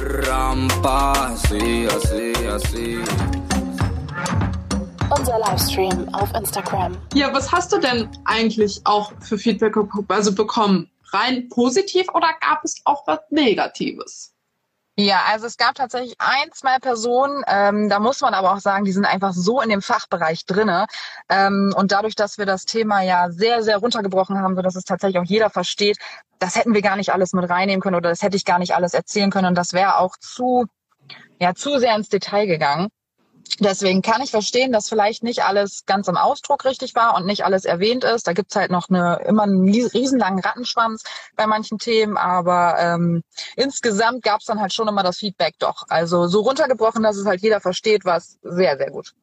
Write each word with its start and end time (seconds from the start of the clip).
Rampa, 0.00 1.12
así, 1.32 1.86
así, 1.86 2.32
así. 2.46 2.98
Unser 5.16 5.38
Livestream 5.38 6.08
auf 6.14 6.32
Instagram. 6.34 6.96
Ja, 7.14 7.32
was 7.32 7.50
hast 7.50 7.72
du 7.72 7.78
denn 7.78 8.08
eigentlich 8.24 8.80
auch 8.84 9.12
für 9.20 9.38
Feedback 9.38 9.74
also 10.08 10.34
bekommen? 10.34 10.88
Rein 11.12 11.48
positiv 11.48 12.06
oder 12.14 12.28
gab 12.40 12.62
es 12.64 12.80
auch 12.84 13.06
was 13.06 13.20
Negatives? 13.30 14.34
Ja, 15.00 15.22
also 15.28 15.46
es 15.46 15.56
gab 15.56 15.76
tatsächlich 15.76 16.16
ein, 16.18 16.50
zwei 16.52 16.80
Personen, 16.80 17.44
ähm, 17.46 17.88
da 17.88 18.00
muss 18.00 18.20
man 18.20 18.34
aber 18.34 18.52
auch 18.52 18.58
sagen, 18.58 18.84
die 18.84 18.90
sind 18.90 19.04
einfach 19.04 19.32
so 19.32 19.60
in 19.60 19.68
dem 19.68 19.80
Fachbereich 19.80 20.44
drinne. 20.44 20.86
Ähm, 21.28 21.72
und 21.76 21.92
dadurch, 21.92 22.16
dass 22.16 22.36
wir 22.36 22.46
das 22.46 22.64
Thema 22.64 23.02
ja 23.02 23.30
sehr, 23.30 23.62
sehr 23.62 23.76
runtergebrochen 23.76 24.40
haben, 24.40 24.56
sodass 24.56 24.74
es 24.74 24.82
tatsächlich 24.82 25.20
auch 25.20 25.24
jeder 25.24 25.50
versteht, 25.50 25.98
das 26.40 26.56
hätten 26.56 26.74
wir 26.74 26.82
gar 26.82 26.96
nicht 26.96 27.12
alles 27.12 27.32
mit 27.32 27.48
reinnehmen 27.48 27.80
können 27.80 27.94
oder 27.94 28.08
das 28.10 28.22
hätte 28.22 28.36
ich 28.36 28.44
gar 28.44 28.58
nicht 28.58 28.74
alles 28.74 28.92
erzählen 28.92 29.30
können. 29.30 29.46
Und 29.46 29.54
das 29.54 29.72
wäre 29.72 29.98
auch 29.98 30.16
zu, 30.16 30.66
ja, 31.38 31.54
zu 31.54 31.78
sehr 31.78 31.94
ins 31.94 32.08
Detail 32.08 32.46
gegangen. 32.46 32.88
Deswegen 33.60 34.02
kann 34.02 34.22
ich 34.22 34.30
verstehen, 34.30 34.72
dass 34.72 34.88
vielleicht 34.88 35.22
nicht 35.22 35.42
alles 35.42 35.84
ganz 35.86 36.08
im 36.08 36.16
Ausdruck 36.16 36.64
richtig 36.64 36.94
war 36.94 37.16
und 37.16 37.26
nicht 37.26 37.44
alles 37.44 37.64
erwähnt 37.64 38.04
ist. 38.04 38.26
Da 38.26 38.32
gibt's 38.32 38.54
halt 38.54 38.70
noch 38.70 38.88
eine 38.88 39.20
immer 39.26 39.44
einen 39.44 39.68
riesenlangen 39.68 40.40
Rattenschwanz 40.40 41.02
bei 41.36 41.46
manchen 41.46 41.78
Themen, 41.78 42.16
aber 42.16 42.76
ähm, 42.78 43.22
insgesamt 43.56 44.22
gab's 44.22 44.44
dann 44.44 44.60
halt 44.60 44.72
schon 44.72 44.88
immer 44.88 45.02
das 45.02 45.18
Feedback 45.18 45.54
doch. 45.58 45.84
Also 45.88 46.28
so 46.28 46.40
runtergebrochen, 46.40 47.02
dass 47.02 47.16
es 47.16 47.26
halt 47.26 47.42
jeder 47.42 47.60
versteht, 47.60 48.04
war 48.04 48.18
es 48.18 48.38
sehr, 48.42 48.76
sehr 48.76 48.90
gut. 48.90 49.14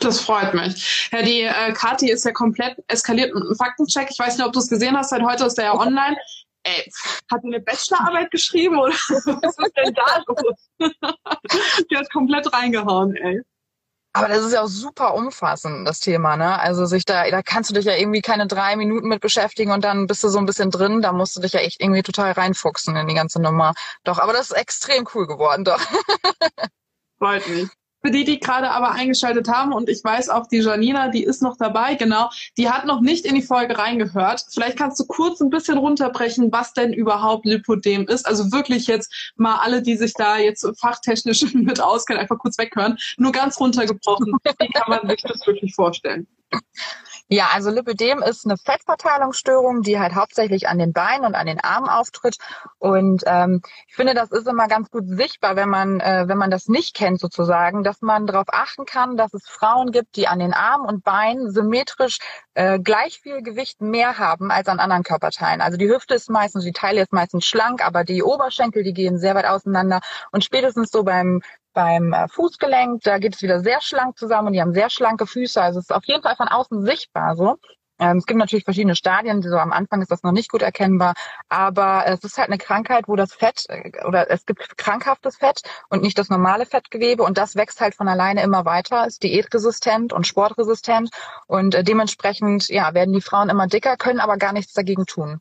Das 0.00 0.20
freut 0.20 0.54
mich. 0.54 1.08
Ja, 1.12 1.22
die 1.22 1.42
äh, 1.42 1.72
Kati 1.72 2.10
ist 2.10 2.24
ja 2.24 2.32
komplett 2.32 2.76
eskaliert 2.88 3.34
mit 3.34 3.44
einem 3.44 3.54
Faktencheck. 3.54 4.08
Ich 4.10 4.18
weiß 4.18 4.36
nicht, 4.36 4.46
ob 4.46 4.52
du 4.52 4.58
es 4.58 4.68
gesehen 4.68 4.96
hast, 4.96 5.10
seit 5.10 5.22
heute 5.22 5.44
ist 5.44 5.56
der 5.56 5.66
ja 5.66 5.74
online. 5.74 6.16
Ey, 6.64 6.90
hat 7.30 7.42
die 7.42 7.48
eine 7.48 7.60
Bachelorarbeit 7.60 8.30
geschrieben 8.30 8.78
oder 8.78 8.92
was 9.08 9.58
ist 9.58 9.76
denn 9.76 9.94
da 9.94 10.24
los? 10.26 10.70
die 11.90 11.96
hat 11.96 12.10
komplett 12.10 12.52
reingehauen, 12.52 13.14
ey. 13.16 13.40
Aber 14.16 14.28
das 14.28 14.44
ist 14.44 14.52
ja 14.52 14.62
auch 14.62 14.68
super 14.68 15.14
umfassend, 15.14 15.88
das 15.88 15.98
Thema, 15.98 16.36
ne? 16.36 16.60
Also 16.60 16.86
sich 16.86 17.04
da, 17.04 17.28
da 17.28 17.42
kannst 17.42 17.70
du 17.70 17.74
dich 17.74 17.84
ja 17.84 17.96
irgendwie 17.96 18.20
keine 18.20 18.46
drei 18.46 18.76
Minuten 18.76 19.08
mit 19.08 19.20
beschäftigen 19.20 19.72
und 19.72 19.82
dann 19.82 20.06
bist 20.06 20.22
du 20.22 20.28
so 20.28 20.38
ein 20.38 20.46
bisschen 20.46 20.70
drin. 20.70 21.02
Da 21.02 21.12
musst 21.12 21.36
du 21.36 21.40
dich 21.40 21.52
ja 21.52 21.60
echt 21.60 21.82
irgendwie 21.82 22.02
total 22.02 22.30
reinfuchsen 22.30 22.94
in 22.94 23.08
die 23.08 23.14
ganze 23.14 23.42
Nummer. 23.42 23.74
Doch, 24.04 24.20
aber 24.20 24.32
das 24.32 24.52
ist 24.52 24.56
extrem 24.56 25.08
cool 25.14 25.26
geworden, 25.26 25.64
doch. 25.64 25.80
Freut 27.18 27.46
mich. 27.48 27.68
Für 28.04 28.10
die, 28.10 28.24
die 28.24 28.38
gerade 28.38 28.70
aber 28.70 28.90
eingeschaltet 28.90 29.48
haben, 29.48 29.72
und 29.72 29.88
ich 29.88 30.04
weiß 30.04 30.28
auch, 30.28 30.46
die 30.46 30.58
Janina, 30.58 31.08
die 31.08 31.24
ist 31.24 31.40
noch 31.40 31.56
dabei, 31.56 31.94
genau, 31.94 32.28
die 32.58 32.68
hat 32.68 32.84
noch 32.84 33.00
nicht 33.00 33.24
in 33.24 33.34
die 33.34 33.40
Folge 33.40 33.78
reingehört. 33.78 34.44
Vielleicht 34.52 34.76
kannst 34.76 35.00
du 35.00 35.06
kurz 35.06 35.40
ein 35.40 35.48
bisschen 35.48 35.78
runterbrechen, 35.78 36.52
was 36.52 36.74
denn 36.74 36.92
überhaupt 36.92 37.46
Lipodem 37.46 38.06
ist. 38.06 38.26
Also 38.26 38.52
wirklich 38.52 38.88
jetzt 38.88 39.32
mal 39.36 39.56
alle, 39.56 39.80
die 39.80 39.96
sich 39.96 40.12
da 40.12 40.36
jetzt 40.36 40.68
fachtechnisch 40.78 41.44
mit 41.54 41.80
auskennen, 41.80 42.20
einfach 42.20 42.38
kurz 42.38 42.58
weghören. 42.58 42.98
Nur 43.16 43.32
ganz 43.32 43.58
runtergebrochen. 43.58 44.34
Wie 44.44 44.68
kann 44.68 44.88
man 44.88 45.08
sich 45.08 45.22
das 45.22 45.46
wirklich 45.46 45.74
vorstellen? 45.74 46.26
Ja, 47.28 47.48
also 47.54 47.70
Lipödem 47.70 48.22
ist 48.22 48.44
eine 48.44 48.58
Fettverteilungsstörung, 48.58 49.80
die 49.80 49.98
halt 49.98 50.14
hauptsächlich 50.14 50.68
an 50.68 50.78
den 50.78 50.92
Beinen 50.92 51.24
und 51.24 51.34
an 51.34 51.46
den 51.46 51.58
Armen 51.58 51.88
auftritt. 51.88 52.36
Und 52.78 53.22
ähm, 53.26 53.62
ich 53.88 53.94
finde, 53.94 54.12
das 54.12 54.30
ist 54.30 54.46
immer 54.46 54.68
ganz 54.68 54.90
gut 54.90 55.04
sichtbar, 55.06 55.56
wenn 55.56 55.70
man, 55.70 56.00
äh, 56.00 56.24
wenn 56.28 56.36
man 56.36 56.50
das 56.50 56.68
nicht 56.68 56.94
kennt 56.94 57.20
sozusagen, 57.20 57.82
dass 57.82 58.02
man 58.02 58.26
darauf 58.26 58.48
achten 58.48 58.84
kann, 58.84 59.16
dass 59.16 59.32
es 59.32 59.48
Frauen 59.48 59.90
gibt, 59.90 60.16
die 60.16 60.28
an 60.28 60.38
den 60.38 60.52
Armen 60.52 60.86
und 60.86 61.02
Beinen 61.02 61.50
symmetrisch 61.50 62.18
äh, 62.52 62.78
gleich 62.78 63.20
viel 63.20 63.42
Gewicht 63.42 63.80
mehr 63.80 64.18
haben 64.18 64.50
als 64.50 64.68
an 64.68 64.78
anderen 64.78 65.02
Körperteilen. 65.02 65.62
Also 65.62 65.78
die 65.78 65.88
Hüfte 65.88 66.14
ist 66.14 66.28
meistens, 66.28 66.64
die 66.64 66.72
Teile 66.72 67.00
ist 67.00 67.12
meistens 67.14 67.46
schlank, 67.46 67.84
aber 67.84 68.04
die 68.04 68.22
Oberschenkel, 68.22 68.82
die 68.82 68.92
gehen 68.92 69.18
sehr 69.18 69.34
weit 69.34 69.46
auseinander. 69.46 70.00
Und 70.30 70.44
spätestens 70.44 70.90
so 70.90 71.04
beim 71.04 71.40
beim 71.74 72.12
äh, 72.12 72.28
Fußgelenk, 72.28 73.02
da 73.02 73.18
geht 73.18 73.34
es 73.34 73.42
wieder 73.42 73.60
sehr 73.60 73.80
schlank 73.80 74.18
zusammen 74.18 74.48
und 74.48 74.52
die 74.54 74.62
haben 74.62 74.72
sehr 74.72 74.90
schlanke 74.90 75.26
Füße. 75.26 75.60
Also 75.60 75.80
es 75.80 75.86
ist 75.86 75.94
auf 75.94 76.04
jeden 76.06 76.22
Fall 76.22 76.36
von 76.36 76.48
außen 76.48 76.84
sichtbar 76.84 77.36
so. 77.36 77.58
Ähm, 77.98 78.18
es 78.18 78.26
gibt 78.26 78.38
natürlich 78.38 78.64
verschiedene 78.64 78.96
Stadien, 78.96 79.40
so 79.42 79.56
am 79.56 79.72
Anfang 79.72 80.02
ist 80.02 80.10
das 80.10 80.24
noch 80.24 80.32
nicht 80.32 80.50
gut 80.50 80.62
erkennbar, 80.62 81.14
aber 81.48 82.04
es 82.06 82.24
ist 82.24 82.38
halt 82.38 82.48
eine 82.48 82.58
Krankheit, 82.58 83.06
wo 83.06 83.14
das 83.14 83.32
Fett 83.32 83.66
äh, 83.68 84.04
oder 84.04 84.30
es 84.30 84.46
gibt 84.46 84.76
krankhaftes 84.76 85.36
Fett 85.36 85.62
und 85.90 86.02
nicht 86.02 86.18
das 86.18 86.28
normale 86.28 86.66
Fettgewebe 86.66 87.22
und 87.22 87.38
das 87.38 87.54
wächst 87.54 87.80
halt 87.80 87.94
von 87.94 88.08
alleine 88.08 88.42
immer 88.42 88.64
weiter, 88.64 89.06
ist 89.06 89.22
diätresistent 89.22 90.12
und 90.12 90.26
sportresistent 90.26 91.10
und 91.46 91.74
äh, 91.74 91.84
dementsprechend 91.84 92.68
ja 92.68 92.94
werden 92.94 93.12
die 93.12 93.20
Frauen 93.20 93.48
immer 93.48 93.68
dicker, 93.68 93.96
können 93.96 94.20
aber 94.20 94.38
gar 94.38 94.52
nichts 94.52 94.72
dagegen 94.72 95.06
tun. 95.06 95.40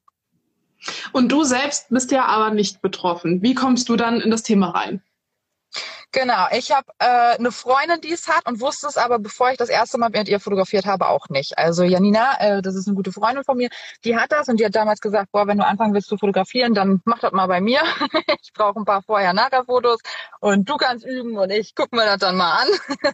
Und 1.12 1.32
du 1.32 1.44
selbst 1.44 1.90
bist 1.90 2.12
ja 2.12 2.26
aber 2.26 2.54
nicht 2.54 2.82
betroffen. 2.82 3.42
Wie 3.42 3.56
kommst 3.56 3.90
du 3.90 3.96
dann 3.96 4.22
in 4.22 4.30
das 4.30 4.44
Thema 4.44 4.72
rein? 4.72 5.02
Genau, 6.14 6.46
ich 6.52 6.72
habe 6.72 6.86
äh, 7.00 7.38
eine 7.40 7.52
Freundin, 7.52 8.00
die 8.00 8.12
es 8.14 8.28
hat 8.28 8.48
und 8.48 8.62
wusste 8.62 8.86
es 8.86 8.98
aber, 8.98 9.18
bevor 9.18 9.50
ich 9.50 9.58
das 9.58 9.70
erste 9.70 9.98
Mal 9.98 10.12
mit 10.12 10.30
ihr 10.30 10.40
fotografiert 10.40 10.86
habe, 10.86 11.08
auch 11.08 11.28
nicht. 11.30 11.58
Also 11.58 11.82
Janina, 11.82 12.40
äh, 12.40 12.62
das 12.62 12.76
ist 12.76 12.88
eine 12.88 12.96
gute 12.96 13.12
Freundin 13.12 13.44
von 13.44 13.58
mir, 13.58 13.70
die 14.06 14.16
hat 14.16 14.32
das 14.32 14.48
und 14.48 14.60
die 14.60 14.66
hat 14.66 14.76
damals 14.76 15.02
gesagt, 15.02 15.32
boah, 15.32 15.48
wenn 15.48 15.58
du 15.58 15.66
anfangen 15.66 15.96
willst 15.96 16.10
zu 16.10 16.18
fotografieren, 16.20 16.76
dann 16.76 17.02
mach 17.06 17.18
das 17.18 17.32
mal 17.32 17.48
bei 17.48 17.62
mir. 17.62 17.82
ich 18.44 18.54
brauche 18.54 18.80
ein 18.80 18.86
paar 18.86 19.02
Vorher-Nachher-Fotos 19.02 20.02
und 20.40 20.70
du 20.70 20.78
kannst 20.78 21.04
üben 21.04 21.36
und 21.36 21.50
ich 21.50 21.74
guck 21.74 21.92
mir 21.92 22.06
das 22.06 22.20
dann 22.20 22.38
mal 22.38 22.62
an. 22.62 22.68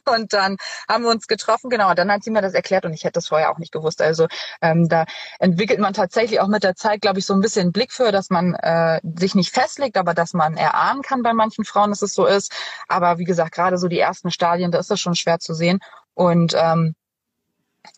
und 0.15 0.33
dann 0.33 0.57
haben 0.89 1.05
wir 1.05 1.11
uns 1.11 1.27
getroffen, 1.27 1.69
genau, 1.69 1.91
und 1.91 1.97
dann 1.97 2.11
hat 2.11 2.25
sie 2.25 2.31
mir 2.31 2.41
das 2.41 2.53
erklärt 2.53 2.83
und 2.83 2.91
ich 2.93 3.05
hätte 3.05 3.13
das 3.13 3.29
vorher 3.29 3.49
auch 3.49 3.59
nicht 3.59 3.71
gewusst. 3.71 4.01
Also 4.01 4.27
ähm, 4.61 4.89
da 4.89 5.05
entwickelt 5.39 5.79
man 5.79 5.93
tatsächlich 5.93 6.41
auch 6.41 6.49
mit 6.49 6.63
der 6.63 6.75
Zeit, 6.75 6.99
glaube 6.99 7.19
ich, 7.19 7.25
so 7.25 7.33
ein 7.33 7.39
bisschen 7.39 7.71
Blick 7.71 7.93
für, 7.93 8.11
dass 8.11 8.29
man 8.29 8.55
äh, 8.55 8.99
sich 9.17 9.35
nicht 9.35 9.53
festlegt, 9.53 9.95
aber 9.95 10.13
dass 10.13 10.33
man 10.33 10.57
erahnen 10.57 11.01
kann 11.01 11.23
bei 11.23 11.31
manchen 11.31 11.63
Frauen, 11.63 11.91
dass 11.91 12.01
es 12.01 12.13
so 12.13 12.25
ist. 12.25 12.51
Aber 12.89 13.19
wie 13.19 13.23
gesagt, 13.23 13.53
gerade 13.53 13.77
so 13.77 13.87
die 13.87 13.99
ersten 13.99 14.31
Stadien, 14.31 14.71
da 14.71 14.79
ist 14.79 14.91
das 14.91 14.99
schon 14.99 15.15
schwer 15.15 15.39
zu 15.39 15.53
sehen. 15.53 15.79
Und 16.13 16.53
ähm, 16.57 16.95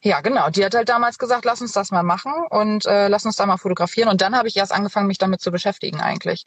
ja, 0.04 0.22
genau. 0.22 0.50
Die 0.50 0.64
hat 0.64 0.76
halt 0.76 0.90
damals 0.90 1.18
gesagt, 1.18 1.46
lass 1.46 1.62
uns 1.62 1.72
das 1.72 1.92
mal 1.92 2.04
machen 2.04 2.34
und 2.50 2.86
äh, 2.86 3.08
lass 3.08 3.26
uns 3.26 3.36
da 3.36 3.46
mal 3.46 3.58
fotografieren. 3.58 4.10
Und 4.10 4.22
dann 4.22 4.36
habe 4.36 4.48
ich 4.48 4.58
erst 4.58 4.72
angefangen, 4.72 5.08
mich 5.08 5.18
damit 5.18 5.42
zu 5.42 5.52
beschäftigen 5.52 6.02
eigentlich. 6.02 6.46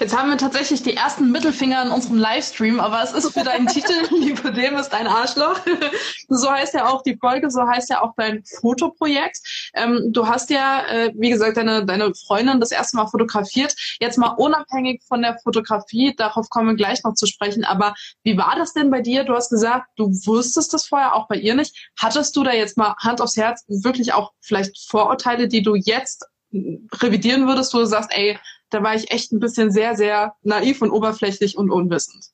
Jetzt 0.00 0.16
haben 0.16 0.30
wir 0.30 0.36
tatsächlich 0.36 0.82
die 0.82 0.96
ersten 0.96 1.30
Mittelfinger 1.30 1.82
in 1.82 1.90
unserem 1.90 2.18
Livestream, 2.18 2.80
aber 2.80 3.04
es 3.04 3.12
ist 3.12 3.32
für 3.32 3.44
deinen 3.44 3.68
Titel, 3.68 3.92
Lipodem 4.10 4.74
ist 4.76 4.92
ein 4.92 5.06
Arschloch. 5.06 5.60
so 6.28 6.50
heißt 6.50 6.74
ja 6.74 6.88
auch 6.88 7.02
die 7.02 7.16
Folge, 7.16 7.50
so 7.50 7.62
heißt 7.62 7.88
ja 7.88 8.02
auch 8.02 8.12
dein 8.16 8.42
Fotoprojekt. 8.60 9.38
Ähm, 9.74 10.08
du 10.08 10.26
hast 10.26 10.50
ja, 10.50 10.84
äh, 10.88 11.12
wie 11.14 11.30
gesagt, 11.30 11.56
deine, 11.56 11.86
deine 11.86 12.12
Freundin 12.14 12.58
das 12.58 12.72
erste 12.72 12.96
Mal 12.96 13.06
fotografiert. 13.06 13.76
Jetzt 14.00 14.18
mal 14.18 14.30
unabhängig 14.30 15.02
von 15.06 15.22
der 15.22 15.38
Fotografie, 15.38 16.14
darauf 16.16 16.48
kommen 16.50 16.68
wir 16.68 16.76
gleich 16.76 17.04
noch 17.04 17.14
zu 17.14 17.26
sprechen. 17.26 17.64
Aber 17.64 17.94
wie 18.24 18.36
war 18.36 18.56
das 18.56 18.72
denn 18.72 18.90
bei 18.90 19.00
dir? 19.00 19.22
Du 19.22 19.34
hast 19.34 19.50
gesagt, 19.50 19.86
du 19.96 20.08
wusstest 20.26 20.74
das 20.74 20.88
vorher 20.88 21.14
auch 21.14 21.28
bei 21.28 21.36
ihr 21.36 21.54
nicht. 21.54 21.90
Hattest 21.96 22.34
du 22.34 22.42
da 22.42 22.52
jetzt 22.52 22.76
mal 22.76 22.96
Hand 22.98 23.20
aufs 23.20 23.36
Herz 23.36 23.64
wirklich 23.68 24.14
auch 24.14 24.32
vielleicht 24.40 24.76
Vorurteile, 24.88 25.46
die 25.46 25.62
du 25.62 25.76
jetzt 25.76 26.26
revidieren 26.52 27.46
würdest, 27.46 27.72
wo 27.72 27.78
du 27.78 27.86
sagst, 27.86 28.10
ey, 28.12 28.36
da 28.70 28.82
war 28.82 28.94
ich 28.94 29.10
echt 29.10 29.32
ein 29.32 29.40
bisschen 29.40 29.70
sehr, 29.70 29.96
sehr 29.96 30.34
naiv 30.42 30.82
und 30.82 30.90
oberflächlich 30.90 31.56
und 31.56 31.70
unwissend. 31.70 32.30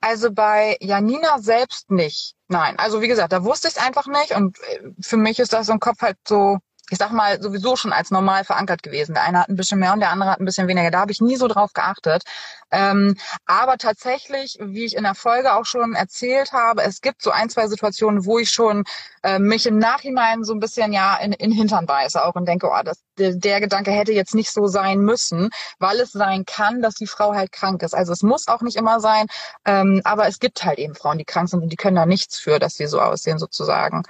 Also 0.00 0.32
bei 0.32 0.78
Janina 0.80 1.38
selbst 1.38 1.90
nicht. 1.90 2.34
Nein. 2.48 2.78
Also 2.78 3.02
wie 3.02 3.08
gesagt, 3.08 3.32
da 3.32 3.44
wusste 3.44 3.68
ich 3.68 3.76
es 3.76 3.82
einfach 3.82 4.06
nicht 4.06 4.34
und 4.34 4.58
äh, 4.60 4.90
für 5.00 5.18
mich 5.18 5.38
ist 5.38 5.52
das 5.52 5.68
im 5.68 5.78
Kopf 5.78 6.00
halt 6.00 6.16
so 6.26 6.58
ich 6.90 6.98
sag 6.98 7.12
mal, 7.12 7.40
sowieso 7.40 7.76
schon 7.76 7.92
als 7.92 8.10
normal 8.10 8.44
verankert 8.44 8.82
gewesen. 8.82 9.14
Der 9.14 9.24
eine 9.24 9.40
hat 9.40 9.48
ein 9.48 9.56
bisschen 9.56 9.78
mehr 9.78 9.92
und 9.92 10.00
der 10.00 10.10
andere 10.10 10.30
hat 10.30 10.40
ein 10.40 10.44
bisschen 10.44 10.68
weniger. 10.68 10.90
Da 10.90 11.00
habe 11.00 11.12
ich 11.12 11.20
nie 11.20 11.36
so 11.36 11.48
drauf 11.48 11.72
geachtet. 11.72 12.24
Ähm, 12.72 13.16
aber 13.46 13.78
tatsächlich, 13.78 14.58
wie 14.60 14.84
ich 14.84 14.96
in 14.96 15.02
der 15.02 15.14
Folge 15.14 15.54
auch 15.54 15.64
schon 15.64 15.94
erzählt 15.94 16.52
habe, 16.52 16.82
es 16.82 17.00
gibt 17.00 17.22
so 17.22 17.30
ein, 17.30 17.48
zwei 17.48 17.66
Situationen, 17.66 18.24
wo 18.24 18.38
ich 18.38 18.50
schon 18.50 18.84
äh, 19.22 19.38
mich 19.38 19.66
im 19.66 19.78
Nachhinein 19.78 20.44
so 20.44 20.52
ein 20.52 20.60
bisschen 20.60 20.92
ja 20.92 21.16
in, 21.16 21.32
in 21.32 21.50
Hintern 21.50 21.86
beiße 21.86 22.24
auch 22.24 22.34
und 22.34 22.46
denke, 22.46 22.68
oh, 22.68 22.82
das, 22.84 23.02
der, 23.18 23.34
der 23.34 23.60
Gedanke 23.60 23.90
hätte 23.90 24.12
jetzt 24.12 24.34
nicht 24.34 24.52
so 24.52 24.66
sein 24.66 25.00
müssen, 25.00 25.50
weil 25.78 26.00
es 26.00 26.12
sein 26.12 26.44
kann, 26.44 26.82
dass 26.82 26.94
die 26.94 27.06
Frau 27.06 27.34
halt 27.34 27.52
krank 27.52 27.82
ist. 27.82 27.94
Also 27.94 28.12
es 28.12 28.22
muss 28.22 28.48
auch 28.48 28.62
nicht 28.62 28.76
immer 28.76 29.00
sein, 29.00 29.26
ähm, 29.64 30.00
aber 30.04 30.26
es 30.28 30.38
gibt 30.38 30.64
halt 30.64 30.78
eben 30.78 30.94
Frauen, 30.94 31.18
die 31.18 31.24
krank 31.24 31.48
sind 31.48 31.62
und 31.62 31.70
die 31.70 31.76
können 31.76 31.96
da 31.96 32.06
nichts 32.06 32.38
für, 32.38 32.58
dass 32.58 32.74
sie 32.74 32.86
so 32.86 33.00
aussehen 33.00 33.38
sozusagen. 33.38 34.02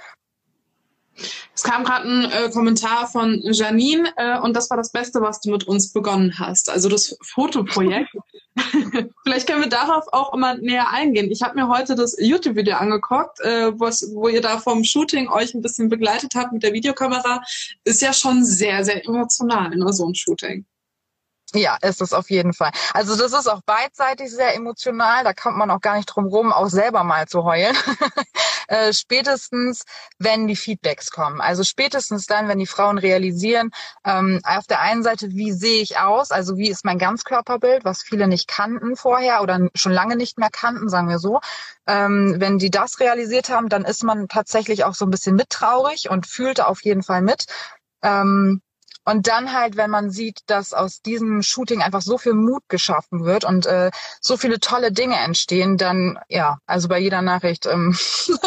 Es 1.53 1.63
kam 1.63 1.83
gerade 1.83 2.07
ein 2.07 2.31
äh, 2.31 2.49
Kommentar 2.49 3.07
von 3.07 3.39
Janine 3.43 4.11
äh, 4.17 4.39
und 4.39 4.55
das 4.55 4.69
war 4.69 4.77
das 4.77 4.91
Beste, 4.91 5.21
was 5.21 5.41
du 5.41 5.51
mit 5.51 5.65
uns 5.65 5.91
begonnen 5.93 6.39
hast. 6.39 6.69
Also 6.69 6.89
das 6.89 7.17
Fotoprojekt. 7.21 8.09
Vielleicht 9.23 9.47
können 9.47 9.61
wir 9.61 9.69
darauf 9.69 10.05
auch 10.11 10.33
immer 10.33 10.55
näher 10.55 10.89
eingehen. 10.89 11.31
Ich 11.31 11.41
habe 11.41 11.55
mir 11.55 11.69
heute 11.69 11.95
das 11.95 12.17
YouTube-Video 12.19 12.75
angeguckt, 12.75 13.39
äh, 13.41 13.71
wo 13.79 14.27
ihr 14.27 14.41
da 14.41 14.59
vom 14.59 14.83
Shooting 14.83 15.29
euch 15.29 15.53
ein 15.53 15.61
bisschen 15.61 15.89
begleitet 15.89 16.33
habt 16.35 16.51
mit 16.51 16.63
der 16.63 16.73
Videokamera. 16.73 17.41
Ist 17.83 18.01
ja 18.01 18.13
schon 18.13 18.43
sehr, 18.43 18.83
sehr 18.83 19.05
emotional, 19.05 19.69
ne, 19.69 19.93
so 19.93 20.07
ein 20.07 20.15
Shooting. 20.15 20.65
Ja, 21.53 21.77
ist 21.81 22.01
es 22.01 22.13
auf 22.13 22.29
jeden 22.29 22.53
Fall. 22.53 22.71
Also 22.93 23.17
das 23.17 23.33
ist 23.33 23.47
auch 23.47 23.61
beidseitig 23.63 24.31
sehr 24.31 24.55
emotional. 24.55 25.25
Da 25.25 25.33
kommt 25.33 25.57
man 25.57 25.69
auch 25.69 25.81
gar 25.81 25.97
nicht 25.97 26.05
drum 26.05 26.27
rum, 26.27 26.53
auch 26.53 26.69
selber 26.69 27.03
mal 27.03 27.27
zu 27.27 27.43
heulen. 27.43 27.75
äh, 28.67 28.93
spätestens, 28.93 29.83
wenn 30.17 30.47
die 30.47 30.55
Feedbacks 30.55 31.11
kommen. 31.11 31.41
Also 31.41 31.65
spätestens 31.65 32.25
dann, 32.25 32.47
wenn 32.47 32.59
die 32.59 32.67
Frauen 32.67 32.97
realisieren, 32.97 33.71
ähm, 34.05 34.39
auf 34.45 34.65
der 34.67 34.79
einen 34.79 35.03
Seite, 35.03 35.31
wie 35.31 35.51
sehe 35.51 35.81
ich 35.81 35.97
aus? 35.97 36.31
Also 36.31 36.55
wie 36.55 36.69
ist 36.69 36.85
mein 36.85 36.97
Ganzkörperbild, 36.99 37.83
was 37.83 38.01
viele 38.01 38.27
nicht 38.27 38.47
kannten 38.47 38.95
vorher 38.95 39.41
oder 39.41 39.67
schon 39.75 39.91
lange 39.91 40.15
nicht 40.15 40.37
mehr 40.37 40.49
kannten, 40.51 40.87
sagen 40.87 41.09
wir 41.09 41.19
so. 41.19 41.41
Ähm, 41.85 42.35
wenn 42.37 42.59
die 42.59 42.69
das 42.71 43.01
realisiert 43.01 43.49
haben, 43.49 43.67
dann 43.67 43.83
ist 43.83 44.03
man 44.05 44.29
tatsächlich 44.29 44.85
auch 44.85 44.93
so 44.93 45.05
ein 45.05 45.11
bisschen 45.11 45.35
mittraurig 45.35 46.09
und 46.09 46.27
fühlte 46.27 46.67
auf 46.67 46.81
jeden 46.83 47.03
Fall 47.03 47.21
mit. 47.21 47.45
Ähm, 48.03 48.61
und 49.05 49.27
dann 49.27 49.53
halt, 49.53 49.77
wenn 49.77 49.89
man 49.89 50.11
sieht, 50.11 50.41
dass 50.47 50.73
aus 50.73 51.01
diesem 51.01 51.41
Shooting 51.41 51.81
einfach 51.81 52.01
so 52.01 52.17
viel 52.17 52.33
Mut 52.33 52.63
geschaffen 52.69 53.25
wird 53.25 53.43
und 53.45 53.65
äh, 53.65 53.91
so 54.19 54.37
viele 54.37 54.59
tolle 54.59 54.91
Dinge 54.91 55.17
entstehen, 55.17 55.77
dann 55.77 56.19
ja, 56.29 56.59
also 56.65 56.87
bei 56.87 56.99
jeder 56.99 57.21
Nachricht, 57.21 57.65
ähm, 57.65 57.97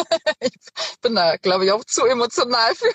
ich 0.41 0.55
bin 1.03 1.15
da, 1.15 1.37
glaube 1.37 1.65
ich, 1.65 1.73
auch 1.73 1.85
zu 1.85 2.05
emotional 2.07 2.75
für. 2.75 2.93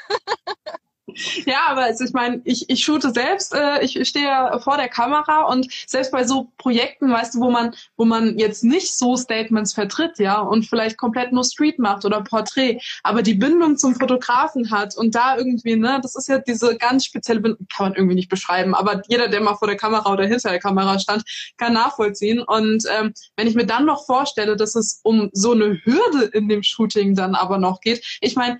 Ja, 1.45 1.67
aber 1.67 1.83
also 1.83 2.03
ich 2.03 2.13
meine, 2.13 2.41
ich, 2.45 2.69
ich 2.69 2.83
shoote 2.83 3.11
selbst, 3.11 3.53
äh, 3.53 3.83
ich 3.83 4.07
stehe 4.07 4.59
vor 4.63 4.77
der 4.77 4.89
Kamera 4.89 5.43
und 5.43 5.67
selbst 5.87 6.11
bei 6.11 6.25
so 6.25 6.51
Projekten, 6.57 7.11
weißt 7.11 7.35
du, 7.35 7.39
wo 7.39 7.49
man, 7.49 7.73
wo 7.97 8.05
man 8.05 8.37
jetzt 8.37 8.63
nicht 8.63 8.95
so 8.95 9.15
Statements 9.15 9.73
vertritt, 9.73 10.19
ja, 10.19 10.39
und 10.39 10.65
vielleicht 10.65 10.97
komplett 10.97 11.31
nur 11.31 11.43
Street 11.43 11.79
macht 11.79 12.05
oder 12.05 12.21
Porträt, 12.21 12.79
aber 13.03 13.21
die 13.21 13.33
Bindung 13.33 13.77
zum 13.77 13.95
Fotografen 13.95 14.71
hat 14.71 14.95
und 14.97 15.15
da 15.15 15.37
irgendwie, 15.37 15.75
ne, 15.75 15.99
das 16.01 16.15
ist 16.15 16.27
ja 16.27 16.39
diese 16.39 16.77
ganz 16.77 17.05
spezielle 17.05 17.39
Bindung, 17.39 17.67
kann 17.75 17.89
man 17.89 17.95
irgendwie 17.95 18.15
nicht 18.15 18.29
beschreiben, 18.29 18.75
aber 18.75 19.01
jeder, 19.07 19.27
der 19.27 19.41
mal 19.41 19.55
vor 19.55 19.67
der 19.67 19.77
Kamera 19.77 20.11
oder 20.11 20.25
hinter 20.25 20.49
der 20.49 20.59
Kamera 20.59 20.99
stand, 20.99 21.23
kann 21.57 21.73
nachvollziehen. 21.73 22.41
Und 22.41 22.83
ähm, 22.89 23.13
wenn 23.35 23.47
ich 23.47 23.55
mir 23.55 23.65
dann 23.65 23.85
noch 23.85 24.05
vorstelle, 24.05 24.55
dass 24.55 24.75
es 24.75 24.99
um 25.03 25.29
so 25.33 25.51
eine 25.51 25.79
Hürde 25.83 26.25
in 26.33 26.47
dem 26.47 26.63
Shooting 26.63 27.15
dann 27.15 27.35
aber 27.35 27.57
noch 27.57 27.81
geht, 27.81 28.05
ich 28.21 28.35
meine, 28.35 28.59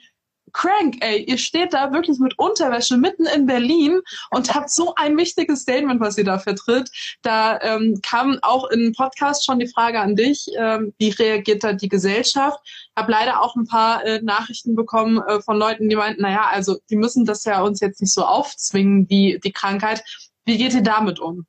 crank, 0.52 0.98
ey. 1.02 1.24
Ihr 1.24 1.38
steht 1.38 1.74
da 1.74 1.92
wirklich 1.92 2.20
mit 2.20 2.38
Unterwäsche 2.38 2.98
mitten 2.98 3.26
in 3.26 3.46
Berlin 3.46 4.02
und 4.32 4.54
habt 4.54 4.70
so 4.70 4.94
ein 4.96 5.18
wichtiges 5.18 5.62
Statement, 5.62 6.00
was 6.00 6.18
ihr 6.18 6.24
da 6.24 6.40
vertritt. 6.40 6.90
Da 7.22 7.60
ähm, 7.62 8.00
kam 8.02 8.40
auch 8.42 8.70
in 8.70 8.94
Podcast 8.94 9.46
schon 9.46 9.60
die 9.60 9.68
Frage 9.68 10.00
an 10.00 10.16
dich, 10.16 10.48
ähm, 10.58 10.94
wie 10.98 11.10
reagiert 11.10 11.64
da 11.64 11.74
die 11.74 11.90
Gesellschaft? 11.90 12.60
Hab 12.96 13.10
leider 13.10 13.42
auch 13.42 13.56
ein 13.56 13.68
paar 13.68 14.06
äh, 14.06 14.22
Nachrichten 14.22 14.76
bekommen 14.76 15.22
äh, 15.28 15.42
von 15.42 15.58
Leuten, 15.58 15.90
die 15.90 15.96
meinten, 15.96 16.22
naja, 16.22 16.48
also 16.52 16.78
die 16.90 16.96
müssen 16.96 17.26
das 17.26 17.44
ja 17.46 17.62
uns 17.62 17.80
jetzt 17.80 18.02
nicht 18.02 18.14
so 18.14 18.26
aufzwingen, 18.26 19.08
die, 19.08 19.40
die 19.44 19.52
Krankheit. 19.52 20.04
Wie 20.46 20.58
geht 20.58 20.74
ihr 20.74 20.84
damit 20.84 21.20
um? 21.20 21.46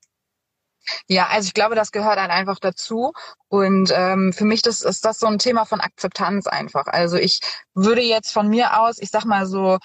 Ja, 1.08 1.28
also 1.28 1.46
ich 1.46 1.54
glaube, 1.54 1.74
das 1.74 1.92
gehört 1.92 2.18
halt 2.18 2.30
einfach 2.30 2.58
dazu. 2.60 3.12
Und 3.48 3.92
ähm, 3.94 4.32
für 4.32 4.44
mich 4.44 4.62
das, 4.62 4.82
ist 4.82 5.04
das 5.04 5.18
so 5.18 5.26
ein 5.26 5.38
Thema 5.38 5.64
von 5.64 5.80
Akzeptanz 5.80 6.46
einfach. 6.46 6.86
Also 6.86 7.16
ich 7.16 7.40
würde 7.74 8.02
jetzt 8.02 8.32
von 8.32 8.48
mir 8.48 8.80
aus, 8.80 8.98
ich 8.98 9.10
sag 9.10 9.24
mal 9.24 9.46
so, 9.46 9.78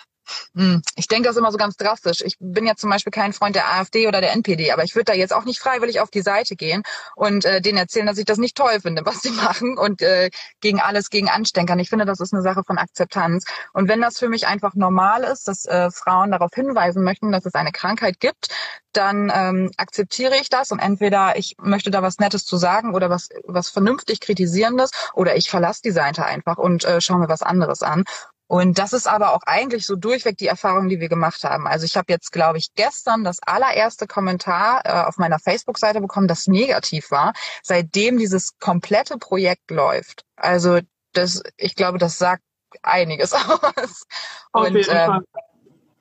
ich 0.96 1.08
denke 1.08 1.28
das 1.28 1.38
immer 1.38 1.52
so 1.52 1.58
ganz 1.58 1.78
drastisch. 1.78 2.22
Ich 2.22 2.38
bin 2.40 2.66
ja 2.66 2.76
zum 2.76 2.90
Beispiel 2.90 3.12
kein 3.12 3.34
Freund 3.34 3.56
der 3.56 3.72
AfD 3.74 4.08
oder 4.08 4.22
der 4.22 4.34
NPD, 4.34 4.72
aber 4.72 4.84
ich 4.84 4.96
würde 4.96 5.06
da 5.06 5.14
jetzt 5.14 5.34
auch 5.34 5.46
nicht 5.46 5.60
freiwillig 5.60 6.00
auf 6.00 6.10
die 6.10 6.22
Seite 6.22 6.56
gehen 6.56 6.84
und 7.16 7.46
äh, 7.46 7.62
denen 7.62 7.78
erzählen, 7.78 8.06
dass 8.06 8.18
ich 8.18 8.26
das 8.26 8.38
nicht 8.38 8.56
toll 8.56 8.80
finde, 8.82 9.02
was 9.06 9.22
sie 9.22 9.32
machen 9.32 9.78
und 9.78 10.02
äh, 10.02 10.30
gegen 10.62 10.80
alles 10.80 11.10
gegen 11.10 11.30
anstenkern. 11.30 11.80
Ich 11.80 11.90
finde, 11.90 12.06
das 12.06 12.20
ist 12.20 12.34
eine 12.34 12.44
Sache 12.44 12.64
von 12.64 12.78
Akzeptanz. 12.78 13.46
Und 13.74 13.88
wenn 13.90 14.02
das 14.02 14.20
für 14.20 14.30
mich 14.30 14.48
einfach 14.48 14.74
normal 14.76 15.24
ist, 15.24 15.48
dass 15.48 15.66
äh, 15.66 15.92
Frauen 15.92 16.32
darauf 16.32 16.52
hinweisen 16.54 17.04
möchten, 17.04 17.32
dass 17.32 17.46
es 17.46 17.54
eine 17.56 17.72
Krankheit 17.72 18.20
gibt, 18.20 18.48
dann 18.94 19.32
ähm, 19.34 19.72
akzeptiere 19.78 20.38
ich 20.38 20.50
das 20.50 20.72
und 20.72 20.80
entweder 20.80 21.38
ich 21.38 21.56
möchte 21.62 21.92
da 21.92 22.02
was 22.02 22.20
Nettes 22.20 22.46
zu 22.46 22.58
sagen 22.58 22.94
oder 22.96 23.10
was 23.10 23.30
was 23.44 23.70
vernünftig 23.70 24.22
kritisierendes 24.22 24.92
oder 25.14 25.36
ich 25.36 25.50
verlasse 25.50 25.82
die 25.84 25.92
Seite 25.92 26.26
einfach 26.26 26.58
und 26.58 26.86
äh, 26.86 27.02
schaue 27.02 27.20
mir 27.20 27.30
was 27.30 27.42
anderes 27.42 27.82
an. 27.82 28.06
Und 28.48 28.78
das 28.78 28.94
ist 28.94 29.08
aber 29.08 29.34
auch 29.34 29.42
eigentlich 29.46 29.86
so 29.86 29.96
durchweg 29.96 30.38
die 30.38 30.48
Erfahrung, 30.48 30.88
die 30.88 31.00
wir 31.00 31.10
gemacht 31.10 31.44
haben. 31.44 31.68
Also 31.68 31.86
ich 31.86 31.98
habe 31.98 32.12
jetzt, 32.12 32.32
glaube 32.32 32.60
ich, 32.60 32.74
gestern 32.76 33.24
das 33.24 33.40
allererste 33.42 34.06
Kommentar 34.06 34.82
äh, 34.86 35.08
auf 35.08 35.18
meiner 35.18 35.40
Facebook-Seite 35.40 36.00
bekommen, 36.00 36.28
das 36.28 36.46
negativ 36.48 37.10
war, 37.10 37.34
seitdem 37.64 38.20
dieses 38.20 38.58
komplette 38.60 39.18
Projekt 39.18 39.72
läuft. 39.72 40.26
Also 40.36 40.80
das, 41.14 41.42
ich 41.58 41.76
glaube, 41.76 41.98
das 41.98 42.20
sagt 42.20 42.44
einiges 42.84 43.34
aus. 43.34 44.04
Und 44.52 44.88
ähm, 44.90 45.24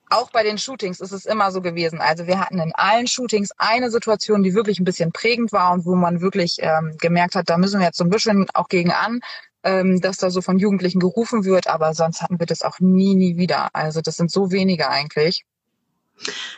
auch 0.09 0.29
bei 0.31 0.43
den 0.43 0.57
Shootings 0.57 0.99
ist 0.99 1.11
es 1.11 1.25
immer 1.25 1.51
so 1.51 1.61
gewesen. 1.61 1.99
Also 1.99 2.27
wir 2.27 2.39
hatten 2.39 2.59
in 2.59 2.73
allen 2.75 3.07
Shootings 3.07 3.51
eine 3.57 3.89
Situation, 3.89 4.43
die 4.43 4.53
wirklich 4.53 4.79
ein 4.79 4.85
bisschen 4.85 5.11
prägend 5.11 5.51
war 5.51 5.73
und 5.73 5.85
wo 5.85 5.95
man 5.95 6.21
wirklich 6.21 6.57
ähm, 6.59 6.95
gemerkt 6.99 7.35
hat, 7.35 7.49
da 7.49 7.57
müssen 7.57 7.79
wir 7.79 7.87
jetzt 7.87 7.97
so 7.97 8.03
ein 8.03 8.11
bisschen 8.11 8.47
auch 8.53 8.67
gegen 8.67 8.91
an, 8.91 9.21
ähm, 9.65 9.99
dass 9.99 10.17
da 10.17 10.29
so 10.29 10.41
von 10.41 10.59
Jugendlichen 10.59 10.99
gerufen 10.99 11.43
wird, 11.43 11.67
aber 11.67 11.93
sonst 11.93 12.21
hatten 12.21 12.39
wir 12.39 12.45
das 12.45 12.61
auch 12.61 12.79
nie, 12.79 13.15
nie 13.15 13.35
wieder. 13.35 13.69
Also 13.73 13.99
das 13.99 14.15
sind 14.15 14.31
so 14.31 14.51
wenige 14.51 14.89
eigentlich. 14.89 15.43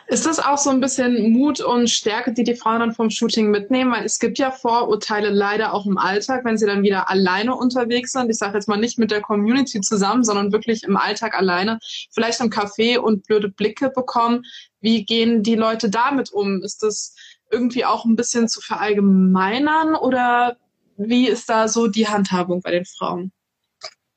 Ist 0.06 0.24
das 0.24 0.38
auch 0.38 0.56
so 0.56 0.70
ein 0.70 0.80
bisschen 0.80 1.32
Mut 1.32 1.60
und 1.60 1.90
Stärke, 1.90 2.32
die 2.32 2.44
die 2.44 2.54
Frauen 2.54 2.80
dann 2.80 2.94
vom 2.94 3.10
Shooting 3.10 3.50
mitnehmen? 3.50 3.92
Weil 3.92 4.04
es 4.04 4.18
gibt 4.18 4.38
ja 4.38 4.52
Vorurteile 4.52 5.30
leider 5.30 5.74
auch 5.74 5.84
im 5.84 5.98
Alltag, 5.98 6.44
wenn 6.44 6.56
sie 6.56 6.66
dann 6.66 6.82
wieder 6.82 7.10
alleine 7.10 7.56
unterwegs 7.56 8.12
sind. 8.12 8.30
Ich 8.30 8.38
sage 8.38 8.54
jetzt 8.54 8.68
mal 8.68 8.76
nicht 8.76 8.98
mit 8.98 9.10
der 9.10 9.20
Community 9.20 9.80
zusammen, 9.80 10.22
sondern 10.22 10.52
wirklich 10.52 10.84
im 10.84 10.96
Alltag 10.96 11.34
alleine, 11.34 11.80
vielleicht 12.12 12.40
im 12.40 12.50
Café 12.50 12.98
und 12.98 13.26
blöde 13.26 13.48
Blicke 13.48 13.90
bekommen. 13.90 14.44
Wie 14.80 15.04
gehen 15.04 15.42
die 15.42 15.56
Leute 15.56 15.90
damit 15.90 16.30
um? 16.30 16.62
Ist 16.62 16.82
das 16.84 17.16
irgendwie 17.50 17.84
auch 17.84 18.04
ein 18.04 18.16
bisschen 18.16 18.48
zu 18.48 18.60
verallgemeinern 18.60 19.94
oder 19.96 20.56
wie 20.98 21.28
ist 21.28 21.48
da 21.48 21.68
so 21.68 21.88
die 21.88 22.08
Handhabung 22.08 22.60
bei 22.60 22.72
den 22.72 22.84
Frauen? 22.84 23.32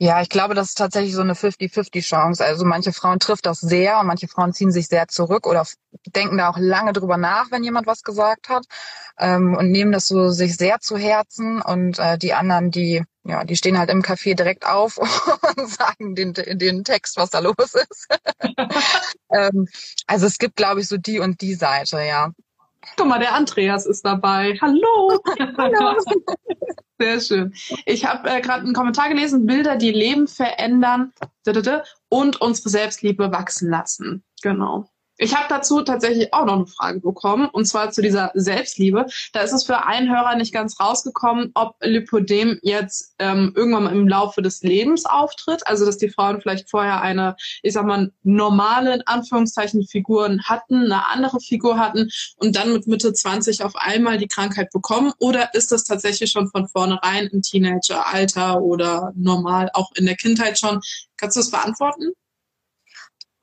Ja, 0.03 0.19
ich 0.19 0.29
glaube, 0.29 0.55
das 0.55 0.69
ist 0.69 0.79
tatsächlich 0.79 1.13
so 1.13 1.21
eine 1.21 1.35
50-50 1.35 2.01
Chance. 2.01 2.43
Also 2.43 2.65
manche 2.65 2.91
Frauen 2.91 3.19
trifft 3.19 3.45
das 3.45 3.59
sehr 3.59 3.99
und 3.99 4.07
manche 4.07 4.27
Frauen 4.27 4.51
ziehen 4.51 4.71
sich 4.71 4.87
sehr 4.87 5.07
zurück 5.07 5.45
oder 5.45 5.63
denken 6.07 6.39
da 6.39 6.49
auch 6.49 6.57
lange 6.57 6.91
drüber 6.91 7.17
nach, 7.17 7.51
wenn 7.51 7.63
jemand 7.63 7.85
was 7.85 8.01
gesagt 8.01 8.49
hat 8.49 8.65
ähm, 9.19 9.55
und 9.55 9.69
nehmen 9.69 9.91
das 9.91 10.07
so 10.07 10.29
sich 10.29 10.57
sehr 10.57 10.79
zu 10.79 10.97
Herzen 10.97 11.61
und 11.61 11.99
äh, 11.99 12.17
die 12.17 12.33
anderen, 12.33 12.71
die 12.71 13.03
ja, 13.23 13.43
die 13.43 13.55
stehen 13.55 13.77
halt 13.77 13.91
im 13.91 14.01
Café 14.01 14.33
direkt 14.33 14.65
auf 14.65 14.97
und 15.57 15.69
sagen 15.69 16.15
den, 16.15 16.33
den 16.33 16.83
Text, 16.83 17.17
was 17.17 17.29
da 17.29 17.37
los 17.37 17.55
ist. 17.59 18.07
ähm, 19.31 19.67
also 20.07 20.25
es 20.25 20.39
gibt, 20.39 20.55
glaube 20.55 20.81
ich, 20.81 20.87
so 20.87 20.97
die 20.97 21.19
und 21.19 21.41
die 21.41 21.53
Seite, 21.53 22.01
ja. 22.01 22.31
Guck 22.97 23.07
mal, 23.07 23.19
der 23.19 23.35
Andreas 23.35 23.85
ist 23.85 24.03
dabei. 24.03 24.57
Hallo. 24.61 25.19
Hallo. 25.57 25.97
Sehr 26.99 27.19
schön. 27.19 27.53
Ich 27.85 28.05
habe 28.05 28.29
äh, 28.29 28.41
gerade 28.41 28.63
einen 28.63 28.73
Kommentar 28.73 29.09
gelesen, 29.09 29.45
Bilder, 29.45 29.75
die 29.75 29.91
Leben 29.91 30.27
verändern 30.27 31.13
und 32.09 32.41
unsere 32.41 32.69
Selbstliebe 32.69 33.31
wachsen 33.31 33.69
lassen. 33.69 34.23
Genau. 34.43 34.87
Ich 35.23 35.35
habe 35.35 35.45
dazu 35.49 35.83
tatsächlich 35.83 36.33
auch 36.33 36.45
noch 36.45 36.55
eine 36.55 36.65
Frage 36.65 36.99
bekommen, 36.99 37.47
und 37.53 37.65
zwar 37.65 37.91
zu 37.91 38.01
dieser 38.01 38.31
Selbstliebe. 38.33 39.05
Da 39.33 39.41
ist 39.41 39.51
es 39.51 39.63
für 39.63 39.85
einen 39.85 40.09
Hörer 40.09 40.35
nicht 40.35 40.51
ganz 40.51 40.79
rausgekommen, 40.79 41.51
ob 41.53 41.75
Lipodem 41.79 42.57
jetzt 42.63 43.13
ähm, 43.19 43.53
irgendwann 43.55 43.85
im 43.85 44.07
Laufe 44.07 44.41
des 44.41 44.63
Lebens 44.63 45.05
auftritt. 45.05 45.67
Also 45.67 45.85
dass 45.85 45.99
die 45.99 46.09
Frauen 46.09 46.41
vielleicht 46.41 46.71
vorher 46.71 47.03
eine, 47.03 47.35
ich 47.61 47.73
sag 47.73 47.85
mal, 47.85 48.11
normale, 48.23 48.95
in 48.95 49.03
Anführungszeichen, 49.05 49.85
Figuren 49.85 50.41
hatten, 50.45 50.85
eine 50.85 51.07
andere 51.09 51.39
Figur 51.39 51.77
hatten 51.77 52.09
und 52.37 52.55
dann 52.55 52.73
mit 52.73 52.87
Mitte 52.87 53.13
20 53.13 53.63
auf 53.63 53.75
einmal 53.75 54.17
die 54.17 54.27
Krankheit 54.27 54.71
bekommen. 54.71 55.13
Oder 55.19 55.53
ist 55.53 55.71
das 55.71 55.83
tatsächlich 55.83 56.31
schon 56.31 56.49
von 56.49 56.67
vornherein 56.67 57.27
im 57.27 57.43
Teenageralter 57.43 58.59
oder 58.59 59.13
normal 59.15 59.69
auch 59.73 59.91
in 59.93 60.07
der 60.07 60.15
Kindheit 60.15 60.57
schon? 60.57 60.79
Kannst 61.15 61.37
du 61.37 61.41
das 61.41 61.51
beantworten? 61.51 62.13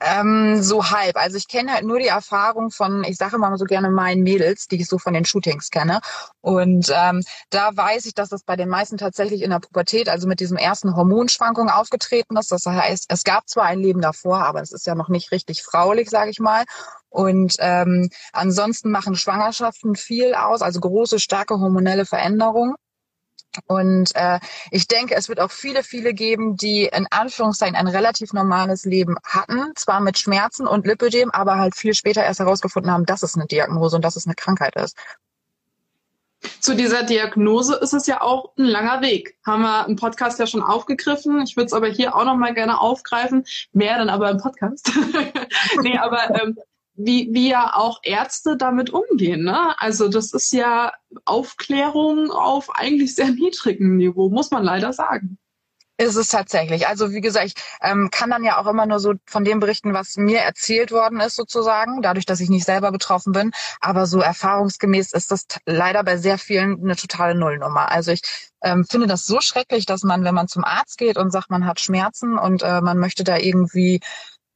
Ähm, 0.00 0.62
so 0.62 0.90
halb. 0.90 1.16
Also 1.16 1.36
ich 1.36 1.48
kenne 1.48 1.72
halt 1.72 1.84
nur 1.84 1.98
die 1.98 2.06
Erfahrung 2.06 2.70
von, 2.70 3.02
ich 3.02 3.16
sage 3.16 3.34
immer 3.36 3.56
so 3.58 3.64
gerne 3.64 3.90
meinen 3.90 4.22
Mädels, 4.22 4.68
die 4.68 4.80
ich 4.80 4.86
so 4.86 4.98
von 4.98 5.12
den 5.12 5.24
Shootings 5.24 5.70
kenne. 5.70 6.00
Und 6.40 6.92
ähm, 6.94 7.24
da 7.50 7.76
weiß 7.76 8.06
ich, 8.06 8.14
dass 8.14 8.28
das 8.28 8.44
bei 8.44 8.54
den 8.54 8.68
meisten 8.68 8.96
tatsächlich 8.96 9.42
in 9.42 9.50
der 9.50 9.58
Pubertät, 9.58 10.08
also 10.08 10.28
mit 10.28 10.38
diesem 10.38 10.56
ersten 10.56 10.94
Hormonschwankungen 10.94 11.72
aufgetreten 11.72 12.36
ist. 12.36 12.52
Das 12.52 12.64
heißt, 12.64 13.06
es 13.08 13.24
gab 13.24 13.48
zwar 13.48 13.64
ein 13.64 13.80
Leben 13.80 14.00
davor, 14.00 14.44
aber 14.44 14.62
es 14.62 14.70
ist 14.70 14.86
ja 14.86 14.94
noch 14.94 15.08
nicht 15.08 15.32
richtig 15.32 15.62
fraulich, 15.64 16.10
sage 16.10 16.30
ich 16.30 16.38
mal. 16.38 16.64
Und 17.08 17.56
ähm, 17.58 18.10
ansonsten 18.32 18.90
machen 18.90 19.16
Schwangerschaften 19.16 19.96
viel 19.96 20.34
aus, 20.34 20.62
also 20.62 20.78
große, 20.78 21.18
starke 21.18 21.58
hormonelle 21.58 22.06
Veränderungen. 22.06 22.74
Und 23.66 24.14
äh, 24.14 24.38
ich 24.70 24.86
denke, 24.86 25.14
es 25.14 25.28
wird 25.28 25.40
auch 25.40 25.50
viele, 25.50 25.82
viele 25.82 26.14
geben, 26.14 26.56
die 26.56 26.84
in 26.84 27.06
Anführungszeichen 27.10 27.76
ein 27.76 27.88
relativ 27.88 28.32
normales 28.32 28.84
Leben 28.84 29.16
hatten, 29.24 29.72
zwar 29.76 30.00
mit 30.00 30.18
Schmerzen 30.18 30.66
und 30.66 30.86
Lipödem, 30.86 31.30
aber 31.30 31.56
halt 31.56 31.74
viel 31.76 31.94
später 31.94 32.22
erst 32.22 32.40
herausgefunden 32.40 32.90
haben, 32.90 33.06
dass 33.06 33.22
es 33.22 33.34
eine 33.34 33.46
Diagnose 33.46 33.96
und 33.96 34.04
dass 34.04 34.16
es 34.16 34.26
eine 34.26 34.34
Krankheit 34.34 34.76
ist. 34.76 34.96
Zu 36.60 36.76
dieser 36.76 37.02
Diagnose 37.02 37.74
ist 37.76 37.94
es 37.94 38.06
ja 38.06 38.20
auch 38.20 38.52
ein 38.56 38.64
langer 38.64 39.00
Weg. 39.00 39.36
Haben 39.44 39.62
wir 39.62 39.86
im 39.88 39.96
Podcast 39.96 40.38
ja 40.38 40.46
schon 40.46 40.62
aufgegriffen. 40.62 41.42
Ich 41.42 41.56
würde 41.56 41.66
es 41.66 41.72
aber 41.72 41.88
hier 41.88 42.14
auch 42.14 42.24
noch 42.24 42.36
mal 42.36 42.54
gerne 42.54 42.80
aufgreifen. 42.80 43.44
Mehr 43.72 43.98
dann 43.98 44.08
aber 44.08 44.30
im 44.30 44.38
Podcast. 44.38 44.92
nee, 45.82 45.98
aber 45.98 46.40
ähm, 46.40 46.56
wie, 46.98 47.28
wie 47.32 47.48
ja 47.50 47.74
auch 47.74 48.00
Ärzte 48.02 48.56
damit 48.56 48.90
umgehen. 48.90 49.44
Ne? 49.44 49.78
Also 49.78 50.08
das 50.08 50.32
ist 50.32 50.52
ja 50.52 50.92
Aufklärung 51.24 52.30
auf 52.30 52.74
eigentlich 52.74 53.14
sehr 53.14 53.30
niedrigem 53.30 53.96
Niveau, 53.96 54.28
muss 54.28 54.50
man 54.50 54.64
leider 54.64 54.92
sagen. 54.92 55.38
Ist 56.00 56.14
es 56.14 56.28
tatsächlich. 56.28 56.86
Also 56.86 57.12
wie 57.12 57.20
gesagt, 57.20 57.46
ich 57.46 57.54
ähm, 57.82 58.08
kann 58.12 58.30
dann 58.30 58.44
ja 58.44 58.58
auch 58.58 58.68
immer 58.68 58.86
nur 58.86 59.00
so 59.00 59.14
von 59.26 59.44
dem 59.44 59.58
berichten, 59.58 59.94
was 59.94 60.16
mir 60.16 60.38
erzählt 60.38 60.92
worden 60.92 61.18
ist 61.18 61.34
sozusagen, 61.34 62.02
dadurch, 62.02 62.24
dass 62.24 62.38
ich 62.38 62.50
nicht 62.50 62.64
selber 62.64 62.92
betroffen 62.92 63.32
bin. 63.32 63.50
Aber 63.80 64.06
so 64.06 64.20
erfahrungsgemäß 64.20 65.12
ist 65.12 65.32
das 65.32 65.46
leider 65.66 66.04
bei 66.04 66.16
sehr 66.16 66.38
vielen 66.38 66.80
eine 66.82 66.94
totale 66.94 67.34
Nullnummer. 67.34 67.90
Also 67.90 68.12
ich 68.12 68.22
ähm, 68.62 68.84
finde 68.88 69.08
das 69.08 69.26
so 69.26 69.40
schrecklich, 69.40 69.86
dass 69.86 70.04
man, 70.04 70.22
wenn 70.22 70.36
man 70.36 70.46
zum 70.46 70.62
Arzt 70.62 70.98
geht 70.98 71.16
und 71.16 71.32
sagt, 71.32 71.50
man 71.50 71.66
hat 71.66 71.80
Schmerzen 71.80 72.38
und 72.38 72.62
äh, 72.62 72.80
man 72.80 72.98
möchte 72.98 73.24
da 73.24 73.36
irgendwie 73.36 74.00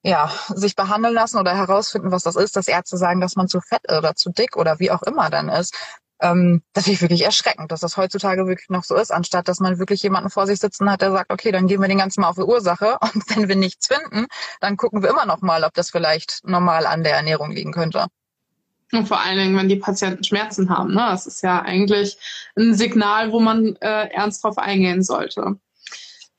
ja, 0.03 0.31
sich 0.49 0.75
behandeln 0.75 1.15
lassen 1.15 1.39
oder 1.39 1.55
herausfinden, 1.57 2.11
was 2.11 2.25
das 2.25 2.37
ist, 2.37 2.57
dass 2.57 2.69
Ärzte 2.69 2.97
sagen, 2.97 3.21
dass 3.21 3.37
man 3.37 3.49
zu 3.49 3.61
fett 3.61 3.83
oder 3.91 4.15
zu 4.15 4.31
dick 4.31 4.57
oder 4.57 4.79
wie 4.81 4.91
auch 4.91 5.03
immer 5.03 5.31
dann 5.31 5.49
ist. 5.49 5.75
Ähm, 6.21 6.63
das 6.73 6.85
finde 6.85 6.95
ich 6.95 7.03
wirklich 7.03 7.25
erschreckend, 7.25 7.73
dass 7.73 7.81
das 7.81 7.97
heutzutage 7.97 8.47
wirklich 8.47 8.69
noch 8.69 8.85
so 8.85 8.95
ist, 8.97 9.13
anstatt 9.13 9.49
dass 9.49 9.61
man 9.61 9.79
wirklich 9.79 10.03
jemanden 10.03 10.31
vor 10.31 10.47
sich 10.47 10.61
sitzen 10.61 10.91
hat, 10.91 11.03
der 11.03 11.13
sagt, 11.13 11.33
okay, 11.33 11.51
dann 11.51 11.67
gehen 11.67 11.81
wir 11.81 11.89
den 11.89 11.99
ganzen 11.99 12.21
Mal 12.21 12.29
auf 12.29 12.37
die 12.37 12.43
Ursache 12.43 12.99
und 13.15 13.25
wenn 13.31 13.49
wir 13.49 13.57
nichts 13.57 13.89
finden, 13.89 14.27
dann 14.61 14.77
gucken 14.77 15.03
wir 15.03 15.11
immer 15.11 15.27
noch 15.27 15.41
mal, 15.41 15.65
ob 15.65 15.75
das 15.75 15.91
vielleicht 15.91 16.41
normal 16.45 16.87
an 16.87 17.03
der 17.03 17.17
Ernährung 17.17 17.51
liegen 17.51 17.73
könnte. 17.73 18.07
Und 18.93 19.09
vor 19.09 19.21
allen 19.21 19.39
Dingen, 19.39 19.57
wenn 19.57 19.71
die 19.71 19.77
Patienten 19.77 20.23
Schmerzen 20.23 20.69
haben. 20.69 20.93
Ne? 20.93 21.07
Das 21.11 21.27
ist 21.27 21.43
ja 21.43 21.63
eigentlich 21.63 22.19
ein 22.57 22.75
Signal, 22.75 23.33
wo 23.33 23.41
man 23.41 23.75
äh, 23.77 24.09
ernst 24.11 24.45
drauf 24.45 24.59
eingehen 24.59 25.03
sollte. 25.03 25.57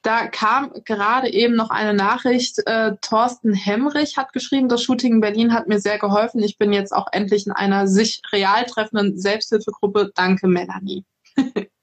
Da 0.03 0.27
kam 0.27 0.71
gerade 0.83 1.31
eben 1.31 1.55
noch 1.55 1.69
eine 1.69 1.93
Nachricht. 1.93 2.59
Äh, 2.65 2.97
Thorsten 3.01 3.53
Hemrich 3.53 4.17
hat 4.17 4.33
geschrieben, 4.33 4.67
das 4.67 4.83
Shooting 4.83 5.13
in 5.13 5.21
Berlin 5.21 5.53
hat 5.53 5.67
mir 5.67 5.79
sehr 5.79 5.97
geholfen. 5.97 6.43
Ich 6.43 6.57
bin 6.57 6.73
jetzt 6.73 6.93
auch 6.93 7.07
endlich 7.13 7.47
in 7.47 7.53
einer 7.53 7.87
sich 7.87 8.21
real 8.33 8.65
treffenden 8.65 9.17
Selbsthilfegruppe. 9.17 10.11
Danke, 10.13 10.47
Melanie. 10.47 11.05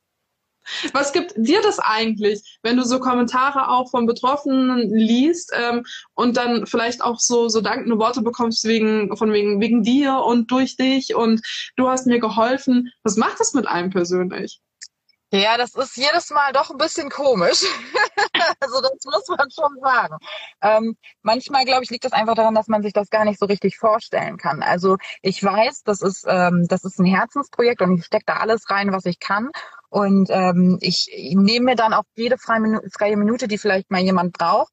Was 0.93 1.13
gibt 1.13 1.33
dir 1.37 1.63
das 1.63 1.79
eigentlich, 1.79 2.59
wenn 2.63 2.77
du 2.77 2.85
so 2.85 3.01
Kommentare 3.01 3.71
auch 3.71 3.91
von 3.91 4.07
Betroffenen 4.07 4.95
liest 4.95 5.53
ähm, 5.57 5.85
und 6.15 6.37
dann 6.37 6.67
vielleicht 6.67 7.03
auch 7.03 7.19
so 7.19 7.49
so 7.49 7.61
dankende 7.61 7.99
Worte 7.99 8.23
bekommst 8.23 8.65
wegen 8.65 9.17
von 9.17 9.33
wegen 9.33 9.61
wegen 9.61 9.83
dir 9.83 10.23
und 10.25 10.51
durch 10.51 10.77
dich 10.77 11.15
und 11.15 11.41
du 11.77 11.89
hast 11.89 12.07
mir 12.07 12.21
geholfen? 12.21 12.93
Was 13.03 13.17
macht 13.17 13.41
das 13.41 13.55
mit 13.55 13.67
einem 13.67 13.91
persönlich? 13.91 14.61
Ja, 15.33 15.57
das 15.57 15.77
ist 15.77 15.97
jedes 15.97 16.31
Mal 16.31 16.53
doch 16.53 16.71
ein 16.71 16.77
bisschen 16.77 17.09
komisch. 17.09 17.63
also 18.61 18.81
das 18.81 19.05
muss 19.05 19.29
man 19.29 19.49
schon 19.51 19.79
sagen. 19.81 20.17
Ähm, 20.61 20.97
manchmal, 21.23 21.65
glaube 21.65 21.85
ich, 21.85 21.91
liegt 21.91 22.05
das 22.05 22.13
einfach 22.13 22.35
daran, 22.35 22.55
dass 22.55 22.67
man 22.67 22.83
sich 22.83 22.93
das 22.93 23.11
gar 23.11 23.25
nicht 23.25 23.39
so 23.39 23.47
richtig 23.47 23.77
vorstellen 23.79 24.39
kann. 24.39 24.63
Also 24.63 24.97
ich 25.23 25.43
weiß, 25.43 25.83
das 25.85 26.03
ist, 26.03 26.25
ähm, 26.29 26.67
das 26.69 26.85
ist 26.85 26.99
ein 26.99 27.05
Herzensprojekt 27.05 27.81
und 27.81 27.97
ich 27.99 28.07
stecke 28.07 28.25
da 28.27 28.35
alles 28.39 28.69
rein, 28.71 28.93
was 28.93 29.05
ich 29.05 29.21
kann. 29.21 29.51
Und 29.89 30.31
ähm, 30.31 30.79
ich 30.81 31.09
nehme 31.35 31.67
mir 31.67 31.77
dann 31.77 31.93
auch 31.93 32.05
jede 32.17 32.37
freie 32.37 33.17
Minute, 33.17 33.47
die 33.47 33.59
vielleicht 33.59 33.91
mal 33.91 34.01
jemand 34.01 34.33
braucht, 34.33 34.73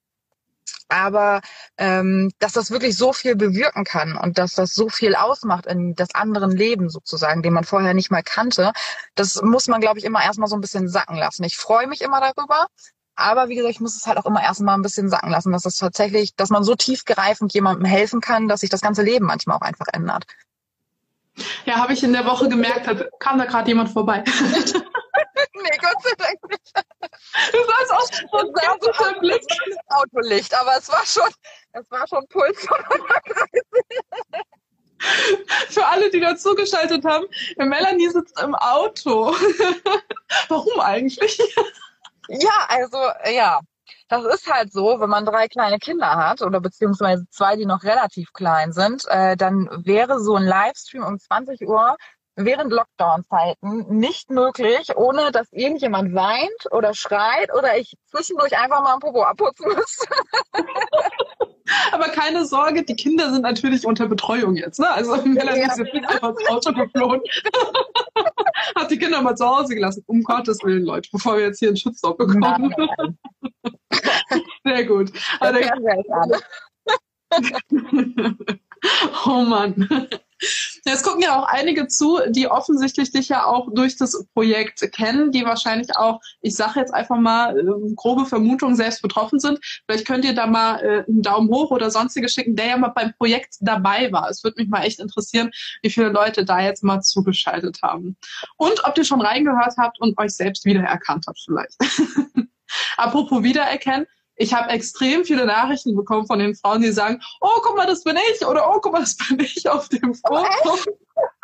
aber 0.89 1.41
ähm, 1.77 2.31
dass 2.39 2.53
das 2.53 2.71
wirklich 2.71 2.97
so 2.97 3.13
viel 3.13 3.36
bewirken 3.36 3.83
kann 3.83 4.17
und 4.17 4.38
dass 4.38 4.55
das 4.55 4.74
so 4.74 4.89
viel 4.89 5.15
ausmacht 5.15 5.65
in 5.65 5.95
das 5.95 6.13
anderen 6.15 6.51
Leben 6.51 6.89
sozusagen, 6.89 7.41
den 7.41 7.53
man 7.53 7.63
vorher 7.63 7.93
nicht 7.93 8.12
mal 8.12 8.24
kannte, 8.24 8.71
das 9.15 9.41
muss 9.41 9.67
man, 9.67 9.81
glaube 9.81 10.00
ich, 10.00 10.05
immer 10.05 10.24
erstmal 10.24 10.47
so 10.47 10.55
ein 10.55 10.62
bisschen 10.62 10.88
sacken 10.88 11.17
lassen. 11.17 11.43
Ich 11.43 11.57
freue 11.57 11.88
mich 11.88 12.01
immer 12.01 12.21
darüber, 12.21 12.67
aber 13.15 13.50
wie 13.50 13.55
gesagt, 13.55 13.74
ich 13.74 13.81
muss 13.81 13.97
es 13.97 14.05
halt 14.05 14.17
auch 14.17 14.25
immer 14.25 14.43
erstmal 14.43 14.75
ein 14.75 14.83
bisschen 14.83 15.09
sacken 15.09 15.31
lassen, 15.31 15.51
dass 15.51 15.63
das 15.63 15.77
tatsächlich, 15.77 16.36
dass 16.36 16.50
man 16.50 16.63
so 16.63 16.75
tiefgreifend 16.75 17.53
jemandem 17.53 17.86
helfen 17.86 18.21
kann, 18.21 18.47
dass 18.47 18.62
sich 18.62 18.69
das 18.69 18.81
ganze 18.81 19.01
Leben 19.01 19.25
manchmal 19.25 19.57
auch 19.57 19.62
einfach 19.62 19.88
ändert. 19.91 20.25
Ja, 21.65 21.75
habe 21.75 21.93
ich 21.93 22.03
in 22.03 22.13
der 22.13 22.25
Woche 22.25 22.47
gemerkt, 22.47 22.88
hat, 22.88 23.09
kam 23.19 23.38
da 23.38 23.45
gerade 23.45 23.67
jemand 23.67 23.89
vorbei. 23.89 24.24
nee, 24.25 25.77
Gott 25.81 26.03
sei 26.03 26.13
Dank 26.17 26.50
nicht. 26.50 26.74
Du 27.51 27.58
sahst 27.65 27.91
aus 27.91 28.10
so 28.32 28.38
ein 28.38 28.48
so 28.82 29.20
Blick. 29.20 29.41
Autolicht, 29.88 30.53
aber 30.53 30.77
es 30.77 30.89
war 30.89 31.06
schon, 31.06 31.29
es 31.74 31.89
war 31.91 32.08
schon 32.08 32.27
Puls 32.29 32.65
von 32.65 32.77
Für 35.70 35.86
alle, 35.86 36.10
die 36.10 36.20
dazugeschaltet 36.20 37.06
haben, 37.06 37.25
Melanie 37.58 38.10
sitzt 38.10 38.39
im 38.41 38.56
Auto. 38.56 39.36
Warum 40.48 40.79
eigentlich? 40.79 41.38
Ja, 42.29 42.65
also, 42.67 42.98
ja. 43.32 43.60
Das 44.10 44.24
ist 44.24 44.51
halt 44.51 44.72
so, 44.72 45.00
wenn 45.00 45.10
man 45.10 45.25
drei 45.25 45.48
kleine 45.48 45.79
Kinder 45.79 46.15
hat 46.15 46.41
oder 46.41 46.62
beziehungsweise 46.62 47.25
zwei, 47.29 47.58
die 47.58 47.65
noch 47.65 47.84
relativ 47.84 48.32
klein 48.32 48.72
sind, 48.72 49.06
äh, 49.08 49.36
dann 49.36 49.70
wäre 49.86 50.20
so 50.22 50.36
ein 50.36 50.44
Livestream 50.44 51.03
um 51.03 51.20
20 51.20 51.67
Uhr 51.67 51.98
während 52.38 52.72
Lockdown-Zeiten 52.72 53.98
nicht 53.98 54.29
möglich, 54.29 54.96
ohne 54.96 55.32
dass 55.32 55.51
irgendjemand 55.51 56.13
weint 56.13 56.72
oder 56.72 56.94
schreit 56.94 57.53
oder 57.53 57.77
ich 57.77 57.98
zwischendurch 58.06 58.58
einfach 58.58 58.84
mal 58.84 58.94
ein 58.94 59.00
Popo 59.00 59.24
abputzen 59.24 59.67
müsste. 59.67 60.08
Aber 61.91 62.06
keine 62.10 62.46
Sorge, 62.46 62.84
die 62.84 62.96
Kinder 62.96 63.32
sind 63.32 63.41
natürlich 63.41 63.86
unter 63.86 64.08
Betreuung 64.08 64.56
jetzt. 64.56 64.79
Ne? 64.79 64.89
Also 64.89 65.15
Melanie 65.17 65.62
ja. 65.62 65.67
ist 65.67 65.79
jetzt 65.79 65.94
nicht 65.94 66.08
einfach 66.08 66.29
ins 66.29 66.48
Auto 66.48 66.72
geflohen. 66.72 67.22
Hat 68.75 68.89
die 68.89 68.98
Kinder 68.98 69.22
mal 69.22 69.36
zu 69.36 69.46
Hause 69.46 69.75
gelassen. 69.75 70.03
Um 70.08 70.24
Gottes 70.24 70.63
Willen, 70.63 70.84
Leute, 70.84 71.10
bevor 71.12 71.38
wir 71.38 71.46
jetzt 71.46 71.60
hier 71.60 71.70
einen 71.70 71.77
Shitstorm 71.77 72.17
bekommen. 72.17 72.74
Sehr 74.63 74.86
gut. 74.86 75.12
Also, 75.39 75.60
oh 79.25 79.41
Mann. 79.41 80.08
Es 80.86 81.03
gucken 81.03 81.22
ja 81.22 81.39
auch 81.39 81.48
einige 81.48 81.88
zu, 81.88 82.20
die 82.29 82.48
offensichtlich 82.48 83.12
dich 83.12 83.29
ja 83.29 83.46
auch 83.46 83.70
durch 83.74 83.98
das 83.98 84.25
Projekt 84.34 84.91
kennen, 84.91 85.32
die 85.32 85.44
wahrscheinlich 85.46 85.96
auch, 85.98 86.22
ich 86.41 86.56
sage 86.56 86.79
jetzt 86.79 86.94
einfach 86.94 87.17
mal, 87.17 87.58
äh, 87.58 87.94
grobe 87.96 88.25
Vermutung 88.25 88.75
selbst 88.75 89.01
betroffen 89.01 89.39
sind. 89.39 89.60
Vielleicht 89.86 90.06
könnt 90.06 90.25
ihr 90.25 90.34
da 90.34 90.48
mal 90.48 90.79
äh, 90.79 91.03
einen 91.08 91.22
Daumen 91.22 91.50
hoch 91.50 91.72
oder 91.72 91.91
sonstiges 91.91 92.34
schicken, 92.34 92.56
der 92.56 92.67
ja 92.67 92.77
mal 92.77 92.89
beim 92.89 93.13
Projekt 93.13 93.56
dabei 93.62 94.12
war. 94.12 94.29
Es 94.29 94.44
würde 94.44 94.62
mich 94.62 94.70
mal 94.70 94.84
echt 94.84 95.00
interessieren, 95.00 95.51
wie 95.82 95.89
viele 95.89 96.10
Leute 96.10 96.46
da 96.46 96.62
jetzt 96.62 96.84
mal 96.84 97.01
zugeschaltet 97.01 97.79
haben. 97.82 98.17
Und 98.58 98.84
ob 98.86 98.98
ihr 98.98 99.06
schon 99.06 99.22
reingehört 99.22 99.75
habt 99.77 100.00
und 100.00 100.17
euch 100.17 100.32
selbst 100.32 100.65
wiedererkannt 100.65 101.25
habt 101.27 101.39
vielleicht. 101.44 101.75
Apropos 102.98 103.44
wiedererkennen, 103.44 104.08
ich 104.38 104.53
habe 104.53 104.70
extrem 104.70 105.25
viele 105.25 105.46
Nachrichten 105.46 105.96
bekommen 105.96 106.27
von 106.27 106.39
den 106.39 106.56
Frauen, 106.56 106.82
die 106.82 106.91
sagen, 106.91 107.22
oh, 107.41 107.60
guck 107.62 107.75
mal, 107.75 107.88
das 107.88 108.03
bin 108.03 108.17
ich 108.32 108.46
oder 108.46 108.70
oh, 108.70 108.79
guck 108.79 108.94
mal, 108.94 109.01
das 109.01 109.17
bin 109.17 109.39
ich 109.39 109.67
auf 109.67 109.89
dem 109.89 110.13
Foto. 110.13 110.77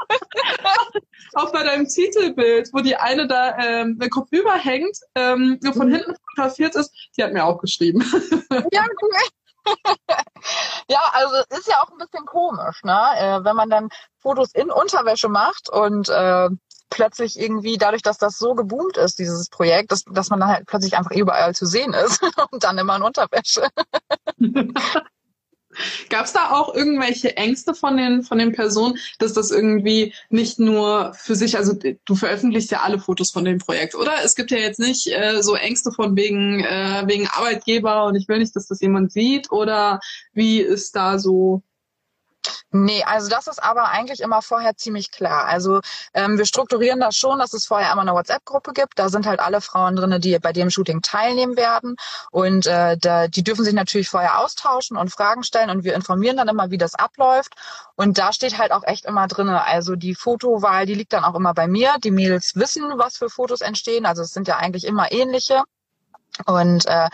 auch 1.34 1.52
bei 1.52 1.64
deinem 1.64 1.88
Titelbild, 1.88 2.70
wo 2.74 2.80
die 2.80 2.96
eine 2.96 3.28
da 3.28 3.58
ähm, 3.58 3.98
den 3.98 4.10
Kopf 4.10 4.30
überhängt, 4.32 4.98
ähm, 5.16 5.60
von 5.74 5.88
mhm. 5.88 5.96
hinten 5.96 6.16
fotografiert 6.16 6.76
ist, 6.76 6.94
die 7.18 7.24
hat 7.24 7.34
mir 7.34 7.44
auch 7.44 7.60
geschrieben. 7.60 8.02
ja, 8.72 8.86
cool. 9.02 9.12
ja, 10.90 11.00
also 11.14 11.36
ist 11.58 11.68
ja 11.68 11.82
auch 11.82 11.90
ein 11.90 11.98
bisschen 11.98 12.26
komisch, 12.26 12.84
ne? 12.84 13.00
Äh, 13.18 13.44
wenn 13.44 13.56
man 13.56 13.70
dann 13.70 13.90
Fotos 14.20 14.54
in 14.54 14.70
Unterwäsche 14.70 15.30
macht 15.30 15.70
und 15.70 16.10
äh, 16.10 16.50
plötzlich 16.94 17.40
irgendwie 17.40 17.78
dadurch, 17.78 18.02
dass 18.02 18.18
das 18.18 18.38
so 18.38 18.56
geboomt 18.56 18.98
ist, 18.98 19.20
dieses 19.20 19.50
Projekt, 19.50 19.92
dass, 19.92 20.04
dass 20.06 20.30
man 20.30 20.40
dann 20.40 20.50
halt 20.50 20.66
plötzlich 20.68 20.96
einfach 20.96 21.12
überall 21.12 21.54
zu 21.56 21.66
sehen 21.66 21.94
ist 21.94 22.22
und 22.52 22.64
dann 22.64 22.78
immer 22.78 22.96
in 22.96 23.02
Unterwäsche. 23.02 23.68
Gab 26.10 26.26
es 26.26 26.34
da 26.34 26.52
auch 26.52 26.76
irgendwelche 26.76 27.36
Ängste 27.36 27.74
von 27.74 27.98
den 27.98 28.22
von 28.22 28.38
den 28.38 28.52
Personen, 28.52 29.00
dass 29.18 29.34
das 29.34 29.50
irgendwie 29.50 30.14
nicht 30.30 30.60
nur 30.60 31.16
für 31.16 31.36
sich, 31.36 31.58
also 31.58 31.74
du 31.74 32.16
veröffentlichst 32.16 32.70
ja 32.70 32.82
alle 32.82 33.00
Fotos 33.00 33.32
von 33.32 33.44
dem 33.44 33.58
Projekt, 33.58 33.96
oder? 33.96 34.24
Es 34.24 34.36
gibt 34.36 34.52
ja 34.52 34.58
jetzt 34.58 34.80
nicht 34.80 35.08
äh, 35.08 35.42
so 35.42 35.56
Ängste 35.56 35.92
von 35.92 36.16
wegen 36.16 36.64
äh, 36.64 37.04
wegen 37.08 37.28
Arbeitgeber 37.28 38.06
und 38.06 38.16
ich 38.16 38.28
will 38.28 38.38
nicht, 38.38 38.56
dass 38.56 38.68
das 38.68 38.82
jemand 38.82 39.12
sieht, 39.12 39.52
oder 39.52 40.00
wie 40.34 40.62
ist 40.62 40.96
da 40.96 41.18
so 41.18 41.64
Nee, 42.72 43.04
also 43.04 43.30
das 43.30 43.48
ist 43.48 43.62
aber 43.62 43.90
eigentlich 43.90 44.20
immer 44.20 44.42
vorher 44.42 44.76
ziemlich 44.76 45.12
klar. 45.12 45.46
Also 45.46 45.82
ähm, 46.14 46.38
wir 46.38 46.46
strukturieren 46.46 47.00
das 47.00 47.16
schon, 47.16 47.40
dass 47.40 47.54
es 47.54 47.66
vorher 47.66 47.92
immer 47.92 48.02
eine 48.02 48.14
WhatsApp-Gruppe 48.14 48.74
gibt. 48.74 48.98
Da 48.98 49.10
sind 49.10 49.28
halt 49.28 49.40
alle 49.40 49.62
Frauen 49.62 49.96
drinne, 49.96 50.20
die 50.20 50.38
bei 50.40 50.54
dem 50.54 50.70
Shooting 50.70 51.02
teilnehmen 51.02 51.56
werden. 51.56 51.96
Und 52.32 52.66
äh, 52.66 52.98
da, 52.98 53.28
die 53.28 53.44
dürfen 53.44 53.64
sich 53.64 53.74
natürlich 53.74 54.10
vorher 54.10 54.40
austauschen 54.40 54.98
und 54.98 55.12
Fragen 55.12 55.44
stellen 55.44 55.70
und 55.70 55.84
wir 55.84 55.94
informieren 55.94 56.38
dann 56.38 56.48
immer, 56.48 56.72
wie 56.72 56.78
das 56.78 56.96
abläuft. 56.96 57.54
Und 57.96 58.18
da 58.18 58.34
steht 58.34 58.58
halt 58.58 58.72
auch 58.72 58.84
echt 58.84 59.06
immer 59.06 59.28
drinne. 59.28 59.64
Also 59.66 59.96
die 59.96 60.16
Fotowahl, 60.16 60.86
die 60.86 60.96
liegt 60.96 61.14
dann 61.14 61.24
auch 61.24 61.36
immer 61.36 61.54
bei 61.54 61.68
mir. 61.68 61.94
Die 62.04 62.12
Mädels 62.12 62.56
wissen, 62.56 62.84
was 62.98 63.18
für 63.18 63.30
Fotos 63.30 63.62
entstehen. 63.62 64.06
Also 64.06 64.24
es 64.24 64.34
sind 64.34 64.48
ja 64.48 64.58
eigentlich 64.58 64.86
immer 64.86 65.12
ähnliche. 65.12 65.64
Und 66.46 66.86
äh, 66.88 67.10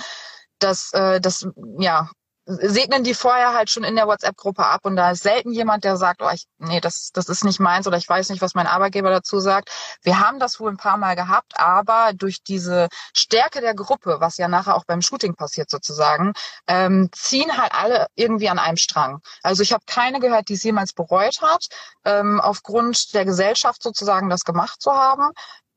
das, 0.59 0.93
äh, 0.93 1.19
das, 1.19 1.47
ja, 1.79 2.09
segnen 2.49 3.03
die 3.03 3.13
vorher 3.13 3.53
halt 3.53 3.69
schon 3.69 3.83
in 3.83 3.95
der 3.95 4.07
WhatsApp-Gruppe 4.07 4.65
ab 4.65 4.81
und 4.83 4.95
da 4.95 5.11
ist 5.11 5.21
selten 5.21 5.51
jemand, 5.51 5.83
der 5.83 5.97
sagt, 5.97 6.21
oh, 6.23 6.29
ich, 6.33 6.47
nee, 6.57 6.79
das, 6.79 7.11
das 7.13 7.29
ist 7.29 7.43
nicht 7.43 7.59
meins 7.59 7.85
oder 7.85 7.97
ich 7.97 8.09
weiß 8.09 8.29
nicht, 8.29 8.41
was 8.41 8.55
mein 8.55 8.65
Arbeitgeber 8.65 9.11
dazu 9.11 9.39
sagt. 9.39 9.69
Wir 10.01 10.19
haben 10.19 10.39
das 10.39 10.59
wohl 10.59 10.71
ein 10.71 10.77
paar 10.77 10.97
Mal 10.97 11.15
gehabt, 11.15 11.59
aber 11.59 12.11
durch 12.15 12.41
diese 12.41 12.87
Stärke 13.13 13.61
der 13.61 13.75
Gruppe, 13.75 14.17
was 14.19 14.37
ja 14.37 14.47
nachher 14.47 14.75
auch 14.75 14.85
beim 14.85 15.03
Shooting 15.03 15.35
passiert 15.35 15.69
sozusagen, 15.69 16.33
ähm, 16.67 17.09
ziehen 17.11 17.55
halt 17.55 17.71
alle 17.73 18.07
irgendwie 18.15 18.49
an 18.49 18.57
einem 18.57 18.77
Strang. 18.77 19.21
Also 19.43 19.61
ich 19.61 19.71
habe 19.71 19.83
keine 19.85 20.19
gehört, 20.19 20.49
die 20.49 20.55
es 20.55 20.63
jemals 20.63 20.93
bereut 20.93 21.41
hat, 21.43 21.67
ähm, 22.03 22.41
aufgrund 22.41 23.13
der 23.13 23.25
Gesellschaft 23.25 23.83
sozusagen 23.83 24.29
das 24.29 24.43
gemacht 24.43 24.81
zu 24.81 24.91
haben. 24.91 25.29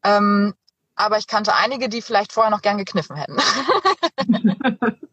Ähm, 0.05 0.55
aber 0.95 1.19
ich 1.19 1.27
kannte 1.27 1.55
einige, 1.55 1.91
die 1.91 2.01
vielleicht 2.01 2.33
vorher 2.33 2.51
noch 2.51 2.63
gern 2.63 2.79
gekniffen 2.79 3.17
hätten. 3.17 3.39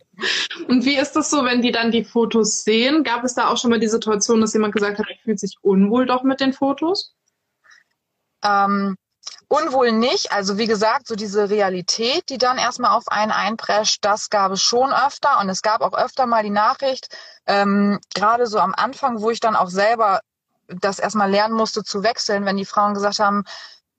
Und 0.68 0.86
wie 0.86 0.98
ist 0.98 1.14
das 1.14 1.30
so, 1.30 1.46
wenn 1.46 1.62
die 1.62 1.72
dann 1.72 1.92
die 1.92 2.04
Fotos 2.04 2.64
sehen? 2.64 3.04
Gab 3.04 3.24
es 3.24 3.36
da 3.36 3.50
auch 3.50 3.58
schon 3.58 3.70
mal 3.70 3.80
die 3.80 3.88
Situation, 3.88 4.42
dass 4.42 4.54
jemand 4.54 4.74
gesagt 4.74 5.00
hat, 5.00 5.08
er 5.10 5.18
fühlt 5.24 5.40
sich 5.40 5.58
unwohl 5.62 6.06
doch 6.06 6.24
mit 6.24 6.40
den 6.40 6.54
Fotos? 6.54 7.16
Ähm, 8.44 8.96
unwohl 9.48 9.92
nicht. 9.92 10.32
Also 10.32 10.58
wie 10.58 10.68
gesagt, 10.68 11.08
so 11.08 11.16
diese 11.16 11.50
Realität, 11.50 12.30
die 12.30 12.38
dann 12.38 12.58
erstmal 12.58 12.92
auf 12.92 13.08
einen 13.08 13.32
einprescht, 13.32 14.04
das 14.06 14.30
gab 14.30 14.52
es 14.52 14.62
schon 14.62 14.92
öfter. 14.94 15.40
Und 15.40 15.50
es 15.50 15.62
gab 15.62 15.82
auch 15.82 15.94
öfter 15.94 16.26
mal 16.26 16.44
die 16.44 16.50
Nachricht, 16.50 17.16
ähm, 17.46 18.00
gerade 18.14 18.48
so 18.48 18.60
am 18.60 18.74
Anfang, 18.76 19.22
wo 19.22 19.30
ich 19.30 19.40
dann 19.40 19.56
auch 19.56 19.70
selber 19.70 20.22
das 20.68 21.00
erstmal 21.00 21.32
lernen 21.32 21.56
musste 21.56 21.84
zu 21.84 22.04
wechseln, 22.04 22.46
wenn 22.46 22.58
die 22.58 22.66
Frauen 22.66 22.94
gesagt 22.94 23.20
haben, 23.20 23.44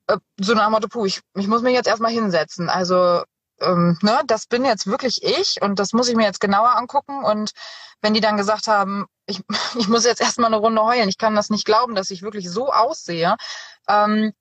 äh, 0.07 0.17
so 0.39 0.53
nach 0.53 0.65
dem 0.67 0.71
Motto, 0.71 0.87
puh, 0.87 1.05
ich, 1.05 1.21
ich 1.35 1.47
muss 1.47 1.61
mich 1.61 1.73
jetzt 1.73 1.87
erstmal 1.87 2.11
hinsetzen. 2.11 2.69
Also 2.69 3.23
ähm, 3.61 3.97
ne, 4.01 4.21
das 4.25 4.47
bin 4.47 4.65
jetzt 4.65 4.87
wirklich 4.87 5.23
ich 5.23 5.61
und 5.61 5.79
das 5.79 5.93
muss 5.93 6.09
ich 6.09 6.15
mir 6.15 6.25
jetzt 6.25 6.41
genauer 6.41 6.75
angucken. 6.75 7.23
Und 7.23 7.51
wenn 8.01 8.13
die 8.13 8.21
dann 8.21 8.37
gesagt 8.37 8.67
haben, 8.67 9.05
ich, 9.25 9.41
ich 9.77 9.87
muss 9.87 10.05
jetzt 10.05 10.21
erstmal 10.21 10.47
eine 10.47 10.57
Runde 10.57 10.83
heulen, 10.83 11.09
ich 11.09 11.17
kann 11.17 11.35
das 11.35 11.49
nicht 11.49 11.65
glauben, 11.65 11.95
dass 11.95 12.11
ich 12.11 12.21
wirklich 12.21 12.49
so 12.49 12.71
aussehe, 12.71 13.35
ähm, 13.87 14.33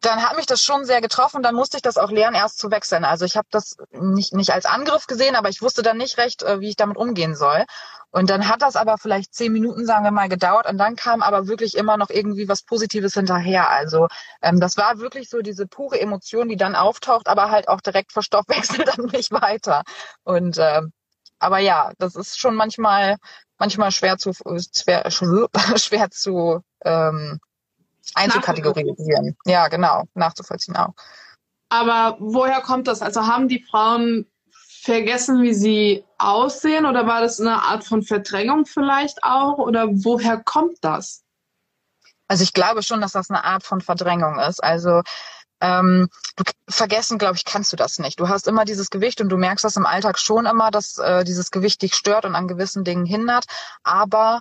dann 0.00 0.22
hat 0.22 0.36
mich 0.36 0.46
das 0.46 0.62
schon 0.62 0.84
sehr 0.84 1.00
getroffen. 1.00 1.42
Dann 1.42 1.54
musste 1.54 1.78
ich 1.78 1.82
das 1.82 1.96
auch 1.96 2.10
lernen, 2.10 2.36
erst 2.36 2.58
zu 2.58 2.70
wechseln. 2.70 3.04
Also 3.04 3.24
ich 3.24 3.36
habe 3.36 3.48
das 3.50 3.76
nicht, 3.90 4.34
nicht 4.34 4.50
als 4.50 4.66
Angriff 4.66 5.06
gesehen, 5.06 5.36
aber 5.36 5.48
ich 5.48 5.62
wusste 5.62 5.82
dann 5.82 5.96
nicht 5.96 6.18
recht, 6.18 6.42
äh, 6.42 6.60
wie 6.60 6.68
ich 6.70 6.76
damit 6.76 6.96
umgehen 6.96 7.34
soll. 7.34 7.64
Und 8.10 8.30
dann 8.30 8.48
hat 8.48 8.62
das 8.62 8.76
aber 8.76 8.98
vielleicht 8.98 9.34
zehn 9.34 9.52
Minuten, 9.52 9.84
sagen 9.84 10.04
wir 10.04 10.10
mal, 10.10 10.28
gedauert. 10.28 10.66
Und 10.66 10.78
dann 10.78 10.96
kam 10.96 11.22
aber 11.22 11.48
wirklich 11.48 11.76
immer 11.76 11.96
noch 11.96 12.10
irgendwie 12.10 12.48
was 12.48 12.62
Positives 12.62 13.14
hinterher. 13.14 13.68
Also 13.70 14.08
ähm, 14.42 14.60
das 14.60 14.76
war 14.76 14.98
wirklich 14.98 15.28
so 15.28 15.40
diese 15.40 15.66
pure 15.66 16.00
Emotion, 16.00 16.48
die 16.48 16.56
dann 16.56 16.76
auftaucht, 16.76 17.28
aber 17.28 17.50
halt 17.50 17.68
auch 17.68 17.80
direkt 17.80 18.12
verstoffwechselt 18.12 18.88
dann 18.96 19.06
nicht 19.06 19.32
weiter. 19.32 19.82
Und 20.24 20.58
äh, 20.58 20.82
aber 21.38 21.58
ja, 21.58 21.92
das 21.98 22.16
ist 22.16 22.38
schon 22.38 22.54
manchmal 22.54 23.16
manchmal 23.58 23.90
schwer 23.90 24.16
zu 24.18 24.32
schwer, 24.32 25.10
schwer 25.76 26.10
zu 26.10 26.60
ähm, 26.84 27.38
einzukategorisieren. 28.14 29.36
Ja, 29.44 29.68
genau, 29.68 30.04
nachzuvollziehen 30.14 30.76
auch. 30.76 30.94
Aber 31.68 32.16
woher 32.20 32.60
kommt 32.60 32.86
das? 32.86 33.02
Also 33.02 33.26
haben 33.26 33.48
die 33.48 33.62
Frauen 33.62 34.26
vergessen, 34.82 35.42
wie 35.42 35.54
sie 35.54 36.04
aussehen 36.18 36.86
oder 36.86 37.06
war 37.06 37.20
das 37.20 37.40
eine 37.40 37.62
Art 37.62 37.84
von 37.84 38.02
Verdrängung 38.02 38.66
vielleicht 38.66 39.24
auch 39.24 39.58
oder 39.58 39.88
woher 39.90 40.38
kommt 40.38 40.78
das? 40.82 41.24
Also 42.28 42.42
ich 42.42 42.52
glaube 42.52 42.82
schon, 42.82 43.00
dass 43.00 43.12
das 43.12 43.30
eine 43.30 43.44
Art 43.44 43.64
von 43.64 43.80
Verdrängung 43.80 44.38
ist. 44.38 44.62
Also 44.62 45.02
ähm, 45.60 46.08
du 46.36 46.44
vergessen, 46.68 47.18
glaube 47.18 47.36
ich, 47.36 47.44
kannst 47.44 47.72
du 47.72 47.76
das 47.76 47.98
nicht. 47.98 48.20
Du 48.20 48.28
hast 48.28 48.46
immer 48.46 48.64
dieses 48.64 48.90
Gewicht 48.90 49.20
und 49.20 49.28
du 49.28 49.36
merkst 49.36 49.64
das 49.64 49.76
im 49.76 49.86
Alltag 49.86 50.18
schon 50.18 50.46
immer, 50.46 50.70
dass 50.70 50.98
äh, 50.98 51.24
dieses 51.24 51.50
Gewicht 51.50 51.82
dich 51.82 51.94
stört 51.94 52.24
und 52.24 52.34
an 52.34 52.48
gewissen 52.48 52.84
Dingen 52.84 53.06
hindert. 53.06 53.46
Aber 53.82 54.40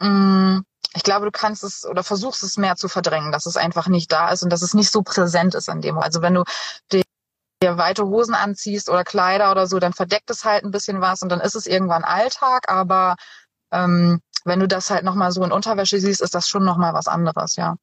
mh, 0.00 0.08
mm, 0.08 0.64
ich 0.94 1.02
glaube, 1.04 1.26
du 1.26 1.30
kannst 1.30 1.62
es 1.64 1.86
oder 1.86 2.02
versuchst 2.02 2.42
es 2.42 2.56
mehr 2.56 2.76
zu 2.76 2.88
verdrängen, 2.88 3.32
dass 3.32 3.46
es 3.46 3.56
einfach 3.56 3.86
nicht 3.86 4.10
da 4.10 4.30
ist 4.30 4.42
und 4.42 4.50
dass 4.50 4.62
es 4.62 4.74
nicht 4.74 4.90
so 4.90 5.02
präsent 5.02 5.54
ist 5.54 5.68
an 5.68 5.80
dem. 5.80 5.98
Also 5.98 6.22
wenn 6.22 6.34
du 6.34 6.44
dir 6.90 7.02
weite 7.78 8.06
Hosen 8.06 8.34
anziehst 8.34 8.88
oder 8.88 9.04
Kleider 9.04 9.50
oder 9.50 9.66
so, 9.66 9.78
dann 9.78 9.92
verdeckt 9.92 10.30
es 10.30 10.44
halt 10.44 10.64
ein 10.64 10.70
bisschen 10.70 11.00
was 11.00 11.22
und 11.22 11.28
dann 11.30 11.40
ist 11.40 11.54
es 11.54 11.66
irgendwann 11.66 12.04
Alltag. 12.04 12.68
Aber 12.68 13.16
ähm, 13.72 14.20
wenn 14.44 14.60
du 14.60 14.66
das 14.68 14.90
halt 14.90 15.04
nochmal 15.04 15.32
so 15.32 15.44
in 15.44 15.52
Unterwäsche 15.52 16.00
siehst, 16.00 16.22
ist 16.22 16.34
das 16.34 16.48
schon 16.48 16.64
nochmal 16.64 16.94
was 16.94 17.06
anderes, 17.06 17.56
ja. 17.56 17.76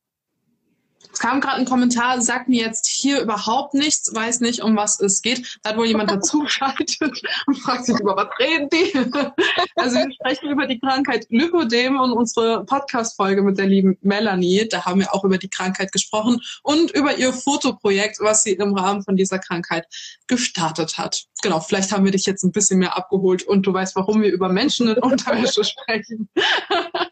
Es 1.17 1.21
kam 1.23 1.41
gerade 1.41 1.57
ein 1.57 1.65
Kommentar, 1.65 2.21
sagt 2.21 2.47
mir 2.47 2.63
jetzt 2.63 2.85
hier 2.85 3.19
überhaupt 3.21 3.73
nichts, 3.73 4.13
weiß 4.13 4.39
nicht, 4.41 4.61
um 4.61 4.77
was 4.77 4.99
es 4.99 5.23
geht. 5.23 5.57
Da 5.63 5.71
hat 5.71 5.77
wohl 5.77 5.87
jemand 5.87 6.11
dazugeschaltet 6.11 6.95
und 7.47 7.55
fragt 7.57 7.87
sich, 7.87 7.99
über 7.99 8.15
was 8.15 8.27
reden 8.37 8.69
die? 8.69 8.93
Also 9.75 9.97
wir 9.97 10.11
sprechen 10.11 10.49
über 10.49 10.67
die 10.67 10.79
Krankheit 10.79 11.25
Lipodem 11.29 11.99
und 11.99 12.11
unsere 12.11 12.65
Podcast-Folge 12.65 13.41
mit 13.41 13.57
der 13.57 13.65
lieben 13.65 13.97
Melanie, 14.01 14.67
da 14.67 14.85
haben 14.85 14.99
wir 14.99 15.13
auch 15.13 15.23
über 15.23 15.37
die 15.37 15.49
Krankheit 15.49 15.91
gesprochen 15.91 16.39
und 16.63 16.91
über 16.91 17.17
ihr 17.17 17.33
Fotoprojekt, 17.33 18.19
was 18.19 18.43
sie 18.43 18.53
im 18.53 18.75
Rahmen 18.75 19.03
von 19.03 19.15
dieser 19.15 19.39
Krankheit 19.39 19.85
gestartet 20.27 20.97
hat. 20.97 21.25
Genau, 21.41 21.59
vielleicht 21.61 21.91
haben 21.91 22.05
wir 22.05 22.11
dich 22.11 22.25
jetzt 22.25 22.43
ein 22.43 22.51
bisschen 22.51 22.79
mehr 22.79 22.97
abgeholt 22.97 23.43
und 23.43 23.65
du 23.65 23.73
weißt, 23.73 23.95
warum 23.95 24.21
wir 24.21 24.31
über 24.31 24.49
Menschen 24.49 24.87
in 24.87 24.97
Unterwäsche 24.97 25.63
sprechen. 25.63 26.29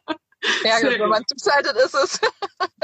Ja, 0.65 0.80
gut, 0.80 0.99
wenn 0.99 1.10
man 1.10 1.23
zuschaltet 1.28 1.75
ist 1.78 1.95
es. 1.95 2.19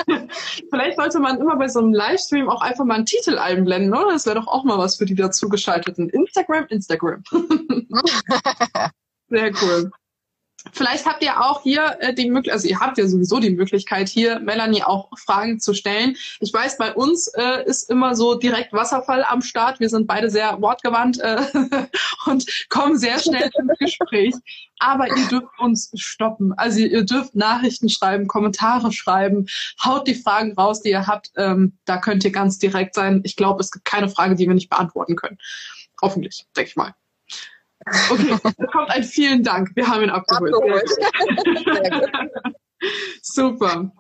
Vielleicht 0.70 0.98
sollte 0.98 1.20
man 1.20 1.40
immer 1.40 1.56
bei 1.58 1.68
so 1.68 1.80
einem 1.80 1.94
Livestream 1.94 2.50
auch 2.50 2.62
einfach 2.62 2.86
mal 2.86 2.96
einen 2.96 3.06
Titel 3.06 3.38
einblenden, 3.38 3.94
oder? 3.94 4.12
Das 4.14 4.26
wäre 4.26 4.40
doch 4.40 4.48
auch 4.48 4.64
mal 4.64 4.78
was 4.78 4.98
für 4.98 5.06
die 5.06 5.16
dazugeschalteten. 5.16 6.10
Instagram, 6.10 6.66
Instagram. 6.68 7.24
Sehr 9.30 9.52
cool. 9.62 9.92
Vielleicht 10.74 11.08
habt 11.08 11.24
ihr 11.24 11.42
auch 11.42 11.64
hier 11.64 11.98
äh, 12.00 12.14
die 12.14 12.30
Möglichkeit, 12.30 12.54
also 12.54 12.68
ihr 12.68 12.80
habt 12.80 12.98
ja 13.00 13.08
sowieso 13.08 13.40
die 13.40 13.50
Möglichkeit, 13.50 14.10
hier 14.10 14.40
Melanie 14.40 14.84
auch 14.84 15.10
Fragen 15.18 15.60
zu 15.60 15.74
stellen. 15.74 16.16
Ich 16.40 16.54
weiß, 16.54 16.78
bei 16.78 16.94
uns 16.94 17.28
äh, 17.30 17.66
ist 17.66 17.90
immer 17.90 18.16
so 18.16 18.36
direkt 18.36 18.72
Wasserfall 18.72 19.24
am 19.24 19.42
Start. 19.42 19.80
Wir 19.80 19.90
sind 19.90 20.06
beide 20.06 20.30
sehr 20.30 20.62
wortgewandt 20.62 21.20
äh, 21.20 21.42
und 22.28 22.46
kommen 22.70 22.98
sehr 22.98 23.18
schnell 23.20 23.50
ins 23.58 23.72
Gespräch. 23.80 24.36
Aber 24.78 25.08
ihr 25.08 25.28
dürft 25.28 25.60
uns 25.60 25.92
stoppen. 25.96 26.54
Also 26.54 26.80
ihr 26.80 27.06
dürft 27.06 27.36
Nachrichten 27.36 27.90
schreiben, 27.90 28.28
Kommentare 28.28 28.92
schreiben, 28.92 29.48
haut 29.84 30.08
die 30.08 30.16
Fragen 30.16 30.54
raus, 30.54 30.82
die 30.82 30.90
ihr 30.90 31.08
habt. 31.08 31.32
Ähm, 31.38 31.78
da 31.86 31.98
könnt 31.98 32.24
ihr 32.24 32.32
ganz 32.32 32.60
direkt 32.60 32.94
sein. 32.94 33.22
Ich 33.24 33.36
glaube, 33.36 33.62
es 33.62 33.72
gibt 33.72 33.86
keine 33.86 34.10
Frage, 34.10 34.36
die 34.36 34.48
wir 34.48 34.54
nicht 34.54 34.70
beantworten 34.70 35.16
können. 35.16 35.38
Hoffentlich, 36.02 36.46
denke 36.56 36.70
ich 36.70 36.76
mal. 36.76 36.94
Okay, 38.10 38.38
da 38.44 38.66
kommt 38.68 38.90
ein 38.90 39.04
vielen 39.04 39.44
Dank. 39.44 39.72
Wir 39.76 39.88
haben 39.88 40.04
ihn 40.04 40.10
abgeholt. 40.10 40.54
abgeholt. 40.54 40.90
Super. 43.22 43.92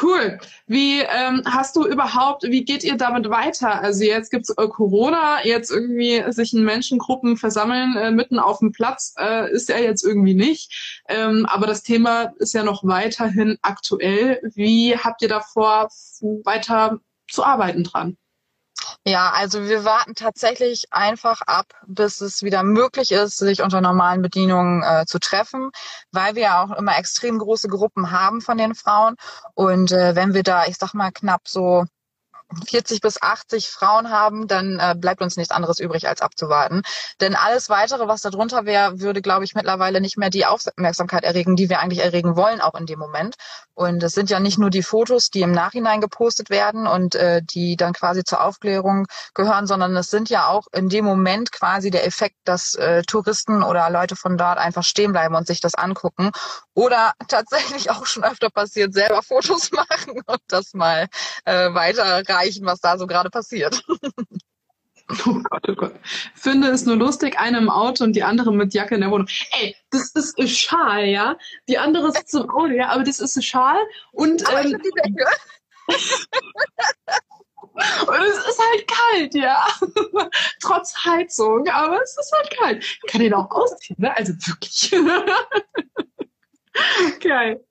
Cool. 0.00 0.38
Wie 0.66 1.00
ähm, 1.00 1.42
hast 1.44 1.76
du 1.76 1.86
überhaupt, 1.86 2.44
wie 2.44 2.64
geht 2.64 2.82
ihr 2.82 2.96
damit 2.96 3.28
weiter? 3.28 3.82
Also 3.82 4.04
jetzt 4.04 4.30
gibt's 4.30 4.48
äh, 4.48 4.68
Corona, 4.68 5.44
jetzt 5.44 5.70
irgendwie 5.70 6.24
sich 6.32 6.54
in 6.54 6.64
Menschengruppen 6.64 7.36
versammeln 7.36 7.96
äh, 7.98 8.10
mitten 8.10 8.38
auf 8.38 8.60
dem 8.60 8.72
Platz 8.72 9.14
äh, 9.18 9.52
ist 9.52 9.68
ja 9.68 9.76
jetzt 9.78 10.02
irgendwie 10.02 10.34
nicht. 10.34 11.02
Ähm, 11.08 11.44
aber 11.46 11.66
das 11.66 11.82
Thema 11.82 12.32
ist 12.38 12.54
ja 12.54 12.62
noch 12.62 12.84
weiterhin 12.84 13.58
aktuell. 13.60 14.40
Wie 14.54 14.96
habt 14.96 15.20
ihr 15.20 15.28
davor 15.28 15.88
weiter 16.44 17.00
zu 17.28 17.44
arbeiten 17.44 17.84
dran? 17.84 18.16
Ja, 19.04 19.30
also 19.30 19.62
wir 19.64 19.84
warten 19.84 20.14
tatsächlich 20.14 20.84
einfach 20.90 21.40
ab, 21.42 21.66
bis 21.86 22.20
es 22.20 22.42
wieder 22.42 22.62
möglich 22.62 23.10
ist, 23.10 23.38
sich 23.38 23.62
unter 23.62 23.80
normalen 23.80 24.22
Bedingungen 24.22 24.82
äh, 24.82 25.04
zu 25.06 25.18
treffen, 25.18 25.70
weil 26.12 26.34
wir 26.36 26.42
ja 26.42 26.62
auch 26.64 26.70
immer 26.76 26.96
extrem 26.96 27.38
große 27.38 27.68
Gruppen 27.68 28.10
haben 28.12 28.40
von 28.40 28.58
den 28.58 28.74
Frauen. 28.74 29.16
Und 29.54 29.92
äh, 29.92 30.14
wenn 30.14 30.34
wir 30.34 30.42
da, 30.42 30.66
ich 30.66 30.76
sag 30.78 30.94
mal, 30.94 31.10
knapp 31.10 31.48
so 31.48 31.84
40 32.68 33.00
bis 33.00 33.20
80 33.20 33.68
Frauen 33.68 34.10
haben, 34.10 34.46
dann 34.46 34.78
äh, 34.78 34.94
bleibt 34.96 35.22
uns 35.22 35.36
nichts 35.36 35.52
anderes 35.52 35.78
übrig, 35.78 36.08
als 36.08 36.20
abzuwarten. 36.20 36.82
Denn 37.20 37.34
alles 37.34 37.68
weitere, 37.68 38.08
was 38.08 38.22
da 38.22 38.30
drunter 38.30 38.64
wäre, 38.66 39.00
würde, 39.00 39.22
glaube 39.22 39.44
ich, 39.44 39.54
mittlerweile 39.54 40.00
nicht 40.00 40.18
mehr 40.18 40.30
die 40.30 40.46
Aufmerksamkeit 40.46 41.24
erregen, 41.24 41.56
die 41.56 41.68
wir 41.68 41.80
eigentlich 41.80 42.00
erregen 42.00 42.36
wollen, 42.36 42.60
auch 42.60 42.74
in 42.74 42.86
dem 42.86 42.98
Moment. 42.98 43.36
Und 43.74 44.02
es 44.02 44.12
sind 44.12 44.28
ja 44.28 44.38
nicht 44.38 44.58
nur 44.58 44.70
die 44.70 44.82
Fotos, 44.82 45.30
die 45.30 45.40
im 45.40 45.52
Nachhinein 45.52 46.00
gepostet 46.00 46.50
werden 46.50 46.86
und 46.86 47.14
äh, 47.14 47.40
die 47.42 47.76
dann 47.76 47.94
quasi 47.94 48.22
zur 48.22 48.42
Aufklärung 48.42 49.06
gehören, 49.34 49.66
sondern 49.66 49.96
es 49.96 50.10
sind 50.10 50.28
ja 50.28 50.48
auch 50.48 50.66
in 50.72 50.88
dem 50.88 51.04
Moment 51.04 51.52
quasi 51.52 51.90
der 51.90 52.06
Effekt, 52.06 52.36
dass 52.44 52.74
äh, 52.74 53.02
Touristen 53.02 53.62
oder 53.62 53.88
Leute 53.88 54.14
von 54.14 54.36
dort 54.36 54.58
einfach 54.58 54.84
stehen 54.84 55.12
bleiben 55.12 55.34
und 55.34 55.46
sich 55.46 55.60
das 55.60 55.74
angucken. 55.74 56.30
Oder 56.74 57.12
tatsächlich 57.28 57.90
auch 57.90 58.06
schon 58.06 58.24
öfter 58.24 58.50
passiert, 58.50 58.94
selber 58.94 59.22
Fotos 59.22 59.70
machen 59.72 60.22
und 60.26 60.40
das 60.48 60.74
mal 60.74 61.08
äh, 61.44 61.72
weiterreichen, 61.74 62.64
was 62.66 62.80
da 62.80 62.98
so 62.98 63.06
gerade 63.06 63.30
passiert. 63.30 63.82
Oh 65.26 65.40
Gott, 65.50 65.68
oh 65.68 65.74
Gott. 65.74 65.94
Finde 66.34 66.68
es 66.68 66.86
nur 66.86 66.96
lustig, 66.96 67.38
eine 67.38 67.58
im 67.58 67.68
Auto 67.68 68.04
und 68.04 68.14
die 68.14 68.22
andere 68.22 68.52
mit 68.52 68.72
Jacke 68.72 68.94
in 68.94 69.02
der 69.02 69.10
Wohnung. 69.10 69.28
Ey, 69.50 69.76
das 69.90 70.12
ist 70.12 70.38
ein 70.38 70.48
Schal, 70.48 71.04
ja? 71.04 71.36
Die 71.68 71.76
andere 71.76 72.12
sitzt 72.12 72.34
im 72.34 72.48
Auto, 72.48 72.68
ja, 72.68 72.88
aber 72.88 73.02
das 73.02 73.20
ist 73.20 73.36
ein 73.36 73.42
Schal 73.42 73.78
und. 74.12 74.46
Aber 74.48 74.64
ähm, 74.64 74.80
die 74.82 74.90
Decke. 74.90 75.30
und 78.06 78.20
es 78.20 78.38
ist 78.38 78.60
halt 78.70 78.88
kalt, 78.88 79.34
ja. 79.34 79.66
Trotz 80.60 80.94
Heizung, 81.04 81.68
aber 81.68 82.00
es 82.00 82.16
ist 82.18 82.32
halt 82.32 82.50
kalt. 82.58 82.84
Ich 82.84 83.00
kann 83.10 83.20
den 83.20 83.34
auch 83.34 83.50
ausziehen, 83.50 83.96
ne? 83.98 84.16
Also 84.16 84.32
wirklich. 84.46 84.92
Geil. 87.20 87.64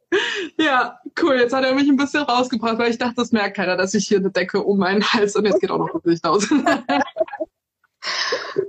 Ja, 0.58 1.00
cool. 1.22 1.36
Jetzt 1.36 1.54
hat 1.54 1.64
er 1.64 1.74
mich 1.74 1.88
ein 1.88 1.96
bisschen 1.98 2.24
rausgebracht, 2.24 2.78
weil 2.78 2.92
ich 2.92 2.98
dachte, 2.98 3.16
das 3.16 3.32
merkt 3.32 3.56
keiner, 3.56 3.78
dass 3.78 3.94
ich 3.94 4.08
hier 4.08 4.18
eine 4.18 4.32
Decke 4.32 4.62
um 4.62 4.78
meinen 4.80 5.04
Hals 5.14 5.36
und 5.36 5.46
jetzt 5.46 5.62
geht 5.62 5.72
auch 5.72 5.78
noch 5.78 5.94
das 5.94 6.04
Licht 6.04 6.26
aus. 6.26 6.50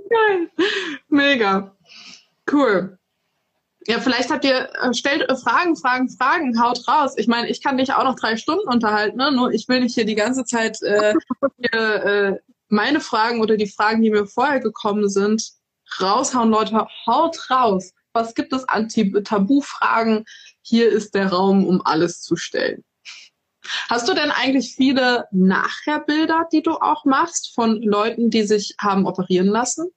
Geil. 0.09 0.49
Mega. 1.09 1.75
Cool. 2.51 2.97
Ja, 3.85 3.99
vielleicht 3.99 4.31
habt 4.31 4.45
ihr, 4.45 4.69
äh, 4.81 4.93
stellt 4.93 5.29
äh, 5.29 5.35
Fragen, 5.35 5.75
Fragen, 5.75 6.09
Fragen, 6.09 6.61
haut 6.61 6.87
raus. 6.87 7.15
Ich 7.17 7.27
meine, 7.27 7.49
ich 7.49 7.61
kann 7.61 7.77
dich 7.77 7.91
auch 7.93 8.05
noch 8.05 8.15
drei 8.15 8.37
Stunden 8.37 8.67
unterhalten, 8.69 9.17
ne? 9.17 9.31
nur 9.31 9.51
ich 9.51 9.67
will 9.67 9.81
nicht 9.81 9.95
hier 9.95 10.05
die 10.05 10.15
ganze 10.15 10.45
Zeit 10.45 10.81
äh, 10.81 11.13
hier, 11.57 11.79
äh, 11.79 12.39
meine 12.69 13.01
Fragen 13.01 13.41
oder 13.41 13.57
die 13.57 13.67
Fragen, 13.67 14.01
die 14.01 14.09
mir 14.09 14.25
vorher 14.25 14.61
gekommen 14.61 15.09
sind, 15.09 15.51
raushauen. 15.99 16.49
Leute, 16.49 16.87
haut 17.05 17.49
raus. 17.49 17.93
Was 18.13 18.33
gibt 18.35 18.53
es 18.53 18.67
an 18.69 18.87
Tabu-Fragen? 18.89 20.25
Hier 20.61 20.89
ist 20.89 21.15
der 21.15 21.31
Raum, 21.31 21.65
um 21.65 21.85
alles 21.85 22.21
zu 22.21 22.35
stellen. 22.35 22.83
Hast 23.89 24.07
du 24.07 24.13
denn 24.13 24.31
eigentlich 24.31 24.75
viele 24.75 25.27
Nachherbilder, 25.31 26.47
die 26.51 26.61
du 26.61 26.73
auch 26.73 27.05
machst 27.05 27.53
von 27.53 27.81
Leuten, 27.81 28.29
die 28.29 28.43
sich 28.43 28.75
haben 28.79 29.05
operieren 29.05 29.47
lassen? 29.47 29.89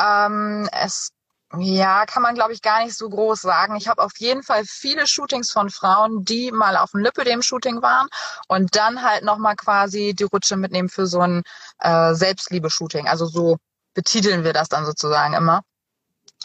Ähm, 0.00 0.68
es 0.72 1.10
ja, 1.58 2.04
kann 2.06 2.22
man 2.22 2.34
glaube 2.34 2.52
ich 2.52 2.62
gar 2.62 2.84
nicht 2.84 2.96
so 2.96 3.08
groß 3.08 3.40
sagen. 3.40 3.76
Ich 3.76 3.86
habe 3.88 4.02
auf 4.02 4.12
jeden 4.18 4.42
Fall 4.42 4.64
viele 4.64 5.06
Shootings 5.06 5.52
von 5.52 5.70
Frauen, 5.70 6.24
die 6.24 6.50
mal 6.50 6.76
auf 6.76 6.90
dem 6.90 7.00
Lipödem-Shooting 7.00 7.82
waren 7.82 8.08
und 8.48 8.74
dann 8.74 9.02
halt 9.02 9.24
nochmal 9.24 9.54
quasi 9.54 10.14
die 10.14 10.24
Rutsche 10.24 10.56
mitnehmen 10.56 10.88
für 10.88 11.06
so 11.06 11.20
ein 11.20 11.42
äh, 11.78 12.14
Selbstliebe-Shooting. 12.14 13.06
Also 13.06 13.26
so 13.26 13.58
betiteln 13.94 14.42
wir 14.44 14.52
das 14.52 14.68
dann 14.68 14.84
sozusagen 14.84 15.34
immer. 15.34 15.62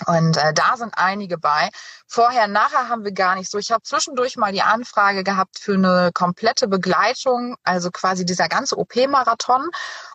Und 0.06 0.38
äh, 0.38 0.54
da 0.54 0.78
sind 0.78 0.94
einige 0.98 1.38
bei. 1.38 1.70
Vorher, 2.08 2.48
nachher 2.48 2.90
haben 2.90 3.04
wir 3.04 3.12
gar 3.12 3.36
nicht 3.36 3.52
so. 3.52 3.58
Ich 3.58 3.72
habe 3.72 3.84
zwischendurch 3.84 4.38
mal 4.38 4.52
die 4.52 4.62
Anfrage 4.62 5.24
gehabt 5.24 5.60
für 5.60 5.74
eine 5.74 6.12
komplette 6.14 6.68
Begleitung, 6.68 7.56
also 7.64 7.92
quasi 7.92 8.26
dieser 8.26 8.48
ganze 8.48 8.78
OP-Marathon. 8.78 9.70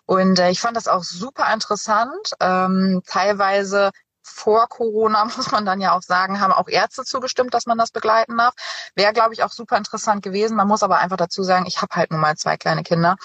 Und 0.07 0.39
äh, 0.39 0.51
ich 0.51 0.61
fand 0.61 0.77
das 0.77 0.89
auch 0.89 1.05
super 1.05 1.53
interessant. 1.53 2.33
Ähm, 2.41 3.03
teilweise 3.07 3.91
vor 4.23 4.69
Corona, 4.69 5.25
muss 5.37 5.51
man 5.53 5.67
dann 5.67 5.81
ja 5.81 5.93
auch 5.93 6.03
sagen, 6.03 6.41
haben 6.41 6.53
auch 6.53 6.69
Ärzte 6.69 7.05
zugestimmt, 7.05 7.55
dass 7.55 7.67
man 7.67 7.79
das 7.79 7.91
begleiten 7.91 8.37
darf. 8.37 8.55
Wäre, 8.95 9.13
glaube 9.13 9.35
ich, 9.35 9.43
auch 9.43 9.53
super 9.53 9.77
interessant 9.77 10.23
gewesen. 10.23 10.57
Man 10.57 10.69
muss 10.69 10.83
aber 10.83 10.99
einfach 10.99 11.17
dazu 11.17 11.43
sagen, 11.43 11.67
ich 11.67 11.81
habe 11.83 11.95
halt 11.95 12.11
nun 12.11 12.21
mal 12.21 12.37
zwei 12.37 12.57
kleine 12.57 12.83
Kinder. 12.83 13.17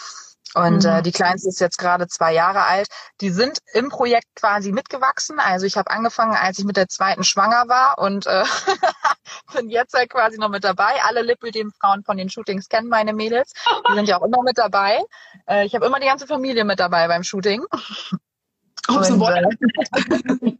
Und 0.56 0.86
äh, 0.86 0.90
mhm. 0.90 0.98
äh, 0.98 1.02
die 1.02 1.12
Kleinste 1.12 1.50
ist 1.50 1.60
jetzt 1.60 1.78
gerade 1.78 2.08
zwei 2.08 2.34
Jahre 2.34 2.64
alt. 2.66 2.88
Die 3.22 3.30
sind 3.30 3.60
im 3.74 3.90
Projekt 3.90 4.28
quasi 4.36 4.72
mitgewachsen. 4.72 5.40
Also 5.40 5.66
ich 5.66 5.78
habe 5.78 5.92
angefangen, 5.92 6.36
als 6.36 6.60
ich 6.60 6.66
mit 6.66 6.78
der 6.78 6.88
zweiten 6.88 7.24
schwanger 7.24 7.68
war 7.68 8.00
und 8.00 8.26
äh, 8.26 8.44
bin 9.54 9.70
jetzt 9.70 9.94
halt 9.94 10.10
quasi 10.10 10.38
noch 10.38 10.50
mit 10.50 10.64
dabei. 10.64 11.02
Alle 11.04 11.22
Lipödem-Frauen 11.22 12.04
von 12.04 12.18
den 12.18 12.30
Shootings 12.30 12.68
kennen 12.68 12.90
meine 12.90 13.14
Mädels. 13.14 13.54
Die 13.90 13.96
sind 13.96 14.08
ja 14.08 14.20
auch 14.20 14.26
immer 14.26 14.42
mit 14.44 14.58
dabei. 14.58 15.04
Äh, 15.48 15.66
ich 15.66 15.76
habe 15.76 15.86
immer 15.86 16.00
die 16.00 16.08
ganze 16.08 16.28
Familie 16.28 16.66
mit 16.66 16.80
dabei 16.80 17.08
beim 17.08 17.24
Shooting. 17.24 17.64
Und, 18.88 19.22
äh, 19.22 19.44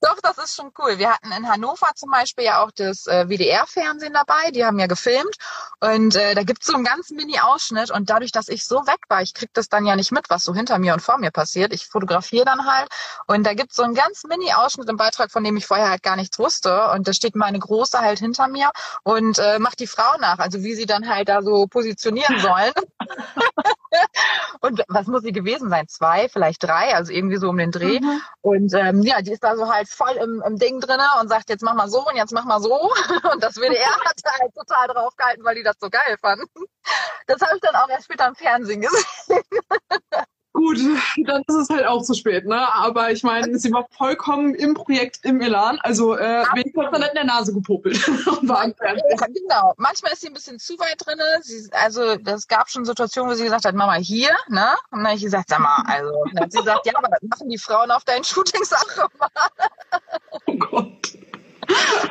Doch, 0.00 0.16
das 0.22 0.38
ist 0.38 0.54
schon 0.54 0.70
cool. 0.78 0.98
Wir 0.98 1.10
hatten 1.10 1.32
in 1.32 1.48
Hannover 1.48 1.88
zum 1.96 2.10
Beispiel 2.10 2.44
ja 2.44 2.62
auch 2.62 2.70
das 2.70 3.06
äh, 3.06 3.28
WDR-Fernsehen 3.28 4.12
dabei. 4.12 4.52
Die 4.52 4.64
haben 4.64 4.78
ja 4.78 4.86
gefilmt. 4.86 5.36
Und 5.80 6.14
äh, 6.14 6.36
da 6.36 6.44
gibt's 6.44 6.66
so 6.66 6.74
einen 6.74 6.84
ganz 6.84 7.10
Mini-Ausschnitt. 7.10 7.90
Und 7.90 8.08
dadurch, 8.08 8.30
dass 8.30 8.48
ich 8.48 8.64
so 8.64 8.86
weg 8.86 9.00
war, 9.08 9.22
ich 9.22 9.34
krieg 9.34 9.50
das 9.54 9.68
dann 9.68 9.86
ja 9.86 9.96
nicht 9.96 10.12
mit, 10.12 10.30
was 10.30 10.44
so 10.44 10.54
hinter 10.54 10.78
mir 10.78 10.94
und 10.94 11.00
vor 11.00 11.18
mir 11.18 11.32
passiert. 11.32 11.72
Ich 11.72 11.86
fotografiere 11.86 12.44
dann 12.44 12.64
halt. 12.64 12.88
Und 13.26 13.44
da 13.44 13.54
gibt's 13.54 13.74
so 13.74 13.82
einen 13.82 13.94
ganz 13.94 14.22
Mini-Ausschnitt 14.22 14.88
im 14.88 14.96
Beitrag, 14.96 15.32
von 15.32 15.42
dem 15.42 15.56
ich 15.56 15.66
vorher 15.66 15.90
halt 15.90 16.04
gar 16.04 16.14
nichts 16.16 16.38
wusste. 16.38 16.90
Und 16.90 17.08
da 17.08 17.12
steht 17.12 17.34
meine 17.34 17.58
Große 17.58 17.98
halt 17.98 18.20
hinter 18.20 18.46
mir 18.46 18.70
und 19.02 19.38
äh, 19.38 19.58
macht 19.58 19.80
die 19.80 19.88
Frau 19.88 20.16
nach. 20.20 20.38
Also 20.38 20.62
wie 20.62 20.74
sie 20.74 20.86
dann 20.86 21.08
halt 21.08 21.28
da 21.28 21.42
so 21.42 21.66
positionieren 21.66 22.38
sollen. 22.40 22.72
und 24.60 24.84
was 24.88 25.06
muss 25.06 25.22
sie 25.22 25.32
gewesen 25.32 25.70
sein? 25.70 25.88
Zwei, 25.88 26.28
vielleicht 26.28 26.62
drei, 26.62 26.94
also 26.94 27.12
irgendwie 27.12 27.38
so 27.38 27.48
um 27.48 27.56
den 27.56 27.72
Dreh. 27.72 27.98
Mhm. 28.00 28.20
Und 28.40 28.74
ähm, 28.74 29.02
ja, 29.02 29.22
die 29.22 29.32
ist 29.32 29.42
da 29.42 29.56
so 29.56 29.72
halt 29.72 29.87
voll 29.88 30.16
im, 30.16 30.42
im 30.46 30.56
Ding 30.56 30.80
drinne 30.80 31.06
und 31.20 31.28
sagt, 31.28 31.48
jetzt 31.50 31.62
mach 31.62 31.74
mal 31.74 31.88
so 31.88 32.06
und 32.06 32.16
jetzt 32.16 32.32
mach 32.32 32.44
mal 32.44 32.60
so. 32.60 32.92
Und 33.32 33.42
das 33.42 33.56
WDR 33.56 33.96
hat 34.04 34.20
halt 34.40 34.54
total 34.54 34.88
drauf 34.88 35.16
gehalten, 35.16 35.44
weil 35.44 35.54
die 35.54 35.62
das 35.62 35.76
so 35.80 35.90
geil 35.90 36.16
fanden. 36.20 36.46
Das 37.26 37.40
habe 37.40 37.56
ich 37.56 37.60
dann 37.60 37.74
auch 37.74 37.88
erst 37.88 38.04
später 38.04 38.26
im 38.26 38.34
Fernsehen 38.34 38.80
gesehen. 38.80 39.04
Gut, 40.58 40.78
dann 41.24 41.42
ist 41.46 41.54
es 41.54 41.68
halt 41.68 41.86
auch 41.86 42.02
zu 42.02 42.14
spät, 42.14 42.44
ne? 42.44 42.74
Aber 42.74 43.12
ich 43.12 43.22
meine, 43.22 43.56
sie 43.60 43.70
war 43.70 43.86
vollkommen 43.96 44.56
im 44.56 44.74
Projekt 44.74 45.20
im 45.22 45.40
Elan. 45.40 45.78
Also 45.84 46.16
äh, 46.16 46.44
wen 46.52 46.84
hat 46.84 46.90
man 46.90 47.02
in 47.02 47.14
der 47.14 47.22
Nase 47.22 47.54
gepopelt? 47.54 47.96
war 48.42 48.66
ja, 48.66 49.26
genau. 49.28 49.74
Manchmal 49.76 50.14
ist 50.14 50.22
sie 50.22 50.26
ein 50.26 50.32
bisschen 50.32 50.58
zu 50.58 50.76
weit 50.80 50.96
drin. 50.98 51.20
Sie, 51.42 51.68
also 51.70 52.16
das 52.16 52.48
gab 52.48 52.68
schon 52.68 52.84
Situationen, 52.84 53.30
wo 53.30 53.36
sie 53.36 53.44
gesagt 53.44 53.66
hat, 53.66 53.74
Mama, 53.76 53.94
hier, 53.94 54.30
ne? 54.48 54.74
Und 54.90 54.98
dann 54.98 55.06
habe 55.06 55.16
ich 55.16 55.22
gesagt, 55.22 55.48
sag 55.48 55.60
mal, 55.60 55.80
also. 55.86 56.24
dann 56.32 56.42
hat 56.42 56.50
sie 56.50 56.58
gesagt, 56.58 56.86
ja, 56.86 56.92
aber 56.96 57.08
das 57.08 57.22
machen 57.22 57.48
die 57.48 57.58
Frauen 57.58 57.92
auf 57.92 58.02
deinen 58.02 58.24
Shootings 58.24 58.72
auch 58.72 58.98
immer. 58.98 59.30
Oh 60.46 60.56
Gott. 60.58 61.18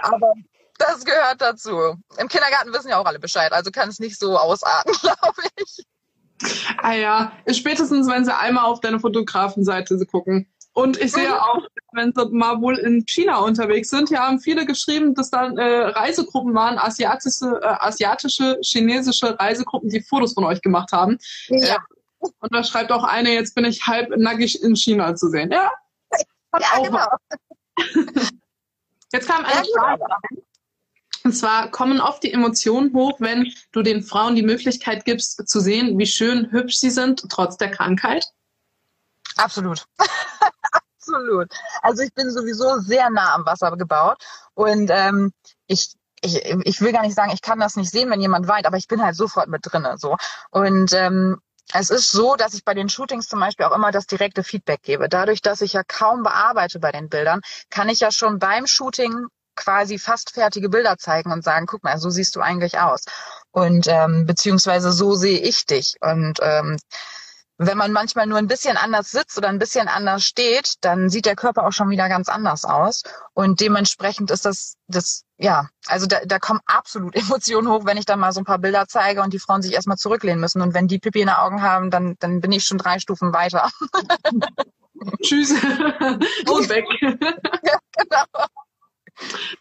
Aber 0.03 0.33
das 0.77 1.03
gehört 1.03 1.41
dazu. 1.41 1.97
Im 2.17 2.29
Kindergarten 2.29 2.71
wissen 2.71 2.91
ja 2.91 2.97
auch 2.97 3.05
alle 3.05 3.19
Bescheid, 3.19 3.51
also 3.51 3.71
kann 3.71 3.89
es 3.89 3.99
nicht 3.99 4.17
so 4.17 4.37
ausarten, 4.37 4.93
glaube 5.01 5.41
ich. 5.57 5.85
Ah 6.77 6.93
ja, 6.93 7.31
spätestens, 7.51 8.07
wenn 8.07 8.25
sie 8.25 8.35
einmal 8.35 8.65
auf 8.65 8.79
deine 8.79 8.99
Fotografenseite 8.99 9.97
gucken. 10.05 10.47
Und 10.73 10.97
ich 10.97 11.11
sehe 11.11 11.29
mhm. 11.29 11.33
auch, 11.33 11.67
wenn 11.93 12.13
sie 12.13 12.29
mal 12.29 12.61
wohl 12.61 12.77
in 12.77 13.03
China 13.07 13.39
unterwegs 13.39 13.89
sind, 13.89 14.09
hier 14.09 14.19
haben 14.19 14.39
viele 14.39 14.63
geschrieben, 14.67 15.15
dass 15.15 15.31
dann 15.31 15.57
äh, 15.57 15.63
Reisegruppen 15.63 16.53
waren, 16.53 16.77
asiatische, 16.77 17.59
äh, 17.63 17.65
asiatische, 17.65 18.59
chinesische 18.61 19.39
Reisegruppen, 19.39 19.89
die 19.89 20.01
Fotos 20.01 20.33
von 20.33 20.43
euch 20.43 20.61
gemacht 20.61 20.91
haben. 20.91 21.17
Ja. 21.47 21.75
Äh, 21.75 22.27
und 22.39 22.53
da 22.53 22.63
schreibt 22.63 22.91
auch 22.91 23.03
eine, 23.03 23.33
jetzt 23.33 23.55
bin 23.55 23.65
ich 23.65 23.87
halb 23.87 24.15
nackig 24.17 24.61
in 24.61 24.75
China 24.75 25.15
zu 25.15 25.29
sehen. 25.29 25.49
Ja, 25.51 25.71
ja 26.59 26.83
genau. 26.83 27.07
Jetzt 29.13 29.27
kam 29.27 29.45
eine 29.45 29.63
Frage. 29.73 30.03
Und 31.27 31.33
zwar 31.33 31.69
kommen 31.71 31.99
oft 31.99 32.23
die 32.23 32.31
Emotionen 32.31 32.93
hoch, 32.93 33.19
wenn 33.19 33.51
du 33.73 33.81
den 33.81 34.01
Frauen 34.01 34.35
die 34.35 34.43
Möglichkeit 34.43 35.03
gibst, 35.03 35.45
zu 35.45 35.59
sehen, 35.59 35.99
wie 35.99 36.05
schön 36.05 36.49
hübsch 36.51 36.77
sie 36.77 36.89
sind, 36.89 37.29
trotz 37.29 37.57
der 37.57 37.69
Krankheit. 37.69 38.25
Absolut. 39.35 39.87
Absolut. 40.71 41.51
Also 41.81 42.03
ich 42.03 42.13
bin 42.13 42.31
sowieso 42.31 42.77
sehr 42.79 43.09
nah 43.09 43.35
am 43.35 43.45
Wasser 43.45 43.75
gebaut 43.75 44.23
und 44.53 44.89
ähm, 44.89 45.33
ich 45.67 45.95
ich, 46.21 46.45
ich 46.45 46.79
will 46.79 46.93
gar 46.93 47.01
nicht 47.01 47.15
sagen, 47.15 47.31
ich 47.33 47.41
kann 47.41 47.59
das 47.59 47.75
nicht 47.75 47.91
sehen, 47.91 48.09
wenn 48.09 48.21
jemand 48.21 48.47
weint, 48.47 48.65
aber 48.65 48.77
ich 48.77 48.87
bin 48.87 49.03
halt 49.03 49.17
sofort 49.17 49.49
mit 49.49 49.61
drinne 49.63 49.97
so. 49.97 50.15
Und 50.49 50.93
ähm, 50.93 51.41
es 51.73 51.89
ist 51.89 52.09
so, 52.09 52.37
dass 52.37 52.53
ich 52.53 52.63
bei 52.63 52.73
den 52.73 52.87
Shootings 52.87 53.27
zum 53.27 53.41
Beispiel 53.41 53.65
auch 53.65 53.75
immer 53.75 53.91
das 53.91 54.07
direkte 54.07 54.45
Feedback 54.45 54.81
gebe. 54.81 55.09
Dadurch, 55.09 55.41
dass 55.41 55.59
ich 55.59 55.73
ja 55.73 55.83
kaum 55.83 56.23
bearbeite 56.23 56.79
bei 56.79 56.93
den 56.93 57.09
Bildern, 57.09 57.41
kann 57.69 57.89
ich 57.89 57.99
ja 57.99 58.11
schon 58.11 58.39
beim 58.39 58.65
Shooting 58.65 59.27
quasi 59.57 59.99
fast 59.99 60.31
fertige 60.31 60.69
Bilder 60.69 60.97
zeigen 60.97 61.31
und 61.31 61.43
sagen, 61.43 61.65
guck 61.65 61.83
mal, 61.83 61.97
so 61.97 62.09
siehst 62.09 62.35
du 62.35 62.41
eigentlich 62.41 62.79
aus. 62.79 63.03
Und 63.51 63.87
ähm, 63.87 64.25
beziehungsweise 64.25 64.93
so 64.93 65.15
sehe 65.15 65.39
ich 65.39 65.65
dich. 65.65 65.95
Und 65.99 66.39
ähm, 66.41 66.77
wenn 67.59 67.77
man 67.77 67.91
manchmal 67.91 68.27
nur 68.27 68.37
ein 68.37 68.47
bisschen 68.47 68.77
anders 68.77 69.09
sitzt 69.09 69.37
oder 69.37 69.49
ein 69.49 69.57
bisschen 69.57 69.87
anders 69.87 70.23
steht, 70.23 70.75
dann 70.81 71.09
sieht 71.09 71.25
der 71.25 71.35
Körper 71.35 71.65
auch 71.65 71.71
schon 71.71 71.89
wieder 71.89 72.07
ganz 72.07 72.29
anders 72.29 72.65
aus. 72.65 73.01
Und 73.33 73.61
dementsprechend 73.61 74.29
ist 74.29 74.45
das, 74.45 74.75
das, 74.87 75.23
ja, 75.37 75.67
also 75.87 76.05
da, 76.05 76.19
da 76.25 76.37
kommen 76.37 76.59
absolut 76.67 77.15
Emotionen 77.15 77.67
hoch, 77.67 77.85
wenn 77.85 77.97
ich 77.97 78.05
dann 78.05 78.19
mal 78.19 78.31
so 78.31 78.41
ein 78.41 78.45
paar 78.45 78.59
Bilder 78.59 78.85
zeige 78.87 79.23
und 79.23 79.33
die 79.33 79.39
Frauen 79.39 79.63
sich 79.63 79.73
erstmal 79.73 79.97
zurücklehnen 79.97 80.39
müssen. 80.39 80.61
Und 80.61 80.75
wenn 80.75 80.87
die 80.87 80.99
Pipi 80.99 81.21
in 81.21 81.27
den 81.27 81.35
Augen 81.35 81.63
haben, 81.63 81.89
dann, 81.89 82.15
dann 82.19 82.41
bin 82.41 82.51
ich 82.51 82.63
schon 82.63 82.77
drei 82.77 82.99
Stufen 82.99 83.33
weiter. 83.33 83.69
Tschüss. 85.21 85.51
Und 85.51 86.69
weg. 86.69 86.85
ja, 87.01 87.79
genau. 87.95 88.47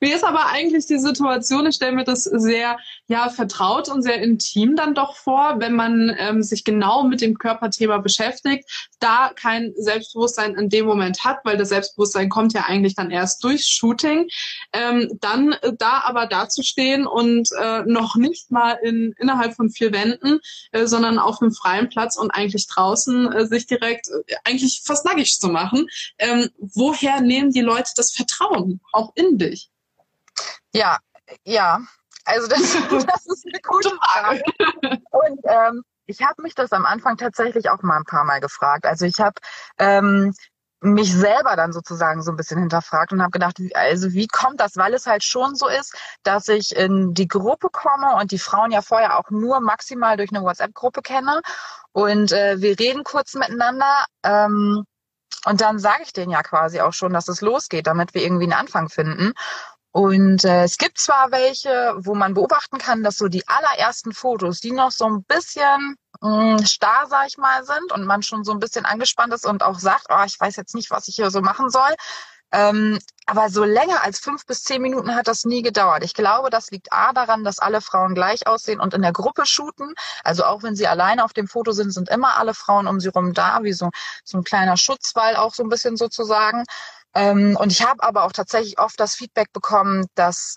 Wie 0.01 0.12
ist 0.12 0.25
aber 0.25 0.47
eigentlich 0.47 0.87
die 0.87 0.99
Situation? 0.99 1.66
Ich 1.66 1.77
stelle 1.77 1.92
mir 1.92 2.05
das 2.05 2.25
sehr 2.25 2.79
ja 3.09 3.29
vertraut 3.29 3.88
und 3.88 4.03
sehr 4.03 4.21
intim 4.21 4.77
dann 4.77 4.95
doch 4.95 5.16
vor, 5.16 5.57
wenn 5.59 5.75
man 5.75 6.14
ähm, 6.19 6.42
sich 6.42 6.64
genau 6.64 7.05
mit 7.05 7.21
dem 7.21 7.38
Körperthema 7.38 7.99
beschäftigt, 7.99 8.69
da 9.01 9.31
kein 9.35 9.73
Selbstbewusstsein 9.77 10.55
in 10.55 10.69
dem 10.69 10.87
Moment 10.87 11.25
hat, 11.25 11.38
weil 11.45 11.57
das 11.57 11.71
Selbstbewusstsein 11.71 12.29
kommt 12.29 12.53
ja 12.53 12.64
eigentlich 12.66 12.95
dann 12.95 13.11
erst 13.11 13.42
durchs 13.45 13.69
Shooting, 13.69 14.29
ähm, 14.73 15.11
dann 15.21 15.53
äh, 15.53 15.73
da 15.79 16.03
aber 16.05 16.27
dazustehen 16.27 17.07
und 17.07 17.49
äh, 17.61 17.83
noch 17.87 18.16
nicht 18.16 18.51
mal 18.51 18.79
in 18.83 19.14
innerhalb 19.19 19.55
von 19.55 19.71
vier 19.71 19.92
Wänden, 19.92 20.40
äh, 20.73 20.87
sondern 20.87 21.19
auf 21.19 21.40
einem 21.40 21.53
freien 21.53 21.88
Platz 21.88 22.16
und 22.16 22.31
eigentlich 22.31 22.66
draußen 22.66 23.33
äh, 23.33 23.47
sich 23.47 23.66
direkt 23.66 24.09
äh, 24.09 24.35
eigentlich 24.45 24.83
fast 24.85 25.05
nackig 25.05 25.38
zu 25.38 25.49
machen. 25.49 25.87
Ähm, 26.19 26.51
woher 26.59 27.21
nehmen 27.21 27.51
die 27.53 27.61
Leute 27.61 27.90
das 27.97 28.12
Vertrauen 28.12 28.81
auch 28.92 29.12
in 29.14 29.38
dich? 29.38 29.46
Ja, 30.72 30.99
ja. 31.44 31.81
Also 32.25 32.49
das, 32.49 32.61
das 33.07 33.27
ist 33.27 33.46
eine 33.46 33.61
gute 33.62 33.90
Frage. 33.90 34.42
Und 35.11 35.40
ähm, 35.44 35.83
ich 36.07 36.22
habe 36.22 36.42
mich 36.42 36.55
das 36.55 36.72
am 36.72 36.87
Anfang 36.87 37.16
tatsächlich 37.16 37.70
auch 37.70 37.83
mal 37.83 37.96
ein 37.96 38.05
paar 38.05 38.25
Mal 38.25 38.40
gefragt. 38.40 38.87
Also 38.87 39.07
ich 39.07 39.20
habe 39.20 39.35
ähm, 39.79 40.35
mich 40.81 41.12
selber 41.12 41.57
dann 41.57 41.72
sozusagen 41.72 42.22
so 42.22 42.31
ein 42.31 42.37
bisschen 42.37 42.59
hinterfragt 42.59 43.12
und 43.12 43.22
habe 43.22 43.31
gedacht, 43.31 43.59
also 43.75 44.12
wie 44.12 44.29
kommt 44.29 44.61
das? 44.61 44.77
Weil 44.77 44.94
es 44.94 45.07
halt 45.07 45.25
schon 45.25 45.55
so 45.55 45.68
ist, 45.68 45.94
dass 46.22 46.49
ich 46.49 46.77
in 46.77 47.14
die 47.14 47.29
Gruppe 47.29 47.68
komme 47.70 48.14
und 48.16 48.31
die 48.31 48.38
Frauen 48.38 48.70
ja 48.70 48.83
vorher 48.83 49.18
auch 49.18 49.31
nur 49.31 49.61
maximal 49.61 50.16
durch 50.16 50.31
eine 50.31 50.42
WhatsApp-Gruppe 50.42 51.03
kenne 51.03 51.40
und 51.92 52.33
äh, 52.33 52.61
wir 52.61 52.79
reden 52.79 53.05
kurz 53.05 53.35
miteinander. 53.35 54.05
Ähm, 54.22 54.85
und 55.46 55.61
dann 55.61 55.79
sage 55.79 56.03
ich 56.03 56.12
denen 56.12 56.33
ja 56.33 56.42
quasi 56.42 56.81
auch 56.81 56.92
schon, 56.92 57.12
dass 57.12 57.29
es 57.29 57.40
losgeht, 57.40 57.87
damit 57.87 58.14
wir 58.14 58.22
irgendwie 58.22 58.44
einen 58.44 58.53
Anfang 58.53 58.88
finden. 58.88 59.33
Und 59.97 60.45
äh, 60.45 60.65
es 60.65 60.77
gibt 60.77 60.99
zwar 60.99 61.31
welche, 61.31 61.95
wo 61.97 62.15
man 62.15 62.35
beobachten 62.35 62.77
kann, 62.77 63.03
dass 63.03 63.17
so 63.17 63.29
die 63.29 63.49
allerersten 63.49 64.13
Fotos, 64.13 64.61
die 64.61 64.73
noch 64.73 64.91
so 64.91 65.07
ein 65.07 65.25
bisschen 65.25 65.97
mh, 66.21 66.57
mm, 66.57 66.67
starr, 66.67 67.07
sag 67.09 67.29
ich 67.29 67.39
mal, 67.39 67.65
sind 67.65 67.93
und 67.93 68.05
man 68.05 68.23
schon 68.23 68.45
so 68.45 68.53
ein 68.53 68.59
bisschen 68.59 68.85
angespannt 68.85 69.33
ist 69.33 69.47
und 69.47 69.63
auch 69.63 69.79
sagt, 69.79 70.09
oh, 70.11 70.23
ich 70.27 70.39
weiß 70.39 70.57
jetzt 70.57 70.75
nicht, 70.75 70.91
was 70.91 71.09
ich 71.09 71.15
hier 71.15 71.31
so 71.31 71.41
machen 71.41 71.71
soll. 71.71 71.95
Ähm, 72.53 72.99
aber 73.25 73.49
so 73.49 73.65
länger 73.65 74.05
als 74.05 74.19
fünf 74.19 74.45
bis 74.45 74.65
zehn 74.65 74.83
Minuten 74.83 75.15
hat 75.15 75.29
das 75.29 75.47
nie 75.47 75.63
gedauert. 75.63 76.05
Ich 76.05 76.13
glaube, 76.13 76.51
das 76.51 76.71
liegt 76.71 76.93
A 76.93 77.15
daran, 77.15 77.43
dass 77.43 77.59
alle 77.59 77.81
Frauen 77.81 78.15
gleich 78.15 78.47
aussehen 78.47 78.81
und 78.81 78.93
in 78.93 79.01
der 79.01 79.13
Gruppe 79.13 79.47
shooten. 79.47 79.95
Also 80.25 80.45
auch 80.45 80.63
wenn 80.63 80.77
sie 80.77 80.87
alleine 80.87 81.25
auf 81.25 81.33
dem 81.33 81.49
Foto 81.49 81.73
sind, 81.73 81.91
sind 81.91 82.11
immer 82.11 82.37
alle 82.37 82.53
Frauen 82.53 82.87
um 82.87 83.01
sie 83.01 83.09
rum 83.09 83.33
da, 83.33 83.61
wie 83.63 83.73
so, 83.73 83.89
so 84.25 84.37
ein 84.37 84.45
kleiner 84.45 84.77
Schutzwall 84.77 85.37
auch 85.37 85.55
so 85.55 85.63
ein 85.63 85.71
bisschen 85.71 85.97
sozusagen. 85.97 86.65
Ähm, 87.16 87.57
und 87.59 87.72
ich 87.72 87.83
habe 87.83 88.02
aber 88.02 88.24
auch 88.24 88.33
tatsächlich 88.33 88.79
oft 88.79 89.00
das 89.00 89.14
Feedback 89.14 89.52
bekommen, 89.52 90.07
dass 90.14 90.57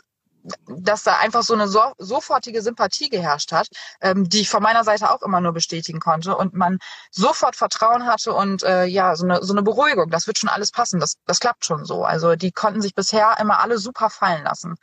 dass 0.67 1.03
da 1.03 1.17
einfach 1.17 1.43
so 1.43 1.53
eine 1.53 1.67
so, 1.67 1.81
sofortige 1.97 2.61
Sympathie 2.61 3.09
geherrscht 3.09 3.51
hat, 3.51 3.67
ähm, 4.01 4.29
die 4.29 4.39
ich 4.39 4.49
von 4.49 4.63
meiner 4.63 4.85
Seite 4.85 5.11
auch 5.11 5.21
immer 5.21 5.41
nur 5.41 5.53
bestätigen 5.53 5.99
konnte 5.99 6.35
und 6.35 6.53
man 6.53 6.79
sofort 7.11 7.57
Vertrauen 7.57 8.05
hatte 8.05 8.33
und 8.33 8.63
äh, 8.63 8.85
ja, 8.85 9.15
so 9.17 9.25
eine, 9.25 9.43
so 9.43 9.53
eine 9.53 9.63
Beruhigung, 9.63 10.09
das 10.09 10.27
wird 10.27 10.37
schon 10.37 10.49
alles 10.49 10.71
passen, 10.71 10.99
das, 10.99 11.15
das 11.25 11.41
klappt 11.41 11.65
schon 11.65 11.85
so. 11.85 12.03
Also 12.03 12.35
die 12.35 12.51
konnten 12.51 12.81
sich 12.81 12.95
bisher 12.95 13.35
immer 13.39 13.59
alle 13.59 13.77
super 13.77 14.09
fallen 14.09 14.43
lassen. 14.43 14.75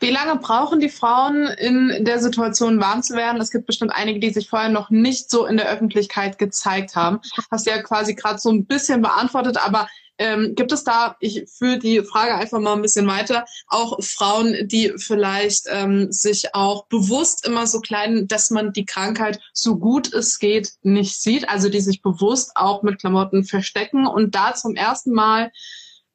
Wie 0.00 0.10
lange 0.10 0.36
brauchen 0.36 0.80
die 0.80 0.88
Frauen 0.88 1.46
in 1.46 2.04
der 2.04 2.18
Situation 2.18 2.80
warm 2.80 3.02
zu 3.04 3.14
werden? 3.14 3.40
Es 3.40 3.52
gibt 3.52 3.66
bestimmt 3.66 3.92
einige, 3.94 4.18
die 4.18 4.30
sich 4.30 4.48
vorher 4.48 4.70
noch 4.70 4.90
nicht 4.90 5.30
so 5.30 5.46
in 5.46 5.56
der 5.56 5.68
Öffentlichkeit 5.68 6.38
gezeigt 6.38 6.96
haben. 6.96 7.20
Hast 7.52 7.66
ja 7.66 7.80
quasi 7.82 8.14
gerade 8.14 8.38
so 8.38 8.50
ein 8.50 8.66
bisschen 8.66 9.02
beantwortet, 9.02 9.58
aber 9.58 9.88
ähm, 10.20 10.54
gibt 10.54 10.70
es 10.70 10.84
da, 10.84 11.16
ich 11.18 11.46
führe 11.50 11.78
die 11.78 12.02
Frage 12.02 12.34
einfach 12.34 12.60
mal 12.60 12.74
ein 12.74 12.82
bisschen 12.82 13.06
weiter, 13.06 13.46
auch 13.66 14.02
Frauen, 14.02 14.68
die 14.68 14.92
vielleicht 14.98 15.64
ähm, 15.68 16.12
sich 16.12 16.54
auch 16.54 16.86
bewusst 16.86 17.46
immer 17.46 17.66
so 17.66 17.80
kleiden, 17.80 18.28
dass 18.28 18.50
man 18.50 18.74
die 18.74 18.84
Krankheit 18.84 19.40
so 19.54 19.76
gut 19.76 20.12
es 20.12 20.38
geht 20.38 20.74
nicht 20.82 21.20
sieht, 21.20 21.48
also 21.48 21.70
die 21.70 21.80
sich 21.80 22.02
bewusst 22.02 22.52
auch 22.54 22.82
mit 22.82 23.00
Klamotten 23.00 23.44
verstecken 23.44 24.06
und 24.06 24.34
da 24.34 24.54
zum 24.54 24.76
ersten 24.76 25.12
Mal 25.12 25.50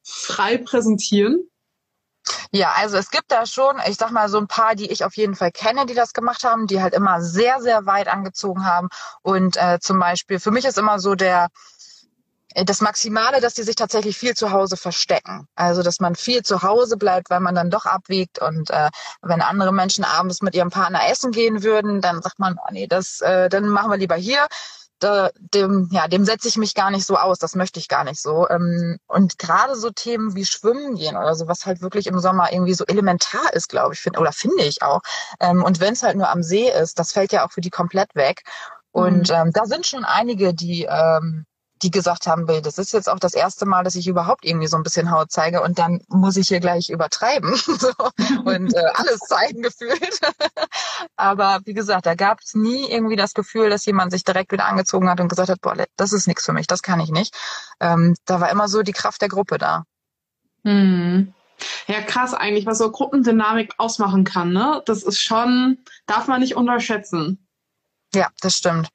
frei 0.04 0.60
präsentieren? 0.60 1.50
Ja, 2.52 2.74
also 2.78 2.98
es 2.98 3.10
gibt 3.10 3.32
da 3.32 3.46
schon, 3.46 3.76
ich 3.88 3.98
sag 3.98 4.12
mal, 4.12 4.30
so 4.30 4.38
ein 4.38 4.48
paar, 4.48 4.76
die 4.76 4.92
ich 4.92 5.04
auf 5.04 5.16
jeden 5.16 5.36
Fall 5.36 5.52
kenne, 5.52 5.86
die 5.88 5.94
das 5.94 6.14
gemacht 6.14 6.44
haben, 6.44 6.68
die 6.68 6.82
halt 6.82 6.94
immer 6.94 7.22
sehr, 7.22 7.62
sehr 7.62 7.86
weit 7.86 8.08
angezogen 8.08 8.66
haben. 8.66 8.90
Und 9.22 9.58
äh, 9.58 9.80
zum 9.80 10.00
Beispiel, 10.00 10.40
für 10.40 10.52
mich 10.52 10.66
ist 10.66 10.78
immer 10.78 11.00
so 11.00 11.16
der, 11.16 11.50
das 12.64 12.80
Maximale, 12.80 13.42
dass 13.42 13.54
die 13.54 13.64
sich 13.64 13.76
tatsächlich 13.76 14.18
viel 14.18 14.34
zu 14.34 14.52
Hause 14.52 14.78
verstecken. 14.78 15.48
Also, 15.56 15.84
dass 15.84 16.00
man 16.00 16.16
viel 16.16 16.44
zu 16.44 16.64
Hause 16.64 16.96
bleibt, 16.96 17.30
weil 17.30 17.42
man 17.42 17.56
dann 17.56 17.70
doch 17.70 17.86
abwiegt. 17.86 18.40
Und 18.42 18.70
äh, 18.70 18.90
wenn 19.22 19.42
andere 19.42 19.74
Menschen 19.74 20.06
abends 20.06 20.42
mit 20.42 20.56
ihrem 20.56 20.70
Partner 20.70 21.02
essen 21.10 21.32
gehen 21.32 21.64
würden, 21.64 22.00
dann 22.00 22.22
sagt 22.22 22.40
man, 22.40 22.58
oh 22.58 22.72
nee, 22.72 22.88
das, 22.88 23.20
äh, 23.22 23.50
dann 23.50 23.68
machen 23.68 23.92
wir 23.92 23.98
lieber 23.98 24.16
hier. 24.16 24.48
Da, 25.00 25.30
dem, 25.36 25.90
ja, 25.92 26.08
dem 26.08 26.24
setze 26.24 26.48
ich 26.48 26.56
mich 26.56 26.74
gar 26.74 26.90
nicht 26.90 27.06
so 27.06 27.18
aus, 27.18 27.38
das 27.38 27.54
möchte 27.56 27.82
ich 27.82 27.90
gar 27.90 28.06
nicht 28.06 28.22
so. 28.22 28.48
Ähm, 28.50 28.98
und 29.08 29.38
gerade 29.38 29.76
so 29.76 29.90
Themen 29.90 30.36
wie 30.36 30.46
Schwimmen 30.46 30.96
gehen 30.96 31.18
oder 31.18 31.36
so, 31.36 31.50
was 31.50 31.66
halt 31.66 31.82
wirklich 31.82 32.08
im 32.08 32.20
Sommer 32.20 32.54
irgendwie 32.54 32.74
so 32.74 32.86
elementar 32.86 33.54
ist, 33.54 33.68
glaube 33.68 33.94
ich, 33.94 34.00
find, 34.00 34.18
oder 34.18 34.32
finde 34.32 34.64
ich 34.64 34.82
auch. 34.82 35.02
Ähm, 35.42 35.62
und 35.66 35.82
wenn 35.82 35.94
es 35.94 36.04
halt 36.04 36.16
nur 36.16 36.30
am 36.30 36.42
See 36.42 36.72
ist, 36.72 36.98
das 36.98 37.12
fällt 37.12 37.34
ja 37.34 37.46
auch 37.46 37.52
für 37.52 37.60
die 37.60 37.70
komplett 37.70 38.16
weg. 38.16 38.44
Und 38.92 39.30
mhm. 39.30 39.36
ähm, 39.36 39.52
da 39.52 39.66
sind 39.66 39.86
schon 39.86 40.06
einige, 40.06 40.54
die 40.54 40.86
ähm, 40.90 41.46
die 41.82 41.92
gesagt 41.92 42.28
haben, 42.28 42.48
das 42.64 42.78
ist 42.78 42.94
jetzt 42.94 43.10
auch 43.10 43.20
das 43.20 43.34
erste 43.34 43.66
Mal, 43.66 43.84
dass 43.84 43.96
ich 43.96 44.08
überhaupt 44.08 44.46
irgendwie 44.46 44.68
so 44.68 44.78
ein 44.78 44.84
bisschen 44.84 45.12
Haut 45.12 45.32
zeige 45.32 45.62
und 45.62 45.78
dann 45.78 46.02
muss 46.08 46.38
ich 46.38 46.48
hier 46.48 46.60
gleich 46.60 46.90
übertreiben 46.90 47.56
so, 47.56 47.92
und 48.46 48.74
äh, 48.74 48.86
alles 48.94 49.20
zeigen 49.20 49.62
gefühlt. 49.62 50.20
Aber 51.18 51.60
wie 51.66 51.74
gesagt, 51.74 52.06
da 52.06 52.16
gab 52.16 52.40
es 52.40 52.56
nie 52.56 52.90
irgendwie 52.90 53.18
das 53.18 53.34
Gefühl, 53.34 53.70
dass 53.70 53.86
jemand 53.86 54.12
sich 54.12 54.24
direkt 54.24 54.52
wieder 54.52 54.66
angezogen 54.66 55.10
hat 55.10 55.20
und 55.20 55.28
gesagt 55.28 55.50
hat, 55.50 55.62
boah, 55.62 55.76
das 55.98 56.14
ist 56.14 56.28
nichts 56.28 56.46
für 56.46 56.54
mich, 56.54 56.68
das 56.68 56.82
kann 56.82 57.00
ich 57.00 57.10
nicht. 57.10 57.36
Ähm, 57.80 58.16
da 58.26 58.40
war 58.40 58.50
immer 58.50 58.68
so 58.68 58.82
die 58.82 58.94
Kraft 58.94 59.22
der 59.22 59.30
Gruppe 59.30 59.58
da. 59.58 59.84
Hm. 60.64 61.34
Ja, 61.88 62.02
krass 62.02 62.34
eigentlich, 62.34 62.66
was 62.66 62.80
so 62.80 62.92
Gruppendynamik 62.92 63.74
ausmachen 63.78 64.24
kann, 64.24 64.52
ne? 64.52 64.82
Das 64.86 65.04
ist 65.04 65.22
schon, 65.22 65.78
darf 66.06 66.28
man 66.28 66.42
nicht 66.42 66.56
unterschätzen. 66.56 67.48
Ja, 68.14 68.30
das 68.42 68.56
stimmt. 68.56 68.90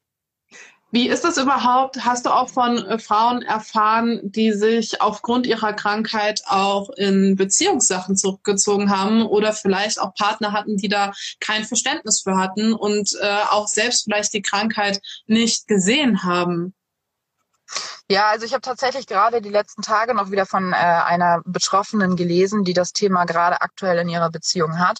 Wie 0.93 1.09
ist 1.09 1.25
das 1.25 1.37
überhaupt? 1.37 2.05
Hast 2.05 2.27
du 2.27 2.31
auch 2.31 2.49
von 2.49 2.79
äh, 2.79 2.99
Frauen 2.99 3.43
erfahren, 3.43 4.21
die 4.23 4.53
sich 4.53 5.01
aufgrund 5.01 5.47
ihrer 5.47 5.73
Krankheit 5.73 6.43
auch 6.47 6.91
in 6.91 7.37
Beziehungssachen 7.37 8.17
zurückgezogen 8.17 8.91
haben 8.91 9.25
oder 9.25 9.53
vielleicht 9.53 10.01
auch 10.01 10.15
Partner 10.15 10.53
hatten, 10.53 10.77
die 10.77 10.89
da 10.89 11.13
kein 11.39 11.65
Verständnis 11.65 12.23
für 12.23 12.37
hatten 12.37 12.73
und 12.73 13.17
äh, 13.21 13.43
auch 13.51 13.69
selbst 13.69 14.05
vielleicht 14.05 14.33
die 14.33 14.43
Krankheit 14.43 15.01
nicht 15.27 15.69
gesehen 15.69 16.25
haben? 16.25 16.75
Ja, 18.11 18.29
also 18.31 18.45
ich 18.45 18.53
habe 18.53 18.63
tatsächlich 18.63 19.07
gerade 19.07 19.41
die 19.41 19.49
letzten 19.49 19.83
Tage 19.83 20.15
noch 20.15 20.33
wieder 20.33 20.45
von 20.45 20.73
äh, 20.73 20.77
einer 20.77 21.43
Betroffenen 21.45 22.17
gelesen, 22.17 22.65
die 22.65 22.75
das 22.75 22.93
Thema 22.93 23.25
gerade 23.27 23.61
aktuell 23.61 23.99
in 23.99 24.09
ihrer 24.09 24.31
Beziehung 24.31 24.81
hat. 24.81 24.99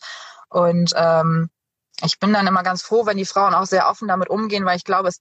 Und 0.49 0.93
ähm, 0.97 1.51
ich 2.03 2.19
bin 2.19 2.33
dann 2.33 2.47
immer 2.47 2.63
ganz 2.63 2.83
froh, 2.83 3.07
wenn 3.07 3.17
die 3.17 3.27
Frauen 3.27 3.55
auch 3.55 3.67
sehr 3.67 3.89
offen 3.89 4.09
damit 4.09 4.31
umgehen, 4.31 4.65
weil 4.65 4.77
ich 4.77 4.85
glaube, 4.85 5.09
es, 5.09 5.21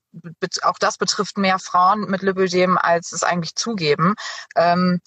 auch 0.62 0.78
das 0.78 0.98
betrifft 0.98 1.38
mehr 1.38 1.58
Frauen 1.58 2.10
mit 2.10 2.22
Lipödem, 2.22 2.78
als 2.78 3.12
es 3.12 3.22
eigentlich 3.22 3.54
zugeben. 3.54 4.14
Ähm, 4.56 5.00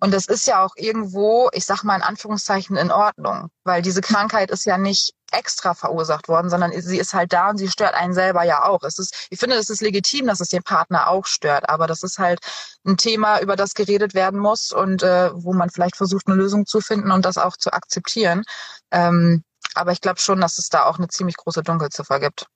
und 0.00 0.14
das 0.14 0.26
ist 0.26 0.46
ja 0.46 0.64
auch 0.64 0.74
irgendwo, 0.76 1.48
ich 1.52 1.64
sag 1.64 1.82
mal 1.82 1.96
in 1.96 2.02
Anführungszeichen, 2.02 2.76
in 2.76 2.92
Ordnung, 2.92 3.50
weil 3.64 3.82
diese 3.82 4.00
Krankheit 4.00 4.50
ist 4.50 4.64
ja 4.64 4.78
nicht 4.78 5.12
extra 5.32 5.74
verursacht 5.74 6.28
worden, 6.28 6.50
sondern 6.50 6.72
sie 6.80 6.98
ist 6.98 7.14
halt 7.14 7.32
da 7.32 7.50
und 7.50 7.58
sie 7.58 7.68
stört 7.68 7.94
einen 7.94 8.14
selber 8.14 8.44
ja 8.44 8.64
auch. 8.64 8.82
Es 8.84 8.98
ist, 8.98 9.26
ich 9.30 9.40
finde, 9.40 9.56
es 9.56 9.70
ist 9.70 9.80
legitim, 9.80 10.26
dass 10.28 10.40
es 10.40 10.48
den 10.48 10.62
Partner 10.62 11.08
auch 11.08 11.26
stört, 11.26 11.68
aber 11.68 11.86
das 11.88 12.02
ist 12.04 12.18
halt 12.18 12.38
ein 12.86 12.96
Thema, 12.96 13.40
über 13.40 13.56
das 13.56 13.74
geredet 13.74 14.14
werden 14.14 14.38
muss 14.38 14.70
und 14.70 15.02
äh, 15.02 15.30
wo 15.34 15.52
man 15.52 15.68
vielleicht 15.70 15.96
versucht, 15.96 16.28
eine 16.28 16.36
Lösung 16.36 16.64
zu 16.64 16.80
finden 16.80 17.10
und 17.10 17.24
das 17.24 17.36
auch 17.36 17.56
zu 17.56 17.72
akzeptieren. 17.72 18.44
Ähm, 18.92 19.42
aber 19.78 19.92
ich 19.92 20.00
glaube 20.00 20.20
schon, 20.20 20.40
dass 20.40 20.58
es 20.58 20.68
da 20.68 20.84
auch 20.84 20.98
eine 20.98 21.08
ziemlich 21.08 21.36
große 21.36 21.62
Dunkelziffer 21.62 22.20
gibt. 22.20 22.46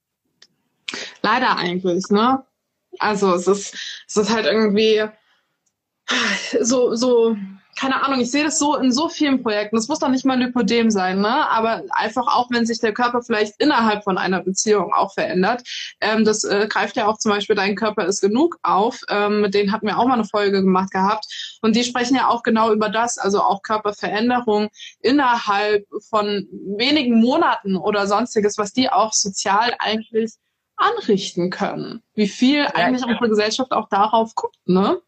Leider 1.22 1.56
eigentlich, 1.56 2.04
ne? 2.10 2.44
Also 2.98 3.34
es 3.34 3.46
ist, 3.46 3.74
es 4.06 4.16
ist 4.16 4.30
halt 4.30 4.46
irgendwie 4.46 5.08
so, 6.60 6.94
so 6.94 7.36
keine 7.74 8.02
Ahnung, 8.02 8.20
ich 8.20 8.30
sehe 8.30 8.44
das 8.44 8.58
so 8.58 8.76
in 8.76 8.92
so 8.92 9.08
vielen 9.08 9.42
Projekten. 9.42 9.76
Das 9.76 9.88
muss 9.88 9.98
doch 9.98 10.08
nicht 10.08 10.24
mal 10.24 10.38
Lipodem 10.38 10.90
sein, 10.90 11.20
ne? 11.20 11.48
Aber 11.50 11.82
einfach 11.90 12.26
auch, 12.26 12.50
wenn 12.50 12.66
sich 12.66 12.80
der 12.80 12.92
Körper 12.92 13.22
vielleicht 13.22 13.54
innerhalb 13.60 14.04
von 14.04 14.18
einer 14.18 14.42
Beziehung 14.42 14.92
auch 14.92 15.14
verändert. 15.14 15.62
Ähm, 16.00 16.24
das 16.24 16.44
äh, 16.44 16.66
greift 16.68 16.96
ja 16.96 17.06
auch 17.06 17.18
zum 17.18 17.32
Beispiel 17.32 17.56
Dein 17.56 17.74
Körper 17.74 18.04
ist 18.04 18.20
genug 18.20 18.58
auf. 18.62 19.00
Ähm, 19.08 19.40
mit 19.40 19.54
denen 19.54 19.72
hatten 19.72 19.86
wir 19.86 19.98
auch 19.98 20.06
mal 20.06 20.14
eine 20.14 20.24
Folge 20.24 20.62
gemacht 20.62 20.90
gehabt. 20.90 21.58
Und 21.62 21.74
die 21.74 21.84
sprechen 21.84 22.14
ja 22.14 22.28
auch 22.28 22.42
genau 22.42 22.72
über 22.72 22.88
das, 22.88 23.18
also 23.18 23.40
auch 23.40 23.62
Körperveränderung 23.62 24.68
innerhalb 25.00 25.86
von 26.10 26.46
wenigen 26.76 27.20
Monaten 27.20 27.76
oder 27.76 28.06
sonstiges, 28.06 28.58
was 28.58 28.72
die 28.72 28.90
auch 28.90 29.12
sozial 29.12 29.74
eigentlich 29.78 30.32
anrichten 30.76 31.50
können. 31.50 32.02
Wie 32.14 32.28
viel 32.28 32.66
eigentlich 32.66 33.04
unsere 33.04 33.28
Gesellschaft 33.28 33.72
auch 33.72 33.88
darauf 33.88 34.34
guckt, 34.34 34.56
ne? 34.66 35.00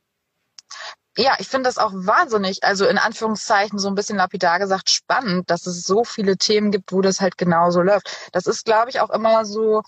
Ja, 1.17 1.37
ich 1.39 1.49
finde 1.49 1.69
das 1.69 1.79
auch 1.79 1.93
wahnsinnig, 1.95 2.65
also 2.65 2.87
in 2.87 2.99
Anführungszeichen 2.99 3.79
so 3.79 3.89
ein 3.89 3.95
bisschen 3.95 4.17
lapidar 4.17 4.59
gesagt, 4.59 4.91
spannend, 4.91 5.49
dass 5.51 5.67
es 5.67 5.85
so 5.85 6.05
viele 6.05 6.37
Themen 6.37 6.71
gibt, 6.73 6.93
wo 6.93 7.01
das 7.03 7.21
halt 7.21 7.39
genauso 7.39 7.83
läuft. 7.83 8.31
Das 8.33 8.47
ist, 8.47 8.65
glaube 8.65 8.91
ich, 8.91 9.01
auch 9.01 9.11
immer 9.11 9.45
so, 9.45 9.83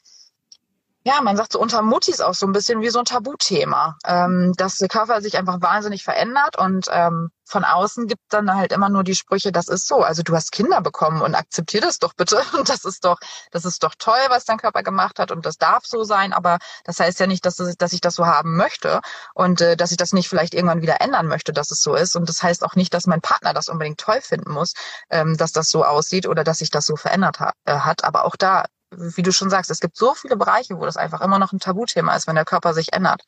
ja, 1.07 1.23
man 1.23 1.37
sagt 1.37 1.53
so 1.53 1.61
unter 1.61 1.83
Muttis 1.83 2.21
auch 2.21 2.35
so 2.35 2.47
ein 2.47 2.53
bisschen 2.53 2.81
wie 2.81 2.88
so 2.90 2.99
ein 2.99 3.05
Tabuthema, 3.05 3.97
ähm, 4.05 4.53
dass 4.57 4.79
der 4.79 4.88
Körper 4.88 5.21
sich 5.21 5.38
einfach 5.38 5.62
wahnsinnig 5.62 6.03
verändert 6.03 6.59
und 6.59 6.88
ähm, 6.90 7.31
von 7.45 7.62
außen 7.62 8.09
gibt 8.09 8.23
dann 8.31 8.53
halt 8.53 8.73
immer 8.73 8.88
nur 8.88 9.05
die 9.05 9.14
Sprüche, 9.14 9.53
das 9.53 9.69
ist 9.69 9.87
so, 9.87 10.03
also 10.03 10.25
du 10.25 10.35
hast 10.35 10.51
Kinder 10.51 10.81
bekommen 10.81 11.23
und 11.23 11.37
akzeptier 11.37 11.81
das 11.81 12.01
doch 12.01 12.12
bitte. 12.14 12.42
Und 12.59 12.69
das 12.69 12.85
ist 12.85 13.05
doch, 13.05 13.19
das 13.53 13.64
ist 13.64 13.85
doch 13.85 13.95
toll, 13.97 14.19
was 14.31 14.47
dein 14.47 14.59
Körper 14.59 14.83
gemacht 14.83 15.21
hat 15.21 15.31
und 15.31 15.47
das 15.47 15.59
darf 15.59 15.85
so 15.87 16.03
sein, 16.03 16.33
aber 16.33 16.59
das 16.85 16.99
heißt 16.99 17.21
ja 17.21 17.29
nicht, 17.29 17.47
dass, 17.47 17.57
dass 17.57 17.92
ich 17.92 18.01
das 18.01 18.16
so 18.16 18.27
haben 18.27 18.57
möchte 18.57 19.01
und 19.35 19.61
äh, 19.61 19.77
dass 19.77 19.92
ich 19.92 19.97
das 19.99 20.12
nicht 20.12 20.29
vielleicht 20.29 20.55
irgendwann 20.55 20.83
wieder 20.83 21.01
ändern 21.01 21.29
möchte, 21.29 21.53
dass 21.53 21.71
es 21.71 21.83
so 21.83 21.95
ist. 21.95 22.16
Und 22.16 22.29
das 22.29 22.42
heißt 22.42 22.64
auch 22.64 22.75
nicht, 22.75 22.92
dass 22.95 23.07
mein 23.07 23.21
Partner 23.21 23.55
das 23.55 23.69
unbedingt 23.69 24.01
toll 24.01 24.21
finden 24.21 24.51
muss, 24.51 24.73
ähm, 25.11 25.37
dass 25.37 25.53
das 25.53 25.69
so 25.69 25.85
aussieht 25.85 26.27
oder 26.27 26.42
dass 26.42 26.59
sich 26.59 26.71
das 26.71 26.87
so 26.87 26.97
verändert 26.97 27.38
ha 27.38 27.53
äh, 27.64 27.79
hat, 27.79 28.03
aber 28.03 28.25
auch 28.25 28.35
da 28.35 28.64
wie 28.90 29.22
du 29.22 29.33
schon 29.33 29.51
sagst, 29.51 29.70
es 29.70 29.81
gibt 29.81 29.96
so 29.96 30.14
viele 30.14 30.37
Bereiche, 30.37 30.79
wo 30.79 30.85
das 30.85 30.96
einfach 30.96 31.20
immer 31.20 31.38
noch 31.38 31.53
ein 31.53 31.59
Tabuthema 31.59 32.14
ist, 32.14 32.27
wenn 32.27 32.37
der 32.37 32.44
Körper 32.44 32.75
sich 32.75 32.92
ändert. 32.92 33.22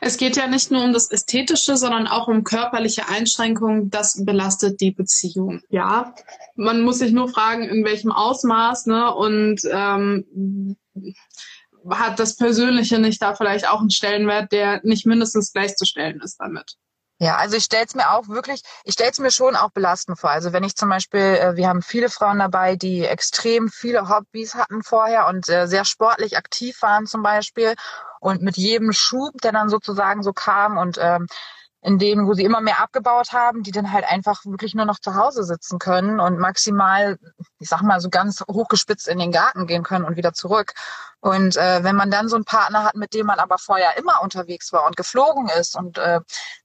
Es 0.00 0.16
geht 0.16 0.36
ja 0.36 0.48
nicht 0.48 0.70
nur 0.70 0.82
um 0.82 0.92
das 0.92 1.10
Ästhetische, 1.10 1.76
sondern 1.76 2.08
auch 2.08 2.26
um 2.26 2.42
körperliche 2.42 3.08
Einschränkungen. 3.08 3.90
Das 3.90 4.24
belastet 4.24 4.80
die 4.80 4.90
Beziehung. 4.90 5.62
Ja, 5.68 6.14
man 6.56 6.82
muss 6.82 6.98
sich 6.98 7.12
nur 7.12 7.28
fragen, 7.28 7.62
in 7.64 7.84
welchem 7.84 8.10
Ausmaß, 8.10 8.86
ne? 8.86 9.14
Und 9.14 9.60
ähm, 9.70 10.76
hat 11.88 12.18
das 12.18 12.36
Persönliche 12.36 12.98
nicht 12.98 13.22
da 13.22 13.34
vielleicht 13.34 13.68
auch 13.68 13.80
einen 13.80 13.90
Stellenwert, 13.90 14.52
der 14.52 14.80
nicht 14.84 15.06
mindestens 15.06 15.52
gleichzustellen 15.52 16.20
ist 16.20 16.36
damit? 16.38 16.76
Ja, 17.22 17.36
also 17.36 17.56
ich 17.56 17.62
stelle 17.62 17.84
es 17.84 17.94
mir 17.94 18.10
auch 18.10 18.26
wirklich, 18.26 18.62
ich 18.82 18.94
stelle 18.94 19.12
es 19.12 19.20
mir 19.20 19.30
schon 19.30 19.54
auch 19.54 19.70
belastend 19.70 20.18
vor. 20.18 20.30
Also 20.30 20.52
wenn 20.52 20.64
ich 20.64 20.74
zum 20.74 20.88
Beispiel, 20.88 21.20
äh, 21.20 21.54
wir 21.54 21.68
haben 21.68 21.80
viele 21.80 22.10
Frauen 22.10 22.40
dabei, 22.40 22.74
die 22.74 23.04
extrem 23.04 23.68
viele 23.68 24.08
Hobbys 24.08 24.56
hatten 24.56 24.82
vorher 24.82 25.28
und 25.28 25.48
äh, 25.48 25.68
sehr 25.68 25.84
sportlich 25.84 26.36
aktiv 26.36 26.82
waren 26.82 27.06
zum 27.06 27.22
Beispiel 27.22 27.74
und 28.18 28.42
mit 28.42 28.56
jedem 28.56 28.92
Schub, 28.92 29.40
der 29.40 29.52
dann 29.52 29.68
sozusagen 29.68 30.24
so 30.24 30.32
kam 30.32 30.76
und 30.78 30.98
ähm, 31.00 31.28
in 31.80 31.98
dem, 31.98 32.26
wo 32.26 32.34
sie 32.34 32.42
immer 32.42 32.60
mehr 32.60 32.80
abgebaut 32.80 33.32
haben, 33.32 33.62
die 33.62 33.70
dann 33.70 33.92
halt 33.92 34.04
einfach 34.04 34.44
wirklich 34.44 34.74
nur 34.74 34.86
noch 34.86 34.98
zu 34.98 35.14
Hause 35.14 35.44
sitzen 35.44 35.78
können 35.78 36.18
und 36.18 36.40
maximal, 36.40 37.18
ich 37.60 37.68
sag 37.68 37.82
mal, 37.82 38.00
so 38.00 38.10
ganz 38.10 38.42
hochgespitzt 38.50 39.06
in 39.06 39.20
den 39.20 39.30
Garten 39.30 39.68
gehen 39.68 39.84
können 39.84 40.04
und 40.04 40.16
wieder 40.16 40.32
zurück. 40.32 40.74
Und 41.22 41.56
äh, 41.56 41.84
wenn 41.84 41.94
man 41.94 42.10
dann 42.10 42.28
so 42.28 42.34
einen 42.34 42.44
Partner 42.44 42.82
hat, 42.82 42.96
mit 42.96 43.14
dem 43.14 43.26
man 43.26 43.38
aber 43.38 43.56
vorher 43.56 43.96
immer 43.96 44.22
unterwegs 44.22 44.72
war 44.72 44.84
und 44.86 44.96
geflogen 44.96 45.48
ist 45.48 45.76
und 45.76 45.96
äh, 45.96 46.18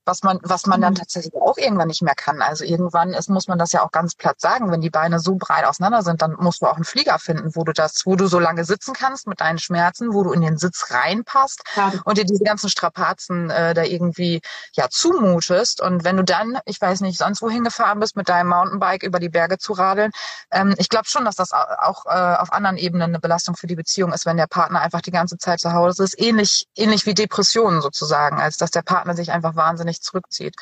was 0.04 0.24
man, 0.24 0.40
was 0.42 0.66
man 0.66 0.82
dann 0.82 0.94
mhm. 0.94 0.98
tatsächlich 0.98 1.36
auch 1.36 1.58
irgendwann 1.58 1.90
nicht 1.90 2.02
mehr 2.02 2.16
kann. 2.16 2.42
Also 2.42 2.64
irgendwann 2.64 3.14
ist, 3.14 3.30
muss 3.30 3.48
man 3.48 3.60
das 3.60 3.74
ja 3.74 3.84
auch 3.84 3.92
ganz 3.92 4.16
platt 4.16 4.42
sagen, 4.42 4.72
wenn 4.72 4.82
die 4.82 4.90
Beine 4.90 5.20
so 5.20 5.36
breit 5.36 5.66
auseinander 5.66 6.02
sind, 6.02 6.22
dann 6.22 6.38
musst 6.40 6.62
du 6.62 6.66
auch 6.66 6.76
einen 6.76 6.86
Flieger 6.86 7.20
finden, 7.20 7.56
wo 7.56 7.64
du 7.64 7.74
das, 7.74 8.04
wo 8.06 8.16
du 8.16 8.26
so 8.26 8.40
lange 8.40 8.64
sitzen 8.64 8.94
kannst 8.94 9.28
mit 9.28 9.42
deinen 9.42 9.60
Schmerzen, 9.60 10.14
wo 10.14 10.24
du 10.24 10.32
in 10.32 10.42
den 10.42 10.58
Sitz 10.58 10.88
reinpasst 10.90 11.62
ja. 11.76 11.92
und 12.06 12.18
dir 12.18 12.26
diese 12.26 12.44
ganzen 12.44 12.70
Strapazen 12.70 13.52
äh, 13.52 13.76
da 13.76 13.84
irgendwie 13.84 14.42
ja 14.72 14.88
zumutest. 14.90 15.82
Und 15.82 16.04
wenn 16.04 16.18
du 16.18 16.24
dann, 16.24 16.58
ich 16.66 16.82
weiß 16.82 17.02
nicht, 17.02 17.20
sonst 17.20 17.44
wohin 17.44 17.64
gefahren 17.64 18.00
bist, 18.00 18.16
mit 18.16 18.30
deinem 18.30 18.48
Mountainbike 18.48 19.04
über 19.04 19.20
die 19.20 19.30
Berge 19.30 19.60
zu 19.60 19.74
radeln, 19.74 20.12
ähm, 20.52 20.74
ich 20.78 20.90
glaube 20.90 21.08
schon, 21.08 21.26
dass 21.26 21.36
das 21.36 21.52
auch 21.52 22.06
äh, 22.06 22.10
auf 22.10 22.54
anderen 22.54 22.78
Ebenen 22.78 23.10
eine 23.10 23.20
Belastung 23.20 23.56
für 23.56 23.68
die 23.68 23.76
Beziehung 23.76 24.14
ist, 24.14 24.26
wenn 24.26 24.38
der 24.38 24.47
Partner 24.48 24.82
einfach 24.82 25.02
die 25.02 25.12
ganze 25.12 25.38
Zeit 25.38 25.60
zu 25.60 25.74
Hause 25.74 26.04
ist. 26.04 26.20
Ähnlich, 26.20 26.68
ähnlich 26.76 27.06
wie 27.06 27.14
Depressionen 27.14 27.82
sozusagen, 27.82 28.40
als 28.40 28.58
dass 28.58 28.72
der 28.72 28.82
Partner 28.82 29.14
sich 29.14 29.32
einfach 29.32 29.56
wahnsinnig 29.56 30.02
zurückzieht. 30.02 30.56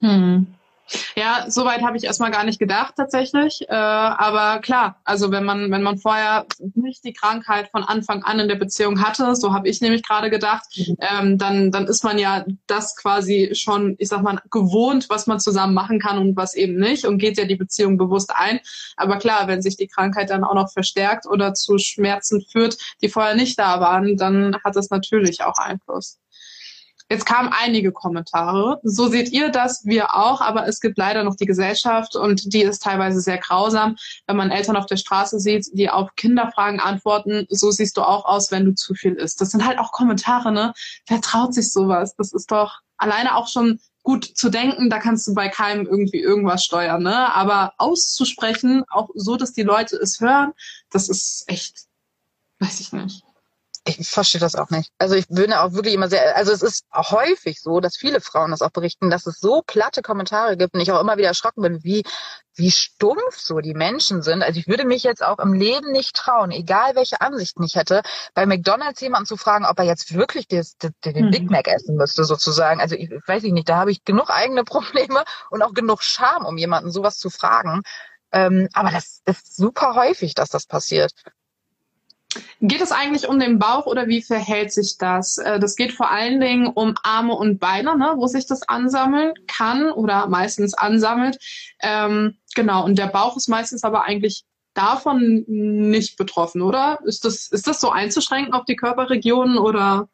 Hm. 0.00 0.54
Ja, 1.16 1.46
soweit 1.48 1.82
habe 1.82 1.96
ich 1.96 2.04
erstmal 2.04 2.30
gar 2.30 2.44
nicht 2.44 2.58
gedacht 2.58 2.94
tatsächlich. 2.96 3.62
Äh, 3.68 3.74
aber 3.74 4.60
klar, 4.60 5.00
also 5.04 5.30
wenn 5.30 5.44
man, 5.44 5.70
wenn 5.70 5.82
man 5.82 5.98
vorher 5.98 6.46
nicht 6.74 7.04
die 7.04 7.12
Krankheit 7.12 7.68
von 7.70 7.82
Anfang 7.82 8.22
an 8.22 8.38
in 8.40 8.48
der 8.48 8.56
Beziehung 8.56 9.00
hatte, 9.00 9.34
so 9.34 9.54
habe 9.54 9.68
ich 9.68 9.80
nämlich 9.80 10.02
gerade 10.02 10.30
gedacht, 10.30 10.64
mhm. 10.76 10.96
ähm, 11.00 11.38
dann, 11.38 11.70
dann 11.70 11.86
ist 11.86 12.04
man 12.04 12.18
ja 12.18 12.44
das 12.66 12.96
quasi 12.96 13.50
schon, 13.54 13.96
ich 13.98 14.08
sag 14.08 14.22
mal, 14.22 14.40
gewohnt, 14.50 15.08
was 15.08 15.26
man 15.26 15.40
zusammen 15.40 15.74
machen 15.74 16.00
kann 16.00 16.18
und 16.18 16.36
was 16.36 16.54
eben 16.54 16.76
nicht 16.76 17.06
und 17.06 17.18
geht 17.18 17.38
ja 17.38 17.44
die 17.44 17.56
Beziehung 17.56 17.96
bewusst 17.96 18.32
ein. 18.34 18.60
Aber 18.96 19.18
klar, 19.18 19.48
wenn 19.48 19.62
sich 19.62 19.76
die 19.76 19.88
Krankheit 19.88 20.30
dann 20.30 20.44
auch 20.44 20.54
noch 20.54 20.72
verstärkt 20.72 21.26
oder 21.26 21.54
zu 21.54 21.78
Schmerzen 21.78 22.44
führt, 22.50 22.76
die 23.02 23.08
vorher 23.08 23.34
nicht 23.34 23.58
da 23.58 23.80
waren, 23.80 24.16
dann 24.16 24.56
hat 24.64 24.76
das 24.76 24.90
natürlich 24.90 25.42
auch 25.42 25.56
Einfluss. 25.56 26.18
Jetzt 27.10 27.26
kamen 27.26 27.50
einige 27.52 27.92
Kommentare. 27.92 28.80
So 28.82 29.08
seht 29.08 29.30
ihr 29.30 29.50
das, 29.50 29.84
wir 29.84 30.14
auch, 30.14 30.40
aber 30.40 30.66
es 30.66 30.80
gibt 30.80 30.96
leider 30.96 31.22
noch 31.22 31.36
die 31.36 31.44
Gesellschaft 31.44 32.16
und 32.16 32.54
die 32.54 32.62
ist 32.62 32.82
teilweise 32.82 33.20
sehr 33.20 33.38
grausam. 33.38 33.96
Wenn 34.26 34.36
man 34.36 34.50
Eltern 34.50 34.76
auf 34.76 34.86
der 34.86 34.96
Straße 34.96 35.38
sieht, 35.38 35.66
die 35.74 35.90
auf 35.90 36.14
Kinderfragen 36.16 36.80
antworten, 36.80 37.46
so 37.50 37.70
siehst 37.70 37.98
du 37.98 38.02
auch 38.02 38.24
aus, 38.24 38.50
wenn 38.50 38.64
du 38.64 38.74
zu 38.74 38.94
viel 38.94 39.14
isst. 39.14 39.40
Das 39.40 39.50
sind 39.50 39.66
halt 39.66 39.78
auch 39.78 39.92
Kommentare, 39.92 40.50
ne? 40.50 40.72
Wer 41.06 41.20
traut 41.20 41.52
sich 41.52 41.72
sowas? 41.72 42.16
Das 42.16 42.32
ist 42.32 42.50
doch 42.50 42.80
alleine 42.96 43.36
auch 43.36 43.48
schon 43.48 43.80
gut 44.02 44.24
zu 44.24 44.48
denken, 44.48 44.88
da 44.88 44.98
kannst 44.98 45.26
du 45.26 45.34
bei 45.34 45.48
keinem 45.48 45.86
irgendwie 45.86 46.20
irgendwas 46.20 46.64
steuern, 46.64 47.02
ne? 47.02 47.34
Aber 47.34 47.74
auszusprechen, 47.76 48.82
auch 48.88 49.10
so, 49.14 49.36
dass 49.36 49.52
die 49.52 49.62
Leute 49.62 49.96
es 49.96 50.20
hören, 50.20 50.52
das 50.90 51.10
ist 51.10 51.44
echt, 51.48 51.84
weiß 52.60 52.80
ich 52.80 52.92
nicht 52.92 53.24
ich 53.86 54.08
verstehe 54.08 54.40
das 54.40 54.56
auch 54.56 54.70
nicht. 54.70 54.90
Also 54.98 55.14
ich 55.14 55.28
bin 55.28 55.52
auch 55.52 55.72
wirklich 55.72 55.92
immer 55.92 56.08
sehr, 56.08 56.36
also 56.36 56.52
es 56.52 56.62
ist 56.62 56.86
häufig 56.94 57.60
so, 57.60 57.80
dass 57.80 57.96
viele 57.96 58.22
Frauen 58.22 58.50
das 58.50 58.62
auch 58.62 58.70
berichten, 58.70 59.10
dass 59.10 59.26
es 59.26 59.38
so 59.38 59.62
platte 59.66 60.00
Kommentare 60.00 60.56
gibt 60.56 60.74
und 60.74 60.80
ich 60.80 60.90
auch 60.90 61.00
immer 61.00 61.18
wieder 61.18 61.28
erschrocken 61.28 61.60
bin, 61.60 61.84
wie, 61.84 62.02
wie 62.54 62.70
stumpf 62.70 63.36
so 63.36 63.58
die 63.58 63.74
Menschen 63.74 64.22
sind. 64.22 64.42
Also 64.42 64.58
ich 64.58 64.68
würde 64.68 64.86
mich 64.86 65.02
jetzt 65.02 65.22
auch 65.22 65.38
im 65.38 65.52
Leben 65.52 65.92
nicht 65.92 66.16
trauen, 66.16 66.50
egal 66.50 66.94
welche 66.94 67.20
Ansichten 67.20 67.62
ich 67.62 67.74
hätte, 67.74 68.02
bei 68.32 68.46
McDonalds 68.46 69.02
jemanden 69.02 69.26
zu 69.26 69.36
fragen, 69.36 69.66
ob 69.66 69.78
er 69.78 69.84
jetzt 69.84 70.14
wirklich 70.14 70.48
des, 70.48 70.78
des, 70.78 70.92
den 71.04 71.30
Big 71.30 71.42
mhm. 71.42 71.50
Mac 71.50 71.68
essen 71.68 71.96
müsste 71.96 72.24
sozusagen. 72.24 72.80
Also 72.80 72.94
ich 72.94 73.10
weiß 73.26 73.44
ich 73.44 73.52
nicht, 73.52 73.68
da 73.68 73.76
habe 73.76 73.90
ich 73.90 74.02
genug 74.04 74.30
eigene 74.30 74.64
Probleme 74.64 75.24
und 75.50 75.62
auch 75.62 75.74
genug 75.74 76.02
Scham, 76.02 76.46
um 76.46 76.56
jemanden 76.56 76.90
sowas 76.90 77.18
zu 77.18 77.28
fragen. 77.28 77.82
Ähm, 78.32 78.68
aber 78.72 78.90
das 78.90 79.20
ist 79.26 79.56
super 79.56 79.94
häufig, 79.94 80.34
dass 80.34 80.48
das 80.48 80.66
passiert. 80.66 81.12
Geht 82.60 82.80
es 82.80 82.92
eigentlich 82.92 83.28
um 83.28 83.38
den 83.38 83.58
Bauch 83.58 83.86
oder 83.86 84.06
wie 84.06 84.22
verhält 84.22 84.72
sich 84.72 84.96
das? 84.98 85.38
Äh, 85.38 85.58
das 85.58 85.76
geht 85.76 85.92
vor 85.92 86.10
allen 86.10 86.40
Dingen 86.40 86.66
um 86.66 86.94
Arme 87.02 87.34
und 87.34 87.58
Beine, 87.58 87.96
ne, 87.96 88.14
wo 88.16 88.26
sich 88.26 88.46
das 88.46 88.62
ansammeln 88.68 89.34
kann 89.46 89.90
oder 89.90 90.28
meistens 90.28 90.74
ansammelt. 90.74 91.38
Ähm, 91.80 92.38
genau, 92.54 92.84
und 92.84 92.98
der 92.98 93.06
Bauch 93.06 93.36
ist 93.36 93.48
meistens 93.48 93.84
aber 93.84 94.04
eigentlich 94.04 94.44
davon 94.74 95.44
nicht 95.46 96.16
betroffen, 96.16 96.62
oder? 96.62 96.98
Ist 97.04 97.24
das, 97.24 97.46
ist 97.48 97.66
das 97.66 97.80
so 97.80 97.90
einzuschränken 97.90 98.54
auf 98.54 98.64
die 98.64 98.76
Körperregionen 98.76 99.58
oder? 99.58 100.08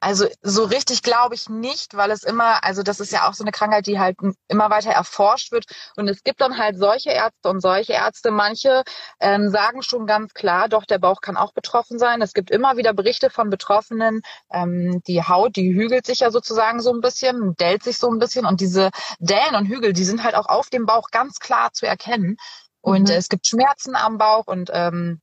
Also 0.00 0.26
so 0.42 0.64
richtig 0.64 1.02
glaube 1.02 1.34
ich 1.34 1.48
nicht, 1.48 1.96
weil 1.96 2.10
es 2.10 2.22
immer, 2.22 2.62
also 2.64 2.82
das 2.82 3.00
ist 3.00 3.12
ja 3.12 3.28
auch 3.28 3.34
so 3.34 3.42
eine 3.42 3.50
Krankheit, 3.50 3.86
die 3.86 3.98
halt 3.98 4.16
immer 4.48 4.70
weiter 4.70 4.90
erforscht 4.90 5.52
wird. 5.52 5.64
Und 5.96 6.08
es 6.08 6.22
gibt 6.22 6.40
dann 6.40 6.58
halt 6.58 6.78
solche 6.78 7.10
Ärzte 7.10 7.48
und 7.48 7.60
solche 7.60 7.94
Ärzte. 7.94 8.30
Manche 8.30 8.84
ähm, 9.20 9.50
sagen 9.50 9.82
schon 9.82 10.06
ganz 10.06 10.34
klar, 10.34 10.68
doch 10.68 10.84
der 10.84 10.98
Bauch 10.98 11.20
kann 11.20 11.36
auch 11.36 11.52
betroffen 11.52 11.98
sein. 11.98 12.20
Es 12.20 12.34
gibt 12.34 12.50
immer 12.50 12.76
wieder 12.76 12.92
Berichte 12.92 13.30
von 13.30 13.48
Betroffenen. 13.48 14.20
Ähm, 14.52 15.02
die 15.06 15.22
Haut, 15.22 15.56
die 15.56 15.74
hügelt 15.74 16.06
sich 16.06 16.20
ja 16.20 16.30
sozusagen 16.30 16.80
so 16.80 16.92
ein 16.92 17.00
bisschen, 17.00 17.54
dellt 17.56 17.82
sich 17.82 17.98
so 17.98 18.10
ein 18.10 18.18
bisschen. 18.18 18.44
Und 18.44 18.60
diese 18.60 18.90
Dellen 19.18 19.54
und 19.54 19.66
Hügel, 19.66 19.92
die 19.92 20.04
sind 20.04 20.22
halt 20.22 20.34
auch 20.34 20.46
auf 20.46 20.68
dem 20.68 20.84
Bauch 20.84 21.10
ganz 21.10 21.38
klar 21.38 21.72
zu 21.72 21.86
erkennen. 21.86 22.36
Und 22.82 23.08
mhm. 23.08 23.14
es 23.14 23.28
gibt 23.28 23.46
Schmerzen 23.46 23.96
am 23.96 24.18
Bauch 24.18 24.46
und 24.46 24.70
ähm, 24.72 25.20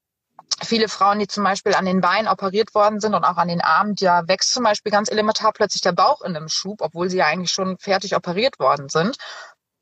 viele 0.61 0.89
Frauen, 0.89 1.19
die 1.19 1.27
zum 1.27 1.43
Beispiel 1.43 1.73
an 1.73 1.85
den 1.85 2.01
Beinen 2.01 2.27
operiert 2.27 2.73
worden 2.75 2.99
sind 2.99 3.13
und 3.13 3.23
auch 3.23 3.37
an 3.37 3.47
den 3.47 3.61
Armen, 3.61 3.95
ja 3.99 4.27
wächst 4.27 4.53
zum 4.53 4.63
Beispiel 4.63 4.91
ganz 4.91 5.09
elementar 5.11 5.51
plötzlich 5.53 5.81
der 5.81 5.91
Bauch 5.91 6.21
in 6.21 6.35
einem 6.35 6.49
Schub, 6.49 6.81
obwohl 6.81 7.09
sie 7.09 7.17
ja 7.17 7.25
eigentlich 7.25 7.51
schon 7.51 7.77
fertig 7.77 8.15
operiert 8.15 8.59
worden 8.59 8.89
sind. 8.89 9.17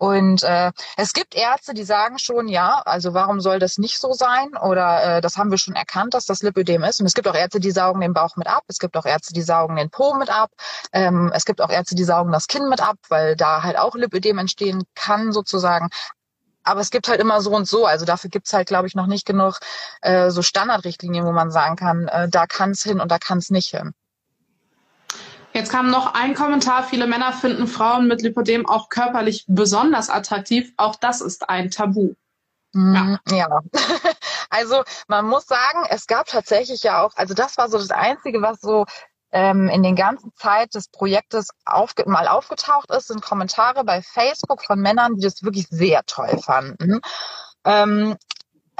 Und 0.02 0.42
äh, 0.42 0.72
es 0.98 1.14
gibt 1.14 1.36
Ärzte, 1.36 1.76
die 1.76 1.84
sagen 1.84 2.18
schon, 2.18 2.48
ja, 2.48 2.82
also 2.86 3.14
warum 3.14 3.40
soll 3.40 3.60
das 3.60 3.78
nicht 3.78 4.00
so 4.00 4.14
sein? 4.14 4.50
Oder 4.60 5.18
äh, 5.18 5.22
das 5.22 5.38
haben 5.38 5.52
wir 5.52 5.60
schon 5.60 5.76
erkannt, 5.76 6.16
dass 6.16 6.26
das 6.26 6.42
Lipödem 6.42 6.82
ist. 6.84 7.02
Und 7.02 7.06
es 7.06 7.14
gibt 7.14 7.28
auch 7.28 7.36
Ärzte, 7.36 7.60
die 7.60 7.70
saugen 7.70 8.02
den 8.02 8.14
Bauch 8.14 8.36
mit 8.36 8.48
ab. 8.48 8.64
Es 8.68 8.80
gibt 8.80 8.98
auch 8.98 9.06
Ärzte, 9.06 9.32
die 9.32 9.44
saugen 9.44 9.76
den 9.76 9.92
Po 9.92 10.16
mit 10.16 10.32
ab. 10.32 10.50
Ähm, 10.92 11.32
es 11.36 11.46
gibt 11.46 11.62
auch 11.62 11.70
Ärzte, 11.70 11.94
die 11.94 12.04
saugen 12.04 12.32
das 12.32 12.48
Kinn 12.48 12.68
mit 12.68 12.82
ab, 12.82 12.96
weil 13.10 13.36
da 13.36 13.62
halt 13.62 13.78
auch 13.78 13.94
Lipödem 13.94 14.40
entstehen 14.40 14.86
kann 14.96 15.32
sozusagen 15.32 15.90
aber 16.63 16.82
es 16.82 16.89
gibt 16.91 17.08
halt 17.08 17.19
immer 17.19 17.41
so 17.41 17.52
und 17.52 17.67
so. 17.67 17.86
Also 17.86 18.06
dafür 18.06 18.30
gibt's 18.30 18.54
halt, 18.54 18.67
glaube 18.67 18.88
ich, 18.88 18.95
noch 18.95 19.08
nicht 19.08 19.26
genug 19.26 19.60
äh, 20.02 20.30
so 20.30 20.41
Standardrichtlinien, 20.41 21.26
wo 21.26 21.32
man 21.32 21.52
sagen 21.52 21.76
kann, 21.76 22.08
äh, 22.08 22.30
da 22.30 22.47
kann's 22.47 22.84
hin 22.84 23.00
und 23.00 23.12
da 23.12 23.17
kann's 23.19 23.50
nicht 23.50 23.69
hin. 23.69 23.93
Jetzt 25.54 25.71
kam 25.71 25.89
noch 25.89 26.13
ein 26.13 26.34
Kommentar. 26.34 26.84
Viele 26.84 27.08
Männer 27.08 27.34
finden 27.34 27.67
Frauen 27.67 28.08
mit 28.08 28.21
Lipodem 28.21 28.65
auch 28.67 28.89
körperlich 28.89 29.43
besonders 29.47 30.10
attraktiv. 30.10 30.71
Auch 30.78 30.95
das 30.95 31.19
ist 31.19 31.50
ein 31.50 31.71
Tabu. 31.71 32.13
Ja. 32.74 33.19
ja. 33.30 33.62
Also 34.54 34.84
man 35.08 35.28
muss 35.28 35.45
sagen, 35.45 35.86
es 35.89 36.08
gab 36.08 36.28
tatsächlich 36.28 36.84
ja 36.84 37.02
auch, 37.02 37.15
also 37.15 37.34
das 37.34 37.58
war 37.58 37.69
so 37.69 37.78
das 37.78 37.89
Einzige, 37.89 38.41
was 38.41 38.60
so 38.60 38.86
ähm, 39.32 39.70
in 39.70 39.84
den 39.84 39.96
ganzen 39.96 40.34
Zeit 40.36 40.76
des 40.76 40.89
Projektes 40.89 41.50
aufge 41.65 42.08
mal 42.08 42.28
aufgetaucht 42.28 42.91
ist, 42.91 43.08
sind 43.08 43.22
Kommentare 43.22 43.84
bei 43.84 44.02
Facebook 44.02 44.63
von 44.63 44.80
Männern, 44.80 45.15
die 45.15 45.24
das 45.24 45.44
wirklich 45.44 45.67
sehr 45.70 46.04
toll 46.06 46.38
fanden. 46.39 47.00
Ähm, 47.63 48.17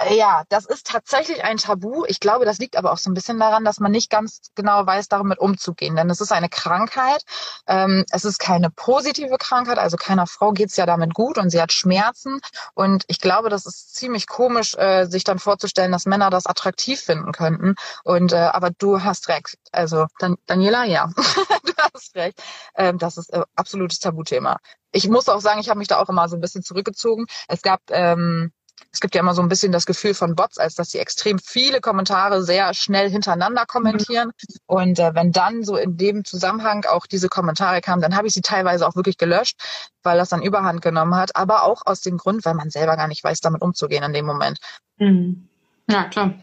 ja, 0.10 0.44
das 0.50 0.66
ist 0.66 0.88
tatsächlich 0.88 1.44
ein 1.44 1.58
Tabu. 1.58 2.06
Ich 2.08 2.20
glaube, 2.20 2.46
das 2.46 2.58
liegt 2.58 2.76
aber 2.76 2.92
auch 2.92 2.98
so 2.98 3.10
ein 3.10 3.14
bisschen 3.14 3.40
daran, 3.40 3.66
dass 3.66 3.80
man 3.80 3.92
nicht 3.92 4.10
ganz 4.10 4.42
genau 4.56 4.86
weiß, 4.86 5.10
damit 5.10 5.40
umzugehen. 5.40 5.96
Denn 5.96 6.10
es 6.10 6.22
ist 6.22 6.32
eine 6.32 6.50
Krankheit. 6.50 7.24
Ähm, 7.68 8.06
es 8.12 8.26
ist 8.26 8.40
keine 8.40 8.70
positive 8.70 9.38
Krankheit. 9.38 9.78
Also 9.78 9.98
keiner 9.98 10.28
Frau 10.28 10.52
geht's 10.54 10.78
ja 10.78 10.86
damit 10.86 11.14
gut 11.14 11.38
und 11.38 11.50
sie 11.50 11.62
hat 11.62 11.72
Schmerzen. 11.72 12.40
Und 12.74 13.04
ich 13.08 13.20
glaube, 13.20 13.50
das 13.50 13.66
ist 13.66 13.96
ziemlich 13.96 14.28
komisch, 14.28 14.76
äh, 14.76 15.06
sich 15.06 15.24
dann 15.24 15.40
vorzustellen, 15.40 15.92
dass 15.92 16.06
Männer 16.06 16.30
das 16.30 16.48
attraktiv 16.48 17.00
finden 17.00 17.32
könnten. 17.32 17.76
Und 18.04 18.34
äh, 18.34 18.38
aber 18.38 18.72
du 18.72 19.04
hast 19.04 19.28
recht. 19.28 19.58
Also 19.72 20.08
Dan 20.20 20.38
Daniela, 20.48 20.86
ja, 20.86 21.10
du 21.16 21.74
hast 21.94 22.16
recht. 22.16 22.42
Ähm, 22.76 22.98
das 22.98 23.18
ist 23.18 23.32
äh, 23.34 23.44
absolutes 23.56 24.00
Tabuthema. 24.00 24.58
Ich 24.92 25.08
muss 25.08 25.30
auch 25.30 25.42
sagen, 25.42 25.60
ich 25.60 25.70
habe 25.70 25.80
mich 25.80 25.88
da 25.88 26.00
auch 26.00 26.10
immer 26.10 26.28
so 26.28 26.36
ein 26.36 26.42
bisschen 26.42 26.64
zurückgezogen. 26.64 27.26
Es 27.48 27.62
gab 27.62 27.82
ähm, 27.90 28.52
es 28.92 29.00
gibt 29.00 29.16
ja 29.16 29.22
immer 29.22 29.34
so 29.34 29.42
ein 29.42 29.50
bisschen 29.50 29.72
das 29.72 29.86
Gefühl 29.86 30.14
von 30.14 30.36
Bots, 30.36 30.58
als 30.58 30.76
dass 30.76 30.92
sie 30.92 31.00
extrem 31.00 31.40
viele 31.40 31.82
Kommentare 31.82 32.44
sehr 32.44 32.74
schnell 32.74 33.10
hintereinander 33.10 33.66
kommentieren. 33.66 34.32
Und 34.66 35.00
äh, 35.00 35.14
wenn 35.16 35.32
dann 35.32 35.64
so 35.64 35.76
in 35.78 35.98
dem 35.98 36.26
Zusammenhang 36.26 36.86
auch 36.86 37.06
diese 37.06 37.30
Kommentare 37.30 37.82
kamen, 37.82 38.02
dann 38.02 38.16
habe 38.16 38.28
ich 38.28 38.34
sie 38.34 38.42
teilweise 38.42 38.88
auch 38.88 38.96
wirklich 38.96 39.18
gelöscht, 39.18 39.60
weil 40.04 40.18
das 40.18 40.30
dann 40.30 40.42
Überhand 40.42 40.82
genommen 40.82 41.16
hat. 41.16 41.36
Aber 41.36 41.64
auch 41.64 41.82
aus 41.86 42.02
dem 42.02 42.18
Grund, 42.18 42.46
weil 42.46 42.54
man 42.54 42.70
selber 42.70 42.98
gar 42.98 43.08
nicht 43.08 43.24
weiß, 43.24 43.40
damit 43.40 43.62
umzugehen 43.62 44.04
in 44.04 44.14
dem 44.14 44.26
Moment. 44.26 44.60
Mhm. 44.98 45.48
Ja, 45.90 46.06
klar. 46.06 46.34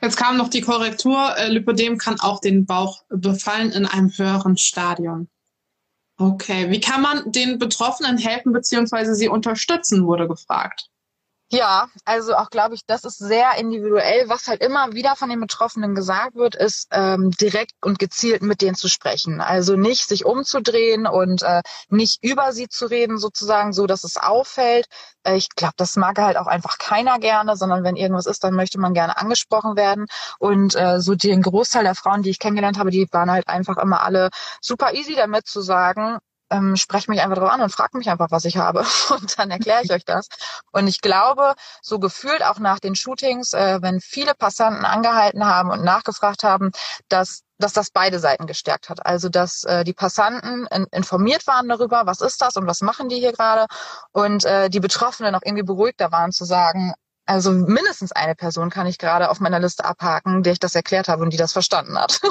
Jetzt 0.00 0.16
kam 0.16 0.36
noch 0.36 0.48
die 0.48 0.60
Korrektur. 0.60 1.36
Äh, 1.36 1.48
Lipödem 1.48 1.98
kann 1.98 2.20
auch 2.20 2.40
den 2.40 2.66
Bauch 2.66 3.02
befallen 3.08 3.72
in 3.72 3.86
einem 3.86 4.10
höheren 4.10 4.56
Stadion. 4.56 5.28
Okay, 6.20 6.70
wie 6.70 6.80
kann 6.80 7.00
man 7.00 7.30
den 7.30 7.58
Betroffenen 7.58 8.18
helfen 8.18 8.52
bzw. 8.52 9.14
sie 9.14 9.28
unterstützen, 9.28 10.04
wurde 10.04 10.26
gefragt. 10.26 10.87
Ja, 11.50 11.88
also 12.04 12.34
auch 12.34 12.50
glaube 12.50 12.74
ich, 12.74 12.84
das 12.86 13.04
ist 13.04 13.16
sehr 13.18 13.54
individuell. 13.56 14.28
Was 14.28 14.48
halt 14.48 14.62
immer 14.62 14.92
wieder 14.92 15.16
von 15.16 15.30
den 15.30 15.40
Betroffenen 15.40 15.94
gesagt 15.94 16.34
wird, 16.34 16.54
ist 16.54 16.88
ähm, 16.90 17.30
direkt 17.30 17.72
und 17.82 17.98
gezielt 17.98 18.42
mit 18.42 18.60
denen 18.60 18.74
zu 18.74 18.86
sprechen. 18.88 19.40
Also 19.40 19.74
nicht 19.74 20.06
sich 20.08 20.26
umzudrehen 20.26 21.06
und 21.06 21.40
äh, 21.42 21.62
nicht 21.88 22.22
über 22.22 22.52
sie 22.52 22.68
zu 22.68 22.84
reden, 22.90 23.16
sozusagen, 23.16 23.72
so 23.72 23.86
dass 23.86 24.04
es 24.04 24.18
auffällt. 24.18 24.88
Äh, 25.24 25.36
ich 25.36 25.48
glaube, 25.48 25.72
das 25.78 25.96
mag 25.96 26.18
halt 26.18 26.36
auch 26.36 26.48
einfach 26.48 26.76
keiner 26.76 27.18
gerne, 27.18 27.56
sondern 27.56 27.82
wenn 27.82 27.96
irgendwas 27.96 28.26
ist, 28.26 28.44
dann 28.44 28.52
möchte 28.54 28.78
man 28.78 28.92
gerne 28.92 29.16
angesprochen 29.16 29.74
werden. 29.74 30.04
Und 30.38 30.74
äh, 30.76 31.00
so 31.00 31.14
den 31.14 31.40
Großteil 31.40 31.84
der 31.84 31.94
Frauen, 31.94 32.22
die 32.22 32.30
ich 32.30 32.38
kennengelernt 32.38 32.78
habe, 32.78 32.90
die 32.90 33.08
waren 33.10 33.30
halt 33.30 33.48
einfach 33.48 33.78
immer 33.78 34.02
alle 34.02 34.28
super 34.60 34.92
easy 34.92 35.14
damit 35.14 35.46
zu 35.46 35.62
sagen, 35.62 36.18
ähm, 36.50 36.76
sprecht 36.76 37.08
mich 37.08 37.20
einfach 37.20 37.36
drauf 37.36 37.50
an 37.50 37.60
und 37.60 37.70
fragt 37.70 37.94
mich 37.94 38.10
einfach, 38.10 38.30
was 38.30 38.44
ich 38.44 38.56
habe. 38.56 38.84
Und 39.10 39.38
dann 39.38 39.50
erkläre 39.50 39.82
ich 39.82 39.92
euch 39.92 40.04
das. 40.04 40.28
Und 40.72 40.86
ich 40.88 41.00
glaube, 41.00 41.54
so 41.82 41.98
gefühlt 41.98 42.44
auch 42.44 42.58
nach 42.58 42.78
den 42.78 42.94
Shootings, 42.94 43.52
äh, 43.52 43.78
wenn 43.82 44.00
viele 44.00 44.34
Passanten 44.34 44.84
angehalten 44.84 45.46
haben 45.46 45.70
und 45.70 45.84
nachgefragt 45.84 46.42
haben, 46.44 46.70
dass 47.08 47.42
dass 47.60 47.72
das 47.72 47.90
beide 47.90 48.20
Seiten 48.20 48.46
gestärkt 48.46 48.88
hat. 48.88 49.04
Also 49.04 49.28
dass 49.28 49.64
äh, 49.64 49.82
die 49.82 49.92
Passanten 49.92 50.66
in, 50.70 50.86
informiert 50.92 51.46
waren 51.48 51.68
darüber, 51.68 52.06
was 52.06 52.20
ist 52.20 52.40
das 52.40 52.56
und 52.56 52.66
was 52.68 52.82
machen 52.82 53.08
die 53.08 53.18
hier 53.18 53.32
gerade 53.32 53.66
und 54.12 54.44
äh, 54.44 54.70
die 54.70 54.78
Betroffenen 54.78 55.34
auch 55.34 55.42
irgendwie 55.44 55.64
beruhigter 55.64 56.12
waren 56.12 56.30
zu 56.30 56.44
sagen, 56.44 56.94
also 57.28 57.52
mindestens 57.52 58.12
eine 58.12 58.34
Person 58.34 58.70
kann 58.70 58.86
ich 58.86 58.96
gerade 58.96 59.30
auf 59.30 59.38
meiner 59.38 59.60
Liste 59.60 59.84
abhaken, 59.84 60.42
der 60.42 60.54
ich 60.54 60.60
das 60.60 60.74
erklärt 60.74 61.08
habe 61.08 61.22
und 61.22 61.30
die 61.32 61.36
das 61.36 61.52
verstanden 61.52 61.98
hat. 61.98 62.20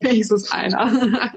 Wenigstens 0.00 0.52
einer. 0.52 1.32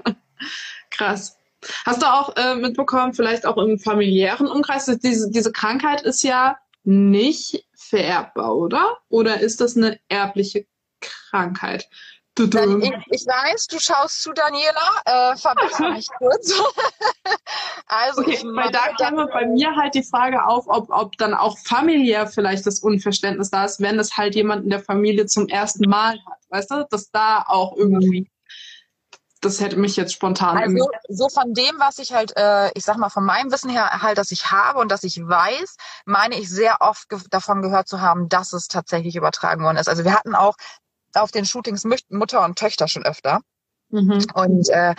Krass. 0.90 1.36
Hast 1.84 2.02
du 2.02 2.06
auch 2.06 2.36
äh, 2.36 2.54
mitbekommen, 2.54 3.12
vielleicht 3.12 3.44
auch 3.44 3.56
im 3.56 3.78
familiären 3.78 4.46
Umkreis, 4.46 4.86
diese, 4.86 5.30
diese 5.30 5.50
Krankheit 5.50 6.02
ist 6.02 6.22
ja 6.22 6.58
nicht 6.84 7.66
vererbbar, 7.74 8.54
oder? 8.56 8.98
Oder 9.08 9.40
ist 9.40 9.60
das 9.60 9.76
eine 9.76 9.98
erbliche 10.08 10.66
Krankheit? 11.00 11.88
Ich, 12.38 12.46
ich, 13.10 13.26
weiß, 13.26 13.66
du 13.66 13.78
schaust 13.78 14.22
zu, 14.22 14.32
Daniela. 14.32 15.02
Äh, 15.04 15.36
verbessere 15.36 15.90
mich 15.92 16.08
kurz. 16.16 16.54
also, 17.86 18.22
okay, 18.22 18.40
weil 18.54 18.70
da 18.70 18.94
käme 18.96 19.26
bei 19.26 19.46
mir 19.46 19.76
halt 19.76 19.94
die 19.94 20.02
Frage 20.02 20.46
auf, 20.46 20.64
ob, 20.66 20.88
ob 20.88 21.16
dann 21.18 21.34
auch 21.34 21.58
familiär 21.58 22.26
vielleicht 22.26 22.66
das 22.66 22.80
Unverständnis 22.80 23.50
da 23.50 23.66
ist, 23.66 23.80
wenn 23.80 23.98
es 23.98 24.16
halt 24.16 24.34
jemand 24.34 24.64
in 24.64 24.70
der 24.70 24.80
Familie 24.80 25.26
zum 25.26 25.46
ersten 25.48 25.88
Mal 25.90 26.12
hat. 26.12 26.38
Weißt 26.48 26.70
du, 26.70 26.86
dass 26.88 27.10
da 27.10 27.44
auch 27.46 27.76
irgendwie 27.76 28.30
das 29.42 29.60
hätte 29.60 29.76
mich 29.76 29.96
jetzt 29.96 30.12
spontan. 30.12 30.56
Also 30.56 30.88
so 31.08 31.28
von 31.28 31.52
dem, 31.52 31.74
was 31.78 31.98
ich 31.98 32.12
halt, 32.12 32.32
äh, 32.36 32.70
ich 32.74 32.84
sag 32.84 32.96
mal, 32.96 33.10
von 33.10 33.24
meinem 33.24 33.50
Wissen 33.50 33.70
her 33.70 34.00
halt, 34.00 34.16
dass 34.16 34.30
ich 34.30 34.52
habe 34.52 34.78
und 34.78 34.88
dass 34.88 35.02
ich 35.02 35.18
weiß, 35.20 35.76
meine 36.04 36.36
ich 36.36 36.48
sehr 36.48 36.76
oft 36.78 37.08
ge 37.08 37.18
davon 37.28 37.60
gehört 37.60 37.88
zu 37.88 38.00
haben, 38.00 38.28
dass 38.28 38.52
es 38.52 38.68
tatsächlich 38.68 39.16
übertragen 39.16 39.64
worden 39.64 39.78
ist. 39.78 39.88
Also 39.88 40.04
wir 40.04 40.14
hatten 40.14 40.36
auch 40.36 40.54
auf 41.14 41.30
den 41.30 41.44
Shootings 41.44 41.84
Mutter 42.08 42.44
und 42.44 42.58
Töchter 42.58 42.88
schon 42.88 43.04
öfter. 43.04 43.40
Mhm. 43.92 44.26
Und 44.34 44.70
äh, 44.70 44.94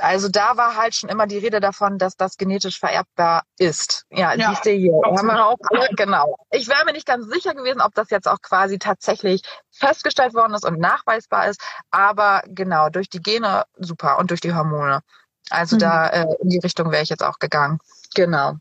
also 0.00 0.28
da 0.28 0.56
war 0.56 0.76
halt 0.76 0.96
schon 0.96 1.08
immer 1.08 1.28
die 1.28 1.38
Rede 1.38 1.60
davon, 1.60 1.98
dass 1.98 2.16
das 2.16 2.36
genetisch 2.36 2.78
vererbbar 2.80 3.44
ist. 3.56 4.04
Ja, 4.10 4.34
ja 4.34 4.50
siehst 4.50 4.66
du 4.66 4.70
hier. 4.70 5.00
Haben 5.04 5.28
wir 5.28 5.46
auch 5.46 5.58
alle, 5.70 5.88
genau. 5.96 6.36
Ich 6.50 6.68
wäre 6.68 6.84
mir 6.84 6.92
nicht 6.92 7.06
ganz 7.06 7.26
sicher 7.28 7.54
gewesen, 7.54 7.80
ob 7.80 7.94
das 7.94 8.10
jetzt 8.10 8.26
auch 8.26 8.40
quasi 8.42 8.80
tatsächlich 8.80 9.42
festgestellt 9.70 10.34
worden 10.34 10.54
ist 10.54 10.66
und 10.66 10.80
nachweisbar 10.80 11.48
ist. 11.48 11.60
Aber 11.92 12.42
genau, 12.46 12.88
durch 12.88 13.08
die 13.08 13.22
Gene 13.22 13.64
super 13.76 14.18
und 14.18 14.30
durch 14.30 14.40
die 14.40 14.54
Hormone. 14.54 15.02
Also 15.50 15.76
mhm. 15.76 15.80
da 15.80 16.08
äh, 16.08 16.26
in 16.40 16.48
die 16.48 16.58
Richtung 16.58 16.90
wäre 16.90 17.04
ich 17.04 17.10
jetzt 17.10 17.22
auch 17.22 17.38
gegangen. 17.38 17.78
Genau. 18.14 18.56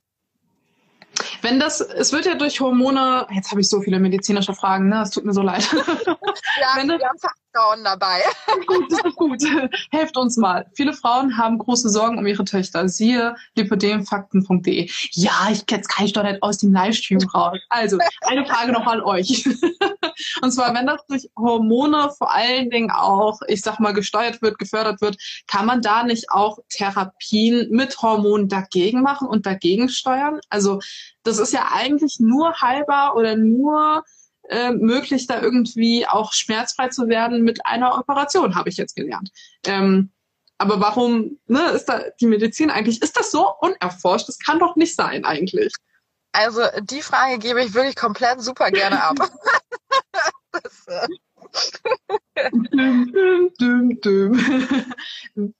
Wenn 1.41 1.59
das, 1.59 1.81
es 1.81 2.13
wird 2.13 2.25
ja 2.25 2.35
durch 2.35 2.59
Hormone, 2.59 3.27
jetzt 3.31 3.51
habe 3.51 3.61
ich 3.61 3.69
so 3.69 3.81
viele 3.81 3.99
medizinische 3.99 4.53
Fragen, 4.53 4.89
ne? 4.89 5.01
Es 5.01 5.11
tut 5.11 5.25
mir 5.25 5.33
so 5.33 5.41
leid. 5.41 5.67
Ja, 6.59 6.75
Wenn 6.75 6.87
wir 6.87 6.99
haben 7.07 7.17
Fachfrauen 7.53 7.83
dabei. 7.83 8.21
Gut, 8.67 8.91
ist 8.91 9.15
gut. 9.15 9.43
Helft 9.91 10.17
uns 10.17 10.37
mal. 10.37 10.65
Viele 10.73 10.93
Frauen 10.93 11.37
haben 11.37 11.57
große 11.57 11.89
Sorgen 11.89 12.17
um 12.17 12.27
ihre 12.27 12.43
Töchter. 12.43 12.87
Siehe 12.87 13.35
lipodemfakten.de. 13.55 14.89
Ja, 15.11 15.49
ich 15.51 15.63
jetzt 15.69 15.87
kann 15.87 16.05
ich 16.05 16.13
doch 16.13 16.23
nicht 16.23 16.41
aus 16.43 16.57
dem 16.59 16.73
Livestream 16.73 17.19
raus. 17.29 17.59
Also, 17.69 17.97
eine 18.21 18.45
Frage 18.45 18.71
noch 18.71 18.85
an 18.85 19.01
euch. 19.01 19.45
Und 20.41 20.51
zwar, 20.51 20.73
wenn 20.73 20.87
das 20.87 21.05
durch 21.07 21.29
Hormone 21.37 22.11
vor 22.17 22.33
allen 22.33 22.69
Dingen 22.69 22.91
auch, 22.91 23.39
ich 23.47 23.61
sag 23.61 23.79
mal, 23.79 23.93
gesteuert 23.93 24.41
wird, 24.41 24.59
gefördert 24.59 25.01
wird, 25.01 25.17
kann 25.47 25.65
man 25.65 25.81
da 25.81 26.03
nicht 26.03 26.29
auch 26.29 26.59
Therapien 26.69 27.69
mit 27.71 28.01
Hormonen 28.01 28.47
dagegen 28.47 29.01
machen 29.01 29.27
und 29.27 29.45
dagegen 29.45 29.89
steuern? 29.89 30.39
Also, 30.49 30.79
das 31.23 31.37
ist 31.37 31.53
ja 31.53 31.69
eigentlich 31.73 32.17
nur 32.19 32.61
heilbar 32.61 33.15
oder 33.15 33.35
nur 33.35 34.03
äh, 34.51 34.71
möglich, 34.71 35.27
da 35.27 35.41
irgendwie 35.41 36.05
auch 36.05 36.33
schmerzfrei 36.33 36.89
zu 36.89 37.07
werden 37.07 37.41
mit 37.41 37.65
einer 37.65 37.97
Operation, 37.97 38.55
habe 38.55 38.69
ich 38.69 38.77
jetzt 38.77 38.95
gelernt. 38.95 39.31
Ähm, 39.65 40.11
aber 40.57 40.79
warum 40.79 41.39
ne, 41.47 41.71
ist 41.71 41.85
da 41.85 42.03
die 42.19 42.27
Medizin 42.27 42.69
eigentlich, 42.69 43.01
ist 43.01 43.17
das 43.17 43.31
so 43.31 43.51
unerforscht? 43.61 44.27
Das 44.27 44.37
kann 44.37 44.59
doch 44.59 44.75
nicht 44.75 44.95
sein 44.95 45.25
eigentlich. 45.25 45.73
Also 46.33 46.61
die 46.83 47.01
Frage 47.01 47.39
gebe 47.39 47.63
ich 47.63 47.73
wirklich 47.73 47.95
komplett 47.95 48.41
super 48.41 48.69
gerne 48.69 49.01
ab. 49.03 49.15
das, 50.51 50.87
äh 50.87 51.07
düm, 52.73 53.51
düm, 53.59 54.01
düm. 54.01 55.53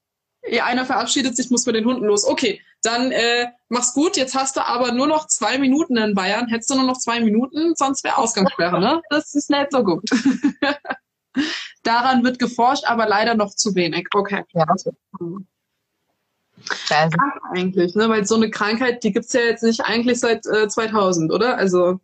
Ja, 0.47 0.65
einer 0.65 0.85
verabschiedet 0.85 1.35
sich, 1.35 1.49
muss 1.49 1.65
mit 1.65 1.75
den 1.75 1.85
Hunden 1.85 2.05
los. 2.05 2.25
Okay, 2.25 2.61
dann 2.81 3.11
äh, 3.11 3.47
mach's 3.69 3.93
gut. 3.93 4.17
Jetzt 4.17 4.35
hast 4.35 4.55
du 4.55 4.65
aber 4.65 4.91
nur 4.91 5.07
noch 5.07 5.27
zwei 5.27 5.57
Minuten 5.57 5.97
in 5.97 6.15
Bayern. 6.15 6.47
Hättest 6.47 6.69
du 6.69 6.75
nur 6.75 6.85
noch 6.85 6.97
zwei 6.97 7.19
Minuten, 7.19 7.75
sonst 7.75 8.03
wäre 8.03 8.17
Ausgangssperre, 8.17 8.79
ne? 8.79 9.01
Das 9.09 9.33
ist 9.33 9.49
nicht 9.49 9.71
so 9.71 9.83
gut. 9.83 10.09
Daran 11.83 12.23
wird 12.23 12.39
geforscht, 12.39 12.83
aber 12.85 13.07
leider 13.07 13.35
noch 13.35 13.55
zu 13.55 13.75
wenig. 13.75 14.07
Okay. 14.13 14.43
Ja. 14.53 14.65
Also. 14.67 14.91
eigentlich, 17.53 17.95
ne? 17.95 18.09
Weil 18.09 18.25
so 18.25 18.35
eine 18.35 18.49
Krankheit, 18.49 19.03
die 19.03 19.11
gibt's 19.11 19.33
ja 19.33 19.41
jetzt 19.41 19.63
nicht 19.63 19.81
eigentlich 19.81 20.19
seit 20.19 20.45
äh, 20.45 20.67
2000, 20.67 21.31
oder? 21.31 21.57
Also 21.57 21.99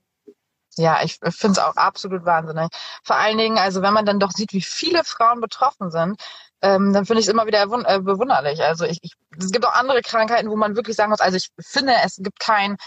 ja, 0.78 1.02
ich 1.04 1.16
finde 1.16 1.52
es 1.54 1.60
auch 1.60 1.76
absolut 1.76 2.26
wahnsinnig. 2.26 2.70
Vor 3.04 3.16
allen 3.16 3.38
Dingen, 3.38 3.58
also 3.58 3.82
wenn 3.82 3.94
man 3.94 4.06
dann 4.06 4.20
doch 4.20 4.32
sieht, 4.32 4.54
wie 4.54 4.62
viele 4.62 5.04
Frauen 5.04 5.42
betroffen 5.42 5.92
sind, 5.92 6.22
ähm, 6.62 6.94
dann 6.94 7.06
finde 7.06 7.20
ich 7.20 7.28
es 7.28 7.32
immer 7.32 7.46
wieder 7.46 7.62
äh, 7.64 8.00
bewunderlich. 8.00 8.64
Also 8.64 8.86
ich, 8.86 9.00
ich, 9.02 9.14
es 9.38 9.52
gibt 9.52 9.66
auch 9.66 9.74
andere 9.74 10.02
Krankheiten, 10.02 10.50
wo 10.50 10.56
man 10.56 10.76
wirklich 10.76 10.96
sagen 10.96 11.12
muss, 11.12 11.20
also 11.20 11.38
ich 11.38 11.50
finde, 11.60 11.94
es 12.04 12.16
gibt 12.18 12.40
kein, 12.40 12.78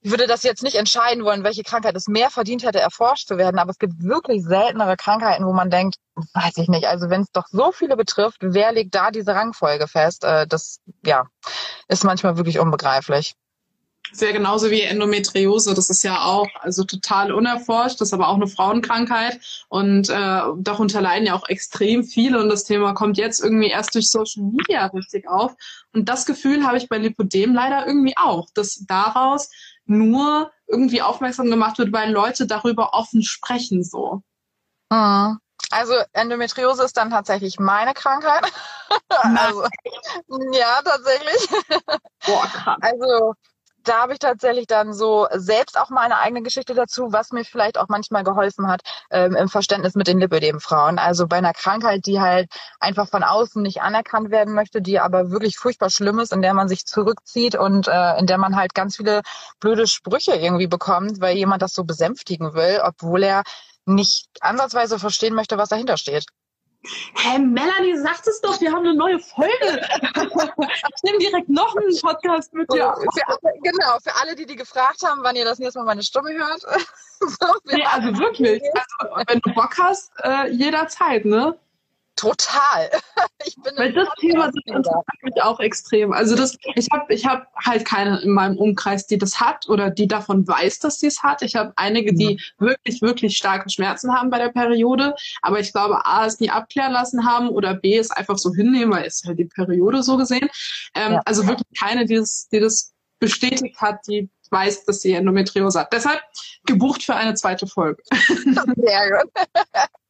ich 0.00 0.10
würde 0.10 0.26
das 0.26 0.42
jetzt 0.42 0.62
nicht 0.62 0.76
entscheiden 0.76 1.24
wollen, 1.24 1.44
welche 1.44 1.62
Krankheit 1.62 1.94
es 1.96 2.08
mehr 2.08 2.30
verdient 2.30 2.64
hätte, 2.64 2.80
erforscht 2.80 3.28
zu 3.28 3.38
werden, 3.38 3.58
aber 3.58 3.70
es 3.70 3.78
gibt 3.78 4.02
wirklich 4.02 4.42
seltenere 4.44 4.96
Krankheiten, 4.96 5.46
wo 5.46 5.52
man 5.52 5.70
denkt, 5.70 5.96
weiß 6.34 6.56
ich 6.56 6.68
nicht, 6.68 6.86
also 6.86 7.10
wenn 7.10 7.22
es 7.22 7.30
doch 7.32 7.46
so 7.48 7.72
viele 7.72 7.96
betrifft, 7.96 8.38
wer 8.40 8.72
legt 8.72 8.94
da 8.94 9.10
diese 9.10 9.34
Rangfolge 9.34 9.88
fest? 9.88 10.24
Äh, 10.24 10.46
das, 10.46 10.80
ja, 11.04 11.26
ist 11.88 12.04
manchmal 12.04 12.36
wirklich 12.36 12.58
unbegreiflich. 12.58 13.34
Das 14.12 14.20
ist 14.20 14.28
ja 14.28 14.32
genauso 14.32 14.70
wie 14.70 14.82
Endometriose. 14.82 15.72
Das 15.72 15.88
ist 15.88 16.02
ja 16.02 16.22
auch 16.22 16.46
also 16.60 16.84
total 16.84 17.32
unerforscht. 17.32 17.98
Das 17.98 18.08
ist 18.08 18.12
aber 18.12 18.28
auch 18.28 18.34
eine 18.36 18.46
Frauenkrankheit. 18.46 19.40
Und 19.70 20.10
äh, 20.10 20.42
darunter 20.58 21.00
leiden 21.00 21.26
ja 21.26 21.34
auch 21.34 21.48
extrem 21.48 22.04
viele. 22.04 22.38
Und 22.38 22.50
das 22.50 22.64
Thema 22.64 22.92
kommt 22.92 23.16
jetzt 23.16 23.42
irgendwie 23.42 23.70
erst 23.70 23.94
durch 23.94 24.10
Social 24.10 24.42
Media 24.44 24.84
richtig 24.88 25.26
auf. 25.28 25.54
Und 25.94 26.10
das 26.10 26.26
Gefühl 26.26 26.66
habe 26.66 26.76
ich 26.76 26.90
bei 26.90 26.98
Lipodem 26.98 27.54
leider 27.54 27.86
irgendwie 27.86 28.14
auch, 28.18 28.48
dass 28.52 28.84
daraus 28.86 29.48
nur 29.86 30.52
irgendwie 30.66 31.00
aufmerksam 31.00 31.48
gemacht 31.48 31.78
wird, 31.78 31.90
weil 31.94 32.12
Leute 32.12 32.46
darüber 32.46 32.92
offen 32.92 33.22
sprechen 33.22 33.82
so. 33.82 34.20
Mhm. 34.90 35.38
Also 35.70 35.94
Endometriose 36.12 36.84
ist 36.84 36.98
dann 36.98 37.08
tatsächlich 37.08 37.58
meine 37.58 37.94
Krankheit. 37.94 38.44
also, 39.08 39.64
ja, 40.52 40.82
tatsächlich. 40.84 41.48
Boah, 42.26 42.46
krass. 42.52 42.76
Also 42.82 43.34
da 43.84 44.02
habe 44.02 44.12
ich 44.14 44.18
tatsächlich 44.18 44.66
dann 44.66 44.92
so 44.92 45.26
selbst 45.32 45.78
auch 45.78 45.90
meine 45.90 46.18
eigene 46.18 46.42
Geschichte 46.42 46.74
dazu, 46.74 47.12
was 47.12 47.32
mir 47.32 47.44
vielleicht 47.44 47.78
auch 47.78 47.88
manchmal 47.88 48.24
geholfen 48.24 48.68
hat 48.68 48.82
ähm, 49.10 49.34
im 49.36 49.48
Verständnis 49.48 49.94
mit 49.94 50.06
den 50.06 50.20
Lipödem-Frauen. 50.20 50.98
Also 50.98 51.26
bei 51.26 51.36
einer 51.36 51.52
Krankheit, 51.52 52.06
die 52.06 52.20
halt 52.20 52.50
einfach 52.80 53.08
von 53.08 53.22
außen 53.22 53.62
nicht 53.62 53.82
anerkannt 53.82 54.30
werden 54.30 54.54
möchte, 54.54 54.82
die 54.82 55.00
aber 55.00 55.30
wirklich 55.30 55.56
furchtbar 55.56 55.90
schlimm 55.90 56.18
ist, 56.18 56.32
in 56.32 56.42
der 56.42 56.54
man 56.54 56.68
sich 56.68 56.84
zurückzieht 56.86 57.54
und 57.54 57.88
äh, 57.88 58.18
in 58.18 58.26
der 58.26 58.38
man 58.38 58.56
halt 58.56 58.74
ganz 58.74 58.96
viele 58.96 59.22
blöde 59.60 59.86
Sprüche 59.86 60.34
irgendwie 60.34 60.66
bekommt, 60.66 61.20
weil 61.20 61.36
jemand 61.36 61.62
das 61.62 61.72
so 61.72 61.84
besänftigen 61.84 62.54
will, 62.54 62.80
obwohl 62.82 63.22
er 63.22 63.42
nicht 63.84 64.28
ansatzweise 64.40 64.98
verstehen 64.98 65.34
möchte, 65.34 65.58
was 65.58 65.68
dahinter 65.70 65.96
steht. 65.96 66.26
Hä, 66.84 66.90
hey, 67.14 67.38
Melanie, 67.38 67.96
sagt 67.96 68.26
es 68.26 68.40
doch, 68.40 68.60
wir 68.60 68.72
haben 68.72 68.84
eine 68.84 68.94
neue 68.94 69.18
Folge. 69.20 69.52
ich 69.52 71.02
nehme 71.04 71.18
direkt 71.18 71.48
noch 71.48 71.76
einen 71.76 71.96
Podcast 72.00 72.52
mit 72.54 72.72
dir. 72.72 72.92
Für 73.14 73.28
alle, 73.28 73.58
genau, 73.62 73.98
für 74.02 74.14
alle, 74.20 74.34
die 74.34 74.46
die 74.46 74.56
gefragt 74.56 75.00
haben, 75.04 75.22
wann 75.22 75.36
ihr 75.36 75.44
das 75.44 75.60
nächste 75.60 75.78
Mal 75.78 75.84
meine 75.84 76.02
Stimme 76.02 76.30
hört. 76.30 76.60
so, 77.20 77.46
nee, 77.66 77.84
also 77.84 78.18
wirklich. 78.18 78.60
Also, 78.98 79.14
wenn 79.28 79.38
du 79.40 79.54
Bock 79.54 79.76
hast, 79.78 80.12
äh, 80.24 80.48
jederzeit, 80.50 81.24
ne? 81.24 81.56
Total. 82.16 82.90
Ich 83.44 83.56
bin 83.56 83.72
Weil 83.76 83.92
das 83.92 84.08
Thema 84.20 84.46
interessiert 84.46 85.22
mich 85.22 85.42
auch 85.42 85.58
extrem. 85.58 86.12
Also 86.12 86.36
das, 86.36 86.56
ich 86.76 86.86
habe 86.92 87.12
ich 87.12 87.26
hab 87.26 87.52
halt 87.56 87.84
keine 87.84 88.20
in 88.20 88.30
meinem 88.30 88.56
Umkreis, 88.56 89.08
die 89.08 89.18
das 89.18 89.40
hat 89.40 89.68
oder 89.68 89.90
die 89.90 90.06
davon 90.06 90.46
weiß, 90.46 90.78
dass 90.78 91.00
sie 91.00 91.08
es 91.08 91.24
hat. 91.24 91.42
Ich 91.42 91.56
habe 91.56 91.72
einige, 91.74 92.14
die 92.14 92.34
mhm. 92.58 92.66
wirklich, 92.66 93.02
wirklich 93.02 93.36
starke 93.36 93.68
Schmerzen 93.68 94.14
haben 94.14 94.30
bei 94.30 94.38
der 94.38 94.50
Periode, 94.50 95.16
aber 95.42 95.58
ich 95.58 95.72
glaube, 95.72 96.06
A, 96.06 96.24
es 96.24 96.38
nie 96.38 96.50
abklären 96.50 96.92
lassen 96.92 97.26
haben 97.26 97.48
oder 97.48 97.74
B, 97.74 97.98
es 97.98 98.12
einfach 98.12 98.38
so 98.38 98.54
hinnehmen, 98.54 98.92
weil 98.92 99.06
es 99.06 99.24
halt 99.26 99.40
die 99.40 99.46
Periode 99.46 100.04
so 100.04 100.16
gesehen. 100.16 100.48
Ähm, 100.94 101.14
ja. 101.14 101.22
Also 101.24 101.44
wirklich 101.48 101.66
keine, 101.76 102.06
die 102.06 102.14
das, 102.14 102.48
die 102.52 102.60
das 102.60 102.92
bestätigt 103.18 103.80
hat, 103.80 104.06
die 104.06 104.30
weiß, 104.50 104.84
dass 104.84 105.00
sie 105.00 105.14
Endometriose 105.14 105.80
hat. 105.80 105.92
Deshalb 105.92 106.20
gebucht 106.64 107.02
für 107.02 107.16
eine 107.16 107.34
zweite 107.34 107.66
Folge. 107.66 108.00
Sehr 108.76 109.10
gut. 109.10 109.32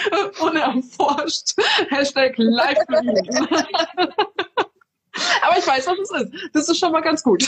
unerforscht. 0.40 1.54
Hashtag 1.88 2.34
live 2.36 2.78
Aber 5.42 5.58
ich 5.58 5.66
weiß, 5.66 5.86
was 5.86 5.98
es 5.98 6.10
ist. 6.10 6.32
Das 6.54 6.68
ist 6.68 6.78
schon 6.78 6.92
mal 6.92 7.02
ganz 7.02 7.22
gut. 7.22 7.42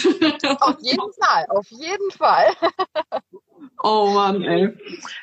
Auf 0.61 0.77
jeden 0.81 1.13
Fall, 1.21 1.47
auf 1.49 1.67
jeden 1.71 2.11
Fall. 2.11 2.55
Oh 3.87 4.09
Mann, 4.15 4.43
ey. 4.45 4.71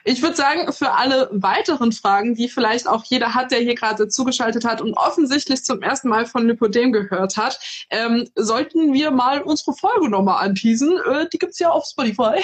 Ich 0.03 0.22
würde 0.22 0.36
sagen, 0.36 0.72
für 0.72 0.91
alle 0.91 1.30
weiteren 1.32 1.91
Fragen, 1.91 2.36
die 2.36 2.47
vielleicht 2.47 2.88
auch 2.88 3.03
jeder 3.05 3.34
hat, 3.34 3.49
der 3.49 3.57
hier 3.57 3.74
gerade 3.74 4.07
zugeschaltet 4.07 4.66
hat 4.66 4.82
und 4.82 4.93
offensichtlich 4.93 5.66
zum 5.66 5.82
ersten 5.82 6.09
Mal 6.09 6.28
von 6.28 6.45
Lipodem 6.47 6.91
gehört 6.91 7.38
hat, 7.38 7.59
ähm, 7.89 8.30
sollten 8.36 8.93
wir 8.93 9.09
mal 9.09 9.41
unsere 9.41 9.74
Folge 9.74 10.09
nochmal 10.09 10.45
anteasen. 10.45 10.95
Äh, 11.12 11.26
die 11.34 11.39
gibt's 11.39 11.57
ja 11.57 11.72
auf 11.72 11.86
Spotify. 11.86 12.43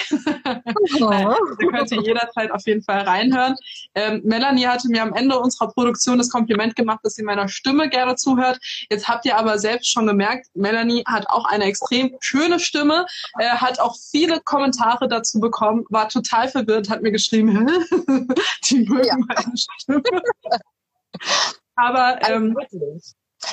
Oh. 1.00 1.08
da 1.08 1.36
könnt 1.70 1.92
ihr 1.92 2.02
jederzeit 2.02 2.50
auf 2.50 2.66
jeden 2.66 2.82
Fall 2.82 3.02
reinhören. 3.02 3.54
Ähm, 3.94 4.20
Melanie 4.24 4.66
hatte 4.66 4.88
mir 4.88 5.02
am 5.02 5.14
Ende 5.14 5.38
unserer 5.38 5.68
Produktion 5.68 6.18
das 6.18 6.30
Kompliment 6.30 6.74
gemacht, 6.74 6.98
dass 7.04 7.14
sie 7.14 7.22
meiner 7.22 7.46
Stimme 7.46 7.88
gerne 7.88 8.16
zuhört. 8.16 8.58
Jetzt 8.90 9.06
habt 9.06 9.24
ihr 9.24 9.38
aber 9.38 9.60
selbst 9.60 9.92
schon 9.92 10.08
gemerkt, 10.08 10.48
Melanie 10.54 11.04
hat 11.06 11.28
auch 11.28 11.44
eine 11.44 11.66
extrem 11.66 12.16
schöne 12.18 12.58
Stimme, 12.58 13.06
äh, 13.38 13.50
hat 13.50 13.78
auch 13.78 13.94
viele 14.10 14.40
Kommentare 14.40 15.08
dazu 15.08 15.38
bekommen, 15.38 15.84
war 15.90 16.07
total 16.08 16.48
verwirrt, 16.48 16.88
hat 16.88 17.02
mir 17.02 17.12
geschrieben, 17.12 17.66
die 18.70 18.88
mögen 18.88 19.04
ja. 19.04 19.16
meine 19.16 19.56
Stimme. 19.56 20.02
Aber 21.76 22.22
also 22.22 22.34
ähm, 22.34 22.56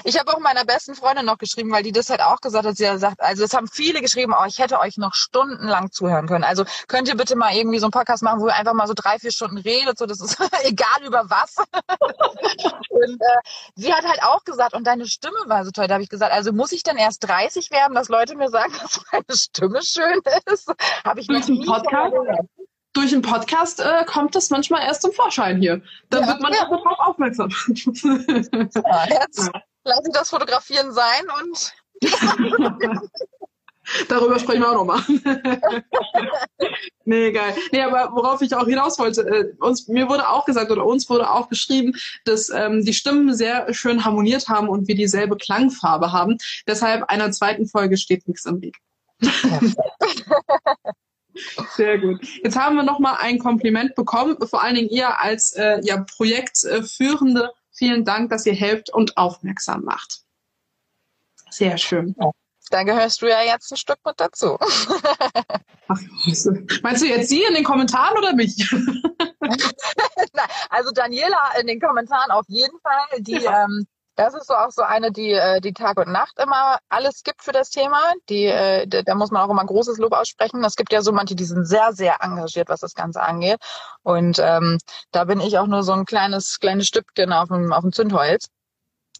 ich 0.03 0.19
habe 0.19 0.33
auch 0.33 0.39
meiner 0.39 0.65
besten 0.65 0.95
Freundin 0.95 1.25
noch 1.25 1.37
geschrieben, 1.37 1.71
weil 1.71 1.83
die 1.83 1.91
das 1.91 2.09
halt 2.09 2.21
auch 2.21 2.41
gesagt 2.41 2.65
hat. 2.65 2.77
Sie 2.77 2.87
hat 2.87 2.95
gesagt, 2.95 3.21
also 3.21 3.43
es 3.43 3.53
haben 3.53 3.67
viele 3.67 4.01
geschrieben, 4.01 4.33
oh, 4.37 4.45
ich 4.45 4.59
hätte 4.59 4.79
euch 4.79 4.97
noch 4.97 5.13
stundenlang 5.13 5.91
zuhören 5.91 6.27
können. 6.27 6.43
Also 6.43 6.65
könnt 6.87 7.07
ihr 7.07 7.15
bitte 7.15 7.35
mal 7.35 7.53
irgendwie 7.53 7.79
so 7.79 7.85
einen 7.85 7.91
Podcast 7.91 8.23
machen, 8.23 8.39
wo 8.39 8.47
ihr 8.47 8.55
einfach 8.55 8.73
mal 8.73 8.87
so 8.87 8.93
drei, 8.95 9.19
vier 9.19 9.31
Stunden 9.31 9.57
redet, 9.57 9.97
so 9.97 10.05
das 10.05 10.21
ist 10.21 10.37
egal 10.63 11.03
über 11.03 11.29
was. 11.29 11.55
und 12.89 13.21
äh, 13.21 13.41
sie 13.75 13.93
hat 13.93 14.05
halt 14.05 14.23
auch 14.23 14.43
gesagt, 14.43 14.73
und 14.73 14.85
deine 14.85 15.05
Stimme 15.05 15.37
war 15.45 15.65
so 15.65 15.71
toll. 15.71 15.87
Da 15.87 15.95
habe 15.95 16.03
ich 16.03 16.09
gesagt, 16.09 16.33
also 16.33 16.51
muss 16.51 16.71
ich 16.71 16.83
dann 16.83 16.97
erst 16.97 17.27
30 17.27 17.71
werden, 17.71 17.93
dass 17.95 18.09
Leute 18.09 18.35
mir 18.35 18.49
sagen, 18.49 18.73
dass 18.81 19.01
meine 19.11 19.25
Stimme 19.31 19.81
schön 19.83 20.19
ist? 20.51 20.71
Habe 21.03 21.19
ich 21.19 21.27
noch 21.27 21.47
nie 21.47 21.65
Podcast? 21.65 22.13
durch 22.93 23.11
einen 23.11 23.23
Podcast 23.23 23.81
äh, 23.81 24.05
kommt 24.05 24.35
das 24.35 24.49
manchmal 24.49 24.83
erst 24.83 25.01
zum 25.01 25.11
Vorschein 25.11 25.59
hier. 25.59 25.81
Dann 26.09 26.21
ja, 26.21 26.27
wird 26.29 26.41
man 26.41 26.53
ja. 26.53 26.59
darauf 26.63 26.81
aufmerksam. 26.99 27.49
Ja, 28.73 29.05
jetzt 29.09 29.51
lass 29.85 30.05
ich 30.05 30.13
das 30.13 30.29
Fotografieren 30.29 30.91
sein 30.91 31.25
und 31.41 31.73
Darüber 34.09 34.39
sprechen 34.39 34.61
wir 34.61 34.71
auch 34.71 34.85
nochmal. 34.85 35.03
nee, 37.05 37.31
geil. 37.31 37.55
Nee, 37.71 37.81
aber 37.81 38.15
worauf 38.15 38.41
ich 38.41 38.55
auch 38.55 38.65
hinaus 38.65 38.97
wollte, 38.97 39.21
äh, 39.21 39.53
uns, 39.59 39.87
mir 39.87 40.09
wurde 40.09 40.27
auch 40.27 40.45
gesagt 40.45 40.71
oder 40.71 40.85
uns 40.85 41.07
wurde 41.09 41.29
auch 41.29 41.49
geschrieben, 41.49 41.93
dass 42.25 42.49
ähm, 42.49 42.83
die 42.83 42.93
Stimmen 42.93 43.35
sehr 43.35 43.71
schön 43.73 44.03
harmoniert 44.03 44.49
haben 44.49 44.69
und 44.69 44.87
wir 44.87 44.95
dieselbe 44.95 45.37
Klangfarbe 45.37 46.11
haben. 46.11 46.37
Deshalb 46.67 47.03
einer 47.09 47.31
zweiten 47.31 47.67
Folge 47.67 47.97
steht 47.97 48.27
nichts 48.27 48.45
im 48.45 48.61
Weg. 48.61 48.77
Sehr 51.75 51.99
gut. 51.99 52.25
Jetzt 52.43 52.57
haben 52.57 52.77
wir 52.77 52.83
noch 52.83 52.99
mal 52.99 53.15
ein 53.15 53.39
Kompliment 53.39 53.93
bekommen, 53.95 54.37
vor 54.47 54.63
allen 54.63 54.75
Dingen 54.75 54.89
ihr 54.89 55.19
als 55.19 55.51
äh, 55.53 55.79
ja, 55.83 56.05
Projektführende. 56.15 57.51
Vielen 57.75 58.05
Dank, 58.05 58.29
dass 58.29 58.45
ihr 58.45 58.55
helft 58.55 58.89
und 58.89 59.17
aufmerksam 59.17 59.83
macht. 59.83 60.21
Sehr 61.49 61.77
schön. 61.77 62.15
Ja, 62.19 62.31
da 62.69 62.83
gehörst 62.83 63.21
du 63.21 63.27
ja 63.27 63.43
jetzt 63.43 63.71
ein 63.71 63.77
Stück 63.77 63.99
mit 64.05 64.19
dazu. 64.19 64.57
Ach, 65.87 65.99
meinst 66.81 67.01
du 67.01 67.05
jetzt 67.05 67.29
sie 67.29 67.43
in 67.43 67.53
den 67.53 67.63
Kommentaren 67.63 68.17
oder 68.17 68.33
mich? 68.33 68.55
also 70.69 70.91
Daniela 70.91 71.51
in 71.59 71.67
den 71.67 71.79
Kommentaren 71.79 72.31
auf 72.31 72.45
jeden 72.47 72.79
Fall. 72.79 73.21
Die 73.21 73.33
ja. 73.33 73.65
ähm, 73.65 73.85
das 74.15 74.33
ist 74.33 74.47
so 74.47 74.55
auch 74.55 74.71
so 74.71 74.81
eine, 74.81 75.11
die, 75.11 75.31
äh, 75.31 75.59
die 75.61 75.73
Tag 75.73 75.97
und 75.97 76.11
Nacht 76.11 76.39
immer 76.39 76.79
alles 76.89 77.23
gibt 77.23 77.43
für 77.43 77.51
das 77.51 77.69
Thema. 77.69 77.99
Die, 78.29 78.45
äh, 78.45 78.87
da 78.87 79.15
muss 79.15 79.31
man 79.31 79.41
auch 79.41 79.51
immer 79.51 79.65
großes 79.65 79.97
Lob 79.97 80.13
aussprechen. 80.13 80.63
Es 80.63 80.75
gibt 80.75 80.93
ja 80.93 81.01
so 81.01 81.11
manche, 81.11 81.35
die 81.35 81.43
sind 81.43 81.65
sehr, 81.65 81.93
sehr 81.93 82.17
engagiert, 82.21 82.69
was 82.69 82.79
das 82.79 82.93
Ganze 82.93 83.21
angeht. 83.21 83.59
Und 84.03 84.39
ähm, 84.39 84.77
da 85.11 85.25
bin 85.25 85.39
ich 85.41 85.57
auch 85.57 85.67
nur 85.67 85.83
so 85.83 85.93
ein 85.93 86.05
kleines, 86.05 86.59
kleines 86.59 86.87
Stückchen 86.87 87.33
auf 87.33 87.49
dem, 87.49 87.73
auf 87.73 87.81
dem 87.81 87.91
Zündholz. 87.91 88.47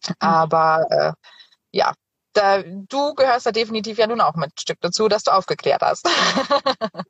Mhm. 0.08 0.14
Aber 0.20 0.86
äh, 0.90 1.12
ja, 1.72 1.92
da, 2.32 2.62
du 2.62 3.14
gehörst 3.14 3.46
da 3.46 3.52
definitiv 3.52 3.98
ja 3.98 4.06
nun 4.06 4.20
auch 4.20 4.34
mit 4.34 4.60
Stück 4.60 4.78
dazu, 4.80 5.08
dass 5.08 5.24
du 5.24 5.32
aufgeklärt 5.32 5.82
hast. 5.82 6.08